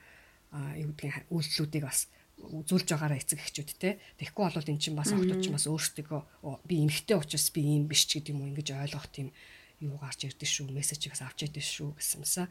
[0.78, 2.08] юу гэдгийг үйлслүүдийг бас
[2.40, 6.22] үзүүлж байгаараа эцэг эхчүүд те тэгэхгүй бол эн чинь бас охтууд чинь бас өөрсдөө
[6.68, 9.34] би эмхтэй учраас би ийм биш ч гэдэг юм ингэж ойлгох тийм
[9.82, 12.44] юу гарч ирдэ шүү мессежийг авч ирдэ шүү гэсэнсэ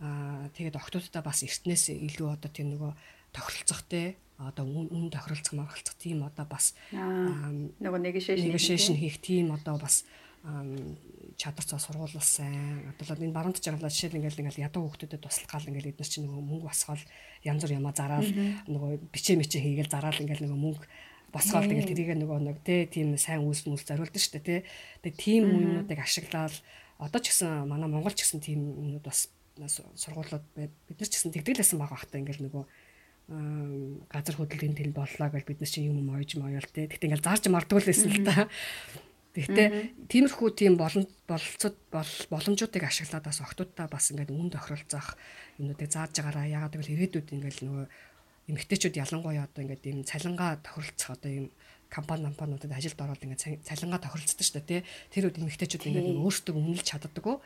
[0.00, 2.92] аа тэгээд охтуудаа бас эртнээс илүү одоо тийм нөгөө
[3.32, 10.04] тохиролцох те одоо үн тохиролцох маргалцах тийм одоо бас нөгөө negotiation хийх тийм одоо бас
[11.36, 12.94] чадвар цаа сургуулал сайн.
[13.00, 16.44] Одоо энэ баруун жаргалаа жишээл ингээл ингээл ядуу хүмүүстэд туслах гал ингээл эднес чинь нөгөө
[16.44, 17.02] мөнгө босгоол
[17.42, 18.30] янз бүр ямаа зараал
[18.70, 20.86] нөгөө бичээ мичээ хийгээл зараал ингээл нөгөө мөнгө
[21.34, 24.64] босгоол тэгэл тэрийг нөгөө нэг тийм сайн үйлс мүлс зориулдаг шүү дээ тэ.
[25.02, 26.54] Тэгээ тийм юмнуудыг ашиглаад
[27.02, 29.28] одоо ч гэсэн манай Монгол ч гэсэн тийм юмнууд бас
[29.98, 32.64] сургуулиуд бид нар ч гэсэн тэгдэглэсэн байгаа хта ингээл нөгөө
[33.26, 36.86] газар хөдөлгөөний тэн боллоо гэж бид нар чинь юм ойж моёл те.
[36.86, 38.46] Тэгтээ ингээл зарж мардгүй л байсан л та.
[39.34, 39.68] Тэгтээ
[40.06, 45.18] тиймэрхүү тийм боломж болцод боломжуудыг ашиглаад бас октодтой бас ингээд үн тохиролцох
[45.58, 47.84] юмнуудыг зааж байгаараа ягаад гэвэл ирээдүйд ингээд нөгөө
[48.54, 51.46] эмэгтэйчүүд ялангуяа одоо ингээд ийм цалингаа тохиролцох одоо ийм
[51.90, 54.80] компани компаниудад ажилд ороод ингээд цалингаа тохиролцдог шүү дээ тий.
[55.10, 57.36] Тэр үед эмэгтэйчүүд ингээд өөрсдөө үнэлж чаддаггүй.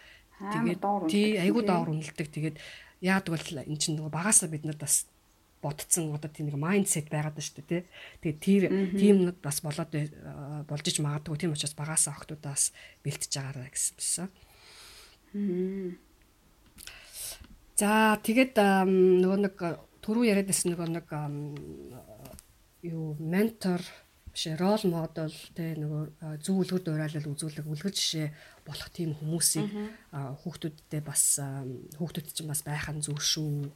[0.45, 2.29] Тэгээд тий айгуу доор үнэлдэг.
[2.29, 2.57] Тэгээд
[3.01, 5.09] яадаг бол эн чинь нөгөө багасаа бид нар бас
[5.61, 7.83] бодцсон одоо тийм нэг майндсет байгаад байна шүү дээ тий.
[8.21, 8.63] Тэгээд тэр
[8.97, 9.93] тиймнүүд бас болоод
[10.67, 12.73] болж иж магадгүй тийм учраас багасаа охтуудаас
[13.05, 14.29] бэлтэж байгаараа гэсэн.
[17.81, 19.57] За тэгээд нөгөө нэг
[20.01, 21.07] түрүү яриад байсан нөгөө нэг
[22.89, 23.85] юу ментор
[24.33, 28.29] биш рол модел те нөгөө зөв үлгэр дуурайлал үзүүлэг үлгэр жишээ
[28.71, 29.67] болох тийм хүмүүсийг
[30.15, 31.43] хүүхдүүдтэй бас
[31.99, 33.67] хүүхдүүд чинь бас байх нь зөв шүү.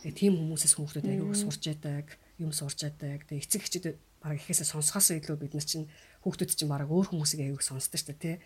[0.00, 3.28] Тэгээ тийм хүмүүсээс хүүхдүүд аягүй сурч яадаг, юм сурч яадаг.
[3.28, 3.86] Тэгээ эцэг эхчүүд
[4.24, 5.86] баг ихээсээ сонсохоос илүү бид нар чинь
[6.24, 8.36] хүүхдүүд чинь баг өөр хүмүүсийг аягүй сонсдог шүү дээ тий.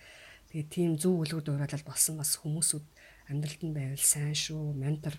[0.52, 2.86] Тэгээ тийм зөв үлгэр дуурайлал болсон бас хүмүүсүүд
[3.32, 4.76] амьдралд нь байвал сайн шүү.
[4.76, 5.16] Ментор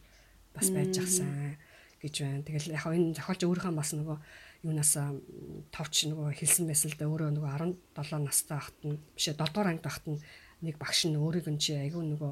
[0.54, 1.58] бас байж ах сайн
[1.98, 2.46] гэж байна.
[2.46, 4.18] Тэгэл яг энэ зохиолч өөрийнхөө бас нөгөө
[4.64, 4.94] юунаас
[5.74, 7.52] товч нөгөө хэлсэн байсан л да өөрөө нөгөө
[7.98, 10.22] 17 настай ахт нь биш 7 дугаар ангид ахт нь
[10.64, 12.32] нэг багш нь өөрийг нь чи айгүй нөгөө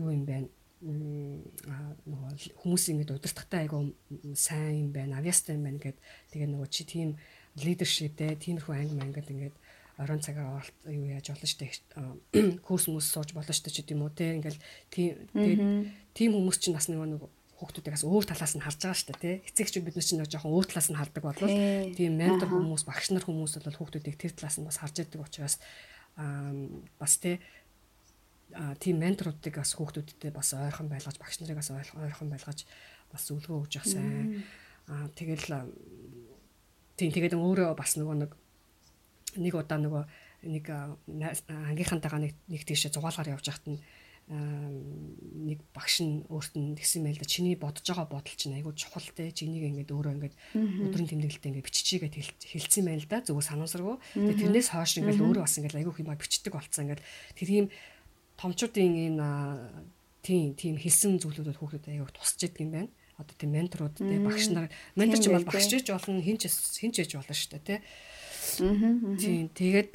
[0.00, 0.48] юу юм бэ?
[0.80, 3.92] Нөгөө хүмүүс ингэж удирдахтай айгу
[4.32, 6.00] сайн юм байна, авьяастай юм байна гэд
[6.32, 7.20] тэгээ нөгөө чи тийм
[7.60, 9.56] лидершип дээ, тиймэрхүү анги мангад ингээд
[10.00, 11.68] орон цагаар юу яаж болно штэ
[12.66, 14.40] курс мүс сууж болно штэ ч гэдэм үү те.
[14.40, 17.22] Ингээл тийм тийм хүмүүс чинь бас нөгөө нэг
[17.60, 19.32] хүүхдүүдийг бас өөр талаас нь харж байгаа штэ те.
[19.44, 21.52] Эцэгчүүд бид нар чинь нэг жоохон өөр талаас нь хардаг болвол
[21.92, 25.60] тийм ментор хүмүүс багш нар хүмүүс бол хүүхдүүдийг тэр талаас нь бас харж яадаг учраас
[26.98, 27.38] бас те
[28.82, 32.66] тийм менторуудыг бас хүүхдүүдтэй бас ойрхон байлгаж багш нарыг бас ойрхон байлгаж
[33.12, 34.42] бас зөвлөгөө өгж явах сайн.
[34.90, 35.70] Аа тэгэл
[36.98, 38.32] тийм тэгээд өөрөө бас нөгөө нэг
[39.38, 40.04] нэг удаа нөгөө
[40.50, 43.80] нэг ангийнхантайгаа нэг нэг тийшээ зугаалгаар явж хахад нь
[44.30, 47.26] нэг багш нь өөрт нь тэгсэн байл да.
[47.26, 49.34] Чиний бодож байгаа бодол чинь айгүй чухал те.
[49.34, 50.34] Чинийг ингээд өөрөө ингээд
[50.86, 52.14] өдрийн тэмдэглэлтэй ингээд биччихийгээд
[52.46, 53.26] хэлсэн байл да.
[53.26, 57.02] Зөвхөн санаасаргүй тэгээ тэрнээс хойш ингээд өөрөө бас ингээд айгүй хэмээ бичдэг болцсон ингээд
[57.34, 57.66] тэр ийм
[58.38, 59.26] томчуудын энэ
[60.22, 62.90] тийм тийм хэлсэн зүйлүүдэд хүүхдэд аяг тусч идэг юм байна.
[63.18, 67.02] Одоо тийм менторууд те багш нар ментор ч юм бол багш ч болно хинч хинч
[67.02, 67.76] ээж болно шүү дээ те.
[69.18, 69.90] Тийм тэгээд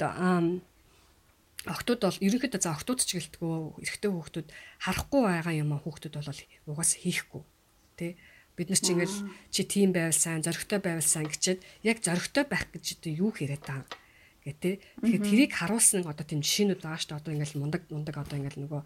[1.66, 4.48] охтууд бол ерөнхийдөө за охтууд ч гэлтгөө эрэгтэй хүүхдүүд
[4.86, 6.40] харахгүй байгаа юм а хүүхдүүд бол
[6.70, 7.42] угаас хийхгүй
[7.98, 8.12] тий.
[8.56, 9.16] Бид нар чи ингээл
[9.52, 13.64] чи тийм байвал сайн зоригтой байвал сайн гэчихэд яг зоригтой байх гэж одоо юу яриад
[13.66, 13.84] байгаа
[14.46, 14.74] гэтээ.
[15.02, 17.20] Тэгэхээр тэрийг харуулсан одоо тийм жишээнүүд байгаа шүү дээ.
[17.20, 18.82] Одоо ингээл мундаг мундаг одоо ингээл нөгөө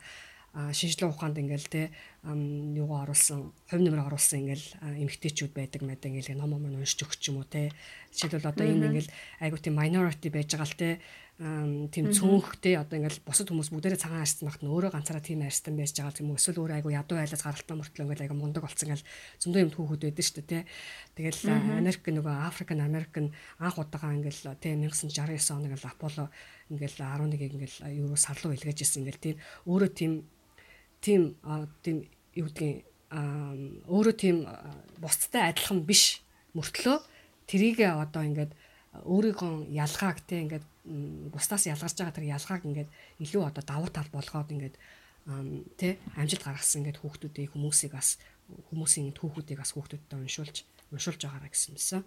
[0.51, 1.83] шинжилгээ ухаанд ингээл те
[2.27, 4.67] юугаа оруулсан хувь нэмэр оруулсан ингээл
[5.07, 7.71] эмгтээчүүд байдаг мэдээ ингээл ном ном уншиж өгч юм уу те
[8.11, 9.15] жишээлбэл одоо энэ ингээл
[9.47, 10.99] айгуу тийм minority байж байгаа л те
[11.41, 15.73] тийм цөөнхтэй одоо ингээл бусад хүмүүс бүгдээрээ цагаан арьсан багт нь өөрөө ганцаараа тийм арьсан
[15.73, 19.09] байж байгаа юм эсвэл өөрөө айгу ядуу айлаас гаралтаа мөртлөө ингээл айгу мундаг болсон ингээл
[19.41, 20.63] зөндөө юм түүхүүд байдаг шүү дээ тий.
[21.17, 21.41] Тэгэл
[21.81, 26.29] Америк нөгөө Африкан Американ анх удаага ингээл тий 1969 он ингээл Аполло
[26.69, 29.37] ингээл 11-ийг ингээл юу сарлуу илгээж ирсэн ингээл тийм.
[29.65, 30.13] Өөрөө тийм
[31.01, 31.41] тийм
[31.81, 32.05] тийм
[32.37, 32.85] юу гэдгийг
[33.89, 34.45] өөрөө тийм
[35.01, 36.21] бусдтай адилхан биш
[36.53, 37.01] мөртлөө
[37.49, 38.53] трийгээ одоо ингээд
[39.09, 42.91] өөрийнхөө ялгааг те ингээд бусдаас ялгарч байгаа тэр ялгааг ингээд
[43.21, 44.77] илүү одоо давуу тал болгоод ингээд
[45.77, 48.17] тэ амжилт гаргасан ингээд хүүхдүүдийн хүмүүсийг бас
[48.73, 50.57] хүмүүсийн түүхүүдийг бас хүүхдүүдтэй уншуулж
[50.91, 52.03] уншуулж байгаараа гэсэн юмсан.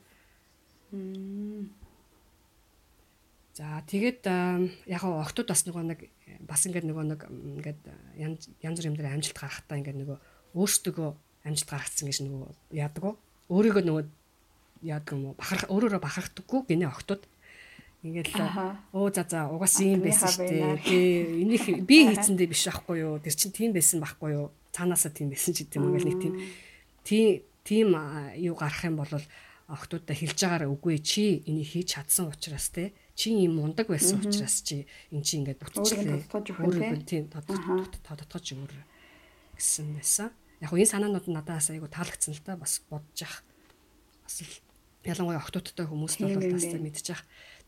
[3.54, 4.26] За тэгээд
[4.90, 6.00] яг хаа охтууд бас нөгөө нэг
[6.42, 7.82] бас ингээд нөгөө нэг ингээд
[8.18, 10.18] янз янз бүр юм дээр амжилт гаргахтаа ингээд нөгөө
[10.58, 11.10] өөрсдөө
[11.46, 13.16] амжилт гаргацсан гэж нөгөө яадаг уу?
[13.54, 14.04] Өөрийгөө нөгөө
[14.90, 17.30] яадаг юм уу бахарх өөрөөрөө бахархдаггүй гинэ охтууд
[18.04, 18.36] Ингээл
[18.92, 20.76] оо за за угаас юм байсан шүү дээ.
[20.84, 21.08] Тий
[21.48, 23.16] энийг би хийцэндээ биш байхгүй юу?
[23.24, 24.52] Тэр чинь тийм байсан байхгүй юу?
[24.76, 26.36] Цаанаасаа тийм байсан ч гэдэг юм ингээл нэг тийм
[27.08, 27.26] тий
[27.64, 27.96] тийм
[28.44, 29.08] юу гарах юм бол
[29.72, 34.60] охтуудаа хэлж байгаараа үгүй чи энийг хийж чадсан учраас те чи юм мундаг байсан учраас
[34.68, 36.28] чи эн чи ингээд бүтчихлээ.
[36.28, 38.74] Өөрөө тийм тодтогч өөр
[39.56, 40.36] гэсэн байсан.
[40.60, 43.48] Яг энэ санаанууд надаас айгу таалагдсан л та бас бодож ах.
[44.28, 44.44] Бас
[45.08, 47.24] ялангуяа охтуудтай хүмүүс бол бас мэдчих.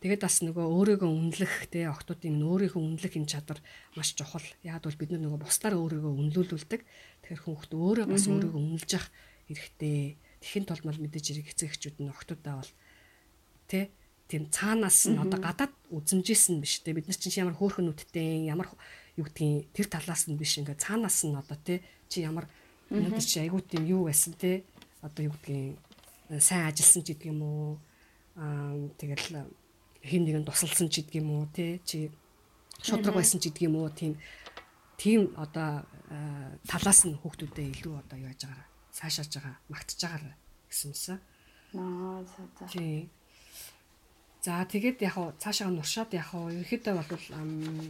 [0.06, 3.58] Тэгээд бас нөгөө өөрийгөө үнэлэх те охтуудын өөрийнхөө үнэлэх энэ чадвар
[3.98, 4.46] маш чухал.
[4.62, 6.82] Яг бол бид нөгөө бусдаар өөрийгөө үнэлүүлдэг.
[7.26, 9.10] Тэгэхээр хүүхд өөрөө бас өөрийгөө үнэлж явах
[9.50, 10.22] хэрэгтэй.
[10.46, 12.72] Тэхийн тулд мал мэдээж хэрэг эцэгчүүд нь охтуудаа бол
[13.66, 13.90] те
[14.30, 18.70] тийм цаанаас нь одоо гадаад үзэмжсэн биш те бид нар чинь ямар хөөхөн нүдтэй ямар
[19.18, 21.82] юу гэдгийг тэр талаас нь биш ингээ цаанаас нь одоо те
[22.14, 22.46] чи ямар
[22.94, 24.70] өнөөдөр чи айгуу тийм юу байсан те
[25.02, 25.82] одоо юу гэдгийг
[26.38, 27.82] сайн ажилласан ч гэдэг юм уу
[28.38, 29.50] аа тэгэл
[30.06, 32.12] хин нэгэн тусалсан ч гэдэг юм уу тий чи
[32.82, 34.14] шудраг байсан ч гэдэг юм уу тийм
[35.02, 35.84] тийм одоо
[36.70, 40.36] талаас нь хүүхдүүдэд илүү одоо яаж байгаа цаашааж байгаа магтаж байгаа
[40.70, 41.18] гэсэнсэн.
[41.76, 42.66] Аа за за.
[42.72, 43.10] Тий.
[44.46, 47.26] За тэгээд яг хуу цаашаа нуршаад яг хуу ерөөхдөө бол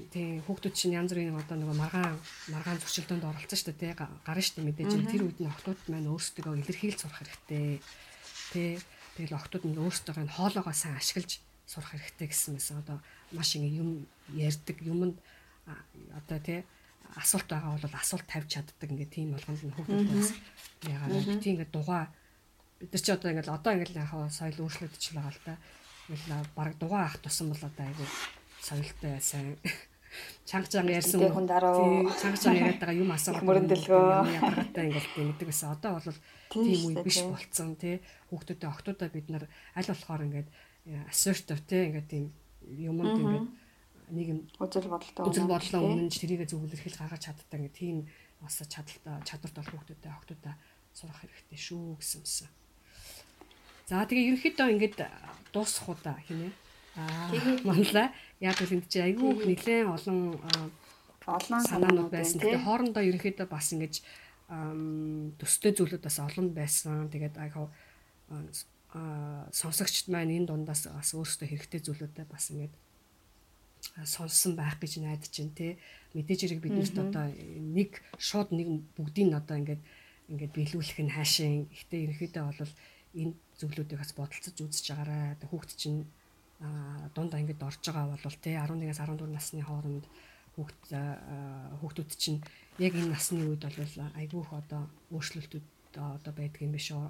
[0.10, 2.18] тий хүүхдүүд чинь янз бүрийн одоо нөгөө маргаан
[2.50, 6.10] маргаан зуршилдоонд оролцсон шүү дээ тий гарна шүү дээ мэдээж тэр үед нь охтууд маань
[6.10, 7.84] өөрсдөө илэрхийлж сурах хэрэгтэй.
[8.56, 8.72] Тий
[9.20, 12.98] тэгэл охтууд нь өөрсдөө хоолоогоо сайн ашиглаж сурах хэрэгтэй гэсэн мэсэн одоо
[13.32, 13.90] маш ингэ юм
[14.32, 15.18] ярьдаг юмд
[16.20, 16.60] одоо тий
[17.16, 20.30] асуулт байгаа бол асуулт тавьж чаддаг ингээ тийм болгонд нь хүүхдүүдээс
[20.90, 22.10] яагаад тийм ингээ дугаа
[22.80, 25.54] бид нар чи одоо ингээл одоо ингээл яхаа соёл өөрчлөгдөж байгаа л та
[26.10, 28.06] ингээл баг дугаа ах тусан бол одоо айгу
[28.66, 29.58] соёлтой сайн.
[30.46, 31.76] Чанга чанга ярьсан хүн дараа
[32.22, 34.06] чанга чанга яриад байгаа юм асуух мөрөндөлгөө
[34.38, 35.74] ядаргатай ингээл мэддэг гэсэн.
[35.76, 36.20] Одоо бол
[36.50, 38.00] тийм үе биш болцсон тий.
[38.32, 39.44] Хүүхдүүдэд октоудаа бид нар
[39.76, 40.48] аль болохоор ингээд
[41.10, 42.26] assertive те ингээд тийм
[42.66, 43.48] юмд ингээд
[44.14, 47.98] нэг юм үзэл бодолтой үзэл бодлоо өмнө тэрийг зөвлөл эрхэл гаргаж чаддаг ингээд тийм
[48.42, 50.56] бас чадaltaа чадварт болох хүмүүстэй охтуудаа
[50.94, 52.50] сурах хэрэгтэй шүү гэсэнсэн.
[53.90, 54.98] За тэгээ ерөнхийдөө ингээд
[55.54, 56.54] дуусах удаа хийнэ.
[56.96, 57.34] Аа
[57.68, 60.40] манлаа яг л энэ чи айгүй нэлээд олон
[61.26, 62.40] олон санаанууд байсан.
[62.40, 64.06] Тэгээ хоорондоо ерөнхийдөө бас ингэж
[65.42, 67.10] төстэй зүйлүүд бас олон байсан.
[67.10, 67.68] Тэгээд айгаа
[69.52, 72.76] сонсогчд маань энэ дундаас бас өөрсдөө хэрэгтэй зүйлүүдээ бас ингээд
[74.08, 75.68] сонссон байх гэж найдаж байна те
[76.16, 77.26] мэдээж хэрэг биднэрт одоо
[77.78, 79.84] нэг шууд нэг бүгдийг нь одоо ингээд
[80.32, 82.74] ингээд биелүүлэх нь хаашийн гэхдээ ерөнхийдөө бол
[83.20, 86.08] энэ зүйлүүдийг бас бодолцож үзэж байгаарай хүүхд чинь
[87.16, 90.06] дунд ангид орж байгаа бол те 11-аас 14 насны хооронд
[90.56, 90.82] хүүхд
[91.80, 92.40] хүүхдүүд чинь
[92.80, 95.66] яг энэ насны үед бол айгүйх одоо өөрчлөлтүүд
[95.98, 97.06] одоо байдаг юм биш үү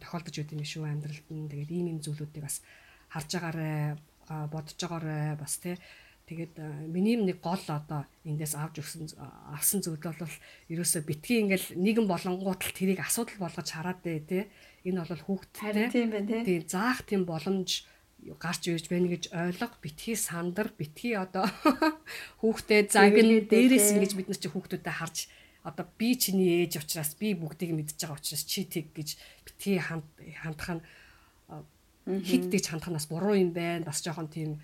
[0.00, 2.60] тохиолдож байд юм биш үү амьдралд нь тэгээд ийм юм зүйлүүдийг бас
[3.12, 3.96] харж агаарэ
[4.52, 5.76] бодож агаарэ бас тий
[6.28, 6.60] Тэгээд
[6.92, 9.16] миний нэг гол одоо эндээс авч өгсөн
[9.48, 10.28] авсан зүйл бол
[10.68, 14.44] ерөөсө битгий ингээл нэгэн болонгууд л тэрийг асуудал болгож хараад дээ тий.
[14.84, 15.88] Энэ бол хүүхдтэй.
[15.88, 16.60] Тийм байна тий.
[16.68, 17.88] Заах тийм боломж
[18.36, 21.48] гарч ирж байна гэж ойлго битгий сандар битгий одоо
[22.44, 25.32] хүүхдээ заг нь дээрээс ингэж бид нар чи хүүхдүүдэд харж
[25.62, 30.78] одоо би чиний ээж учраас би бүгдийг мэдж байгаа учраас чи тэг гэж битгий хандах
[30.78, 30.82] нь
[32.06, 33.84] хит гэж хандах нь бас буруу юм байна.
[33.84, 34.62] Бас жоохон тийм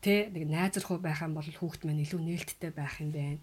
[0.00, 3.38] тэ нэг найзрахуу байх юм бол хүүхд маань илүү нээлттэй байх юм байна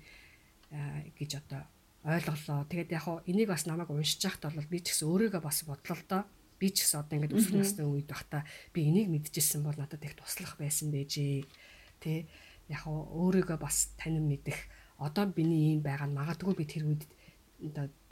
[1.19, 1.61] гэж одоо
[2.03, 2.65] ойлголоо.
[2.67, 5.97] Тэгээд яг хуу энийг бас намайг уншиж байхад бол би ч гэсэн өөрийгөө бас бодлоо
[5.97, 6.23] л доо.
[6.59, 8.43] Би ч гэсэн одоо ингээд өсвөр насны үед байхдаа
[8.73, 11.45] би энийг мэдчихсэн бол надад их туслах байсан байжээ.
[12.01, 12.25] Тэ
[12.67, 14.57] яг хуу өөрийгөө бас танин мэдэх.
[15.03, 17.03] Одоо биний ийм байгаа нь магадгүй би тэр үед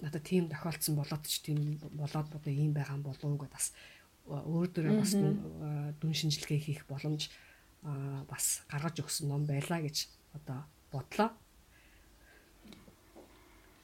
[0.01, 3.67] надад тийм тохиолдсон болоод ч тийм болоод бодоо ийм байгаа юм болов уу гэдээ бас
[4.27, 5.11] өөр дөрөө бас
[5.99, 7.31] дүн шинжилгээ хийх боломж
[8.31, 10.07] бас гаргаж өгсөн ном байлаа гэж
[10.37, 10.59] одоо
[10.91, 11.29] бодлоо.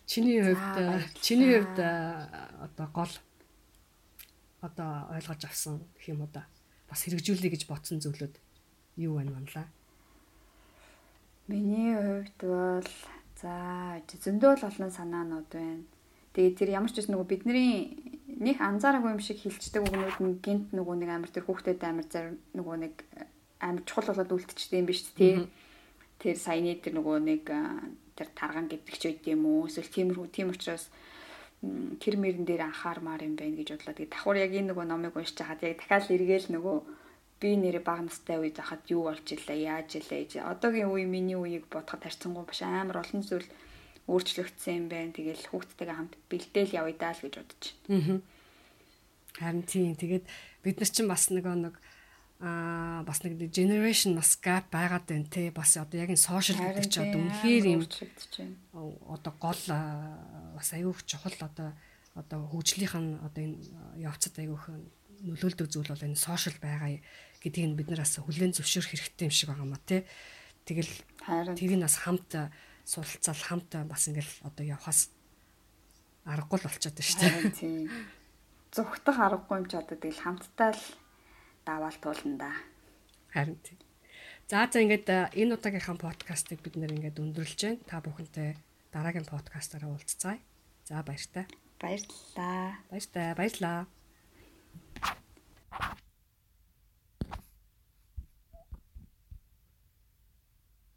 [0.06, 3.14] Чиний хувьд чиний хувьд одоо гол
[4.62, 6.48] одоо ойлгож авсан гэх юм уу да
[6.88, 8.36] бас хэрэгжүүлэе гэж бодсон зүйлүүд
[9.04, 9.68] юу байна манлаа?
[11.48, 12.90] Миний хувьд бол
[13.40, 13.54] за
[14.04, 15.88] зөндөө л олон санаанууд байна.
[16.36, 17.96] Тэгээд тэр ямар ч гэсэн нөгөө бидний
[18.28, 22.36] нэг анзаараагүй юм шиг хилчдэг үгнүүд нь гинт нөгөө нэг амар тэр хүүхдэд амар зарим
[22.52, 22.94] нөгөө нэг
[23.64, 25.48] амар чухал болоод үлдчихсэн юм биш үү?
[26.20, 27.44] Тэр саяны тэр нөгөө нэг
[28.18, 29.72] тэр тарган гэдэг ч байд юм уу?
[29.72, 30.92] Эсвэл тиймэрхүү тийм учраас
[32.04, 33.96] тэр мөрөн дээр анхаармаар юм байна гэж бодлоо.
[33.96, 36.78] Тэгээ давхар яг энэ нөгөө номыг уншиж хаад яг дахиад эргээл нөгөө
[37.42, 40.42] би нэрээ баг настай үед хахад юу болж илээ, яаж илээ.
[40.42, 43.48] Одоогийн үе миний үеийг бодоход харьцангуй биш амар олон зүйл
[44.10, 45.14] өөрчлөгдсөн юм байна.
[45.14, 48.22] Тэгэл хүүхдтэйгээ хамт бэлдээл явъя даа л гэж бодож байна.
[49.38, 49.94] Харин тийм.
[49.94, 50.26] Тэгээд
[50.66, 51.76] бид нар чинь бас нөгөө нэг
[52.38, 56.86] аа бас нэг generation бас gap байгаад байна те бас одоо яг энэ social гэдэг
[56.86, 57.82] чи одоо үнэхээр юм
[59.10, 59.62] одоо гол
[60.54, 61.74] бас аюух чухал одоо
[62.14, 63.58] одоо хөгжлийнх нь одоо энэ
[63.98, 64.70] явцад аюух
[65.26, 67.02] нөлөөлдөг зүйл бол энэ social байгаа
[67.42, 70.06] гэдгийг бид нар бас хүлээн зөвшөөрөх хэрэгтэй юм шиг байгаа маа те
[70.66, 70.94] тэгэл
[71.56, 72.32] тэрийг бас хамт
[72.88, 75.12] суралцаал хамт бас ингээл одоо явхаас
[76.28, 77.88] аргагүй л болчиход байна шүү дээ.
[78.76, 80.84] Зүгтах аргагүй юм ч одоо тэгэл хамтдаа л
[81.68, 82.52] даваал туулна да.
[83.32, 83.80] Харин тийм.
[84.48, 87.84] За за ингээд э, энэ удаагийнхаа подкастыг бид нэр ингээд өндөрлж байна.
[87.84, 88.56] Та бүхэнтэй
[88.96, 90.40] дараагийн подкастаараа уулзцаая.
[90.88, 91.46] За баяртай.
[91.80, 92.80] Баярлалаа.
[92.88, 93.36] Баяртай.
[93.36, 93.88] Баярлалаа.